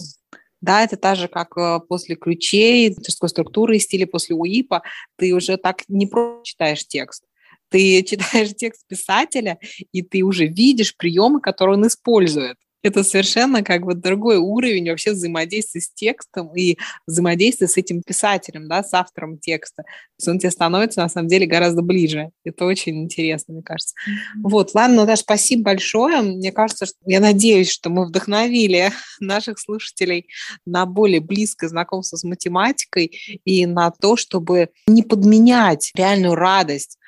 Да, 0.60 0.82
это 0.82 0.96
та 0.96 1.14
же, 1.14 1.28
как 1.28 1.56
э, 1.56 1.80
после 1.88 2.16
ключей, 2.16 2.94
текстовой 2.94 3.30
структуры 3.30 3.76
и 3.76 3.80
стиля 3.80 4.06
после 4.06 4.36
УИПа, 4.36 4.82
ты 5.16 5.32
уже 5.34 5.56
так 5.56 5.84
не 5.88 6.06
просто 6.06 6.44
читаешь 6.44 6.86
текст, 6.86 7.24
ты 7.70 8.02
читаешь 8.08 8.54
текст 8.54 8.86
писателя, 8.86 9.58
и 9.92 10.02
ты 10.02 10.22
уже 10.22 10.46
видишь 10.46 10.96
приемы, 10.96 11.40
которые 11.40 11.78
он 11.78 11.86
использует 11.86 12.58
это 12.82 13.04
совершенно 13.04 13.62
как 13.62 13.82
бы 13.82 13.94
другой 13.94 14.36
уровень 14.36 14.88
вообще 14.90 15.12
взаимодействия 15.12 15.80
с 15.80 15.92
текстом 15.92 16.54
и 16.54 16.78
взаимодействия 17.06 17.68
с 17.68 17.76
этим 17.76 18.02
писателем, 18.02 18.68
да, 18.68 18.82
с 18.82 18.94
автором 18.94 19.38
текста. 19.38 19.82
То 19.82 19.88
есть 20.18 20.28
он 20.28 20.38
тебе 20.38 20.50
становится 20.50 21.00
на 21.00 21.08
самом 21.08 21.28
деле 21.28 21.46
гораздо 21.46 21.82
ближе. 21.82 22.30
Это 22.44 22.64
очень 22.64 23.02
интересно, 23.02 23.54
мне 23.54 23.62
кажется. 23.62 23.94
Mm-hmm. 23.94 24.40
Вот, 24.44 24.74
ладно, 24.74 24.96
ну, 24.96 25.02
Наташа, 25.02 25.22
спасибо 25.22 25.64
большое. 25.64 26.22
Мне 26.22 26.52
кажется, 26.52 26.86
что 26.86 26.96
я 27.06 27.20
надеюсь, 27.20 27.70
что 27.70 27.90
мы 27.90 28.06
вдохновили 28.06 28.92
наших 29.20 29.58
слушателей 29.58 30.26
на 30.64 30.86
более 30.86 31.20
близкое 31.20 31.68
знакомство 31.68 32.16
с 32.16 32.24
математикой 32.24 33.40
и 33.44 33.66
на 33.66 33.90
то, 33.90 34.16
чтобы 34.16 34.70
не 34.86 35.02
подменять 35.02 35.90
реальную 35.94 36.34
радость 36.34 36.98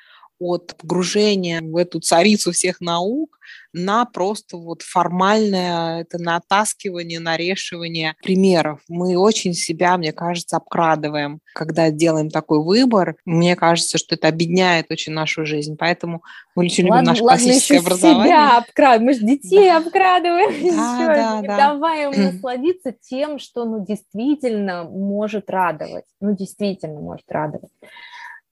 от 0.43 0.75
погружения 0.77 1.61
в 1.61 1.75
эту 1.77 1.99
царицу 1.99 2.51
всех 2.51 2.81
наук 2.81 3.39
на 3.73 4.05
просто 4.05 4.57
вот 4.57 4.83
формальное 4.83 6.01
это 6.01 6.19
натаскивание, 6.19 7.19
нарешивание 7.19 8.15
примеров. 8.21 8.81
Мы 8.87 9.17
очень 9.17 9.53
себя, 9.53 9.97
мне 9.97 10.13
кажется, 10.13 10.57
обкрадываем, 10.57 11.39
когда 11.53 11.89
делаем 11.89 12.29
такой 12.29 12.63
выбор. 12.63 13.15
Мне 13.25 13.55
кажется, 13.55 13.97
что 13.97 14.15
это 14.15 14.27
объединяет 14.27 14.91
очень 14.91 15.13
нашу 15.13 15.45
жизнь. 15.45 15.75
Поэтому 15.77 16.23
мы 16.55 16.65
очень 16.65 16.87
ладно, 16.87 16.99
любим 16.99 17.09
наше 17.09 17.23
ладно, 17.23 17.45
классическое 17.45 17.79
еще 17.79 17.87
образование. 17.87 18.25
Себя 18.25 18.57
обкрадываем. 18.57 19.05
Мы 19.05 19.13
же 19.13 19.25
детей 19.25 19.69
да. 19.69 19.77
обкрадываем. 19.77 20.75
Да, 20.75 21.07
да, 21.07 21.41
не 21.41 21.47
да. 21.47 21.57
давая 21.57 22.11
им 22.11 22.23
насладиться 22.23 22.91
тем, 22.91 23.39
что 23.39 23.65
ну, 23.65 23.83
действительно 23.83 24.83
может 24.83 25.49
радовать. 25.49 26.05
Ну, 26.21 26.35
действительно 26.35 26.99
может 26.99 27.25
радовать. 27.29 27.71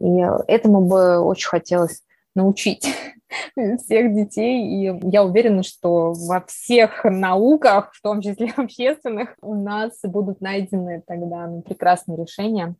И 0.02 0.52
этому 0.52 0.82
бы 0.82 1.20
очень 1.20 1.47
хотелось 1.47 2.04
научить 2.34 2.88
всех 3.78 4.14
детей. 4.16 4.66
И 4.66 4.99
я 5.12 5.24
уверена, 5.24 5.64
что 5.64 6.14
во 6.14 6.41
всех 6.41 7.04
науках, 7.04 7.93
в 7.93 8.02
том 8.02 8.22
числе 8.22 8.52
общественных, 8.58 9.36
у 9.41 9.56
нас 9.56 9.99
будут 10.04 10.41
найдены 10.41 11.04
тогда 11.06 11.47
ну, 11.47 11.62
прекрасные 11.62 12.18
решения. 12.18 12.76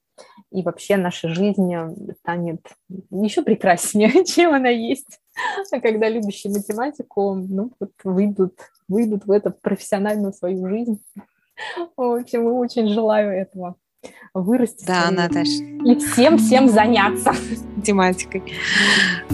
И 0.52 0.62
вообще 0.62 0.98
наша 0.98 1.30
жизнь 1.30 1.72
станет 2.20 2.62
еще 3.12 3.44
прекраснее, 3.44 4.26
чем 4.26 4.54
она 4.54 4.70
есть. 4.70 5.20
А 5.72 5.80
когда 5.80 6.10
любящие 6.10 6.54
математику 6.54 7.36
ну, 7.36 7.72
вот 7.80 7.92
выйдут, 8.04 8.60
выйдут 8.88 9.26
в 9.26 9.32
эту 9.32 9.52
профессиональную 9.52 10.34
свою 10.34 10.68
жизнь. 10.68 11.04
В 11.96 12.20
общем, 12.20 12.46
очень 12.46 12.88
желаю 12.88 13.32
этого 13.32 13.76
вырасти. 14.34 14.86
Да, 14.86 15.10
Наташа. 15.12 15.64
И 15.86 15.96
всем-всем 15.98 16.70
заняться. 16.70 17.34
Тематикой. 17.84 18.44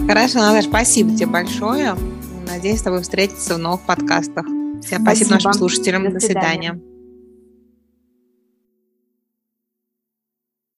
Хорошо, 0.06 0.38
Наташа, 0.38 0.68
спасибо 0.68 1.14
тебе 1.14 1.26
большое. 1.26 1.94
Надеюсь, 2.46 2.80
с 2.80 2.82
тобой 2.82 3.02
встретиться 3.02 3.54
в 3.54 3.58
новых 3.58 3.82
подкастах. 3.82 4.46
Всем 4.46 5.02
спасибо, 5.02 5.02
спасибо 5.04 5.30
нашим 5.34 5.52
слушателям. 5.52 6.04
До, 6.04 6.10
До 6.12 6.20
свидания. 6.20 6.72
свидания. 6.72 6.97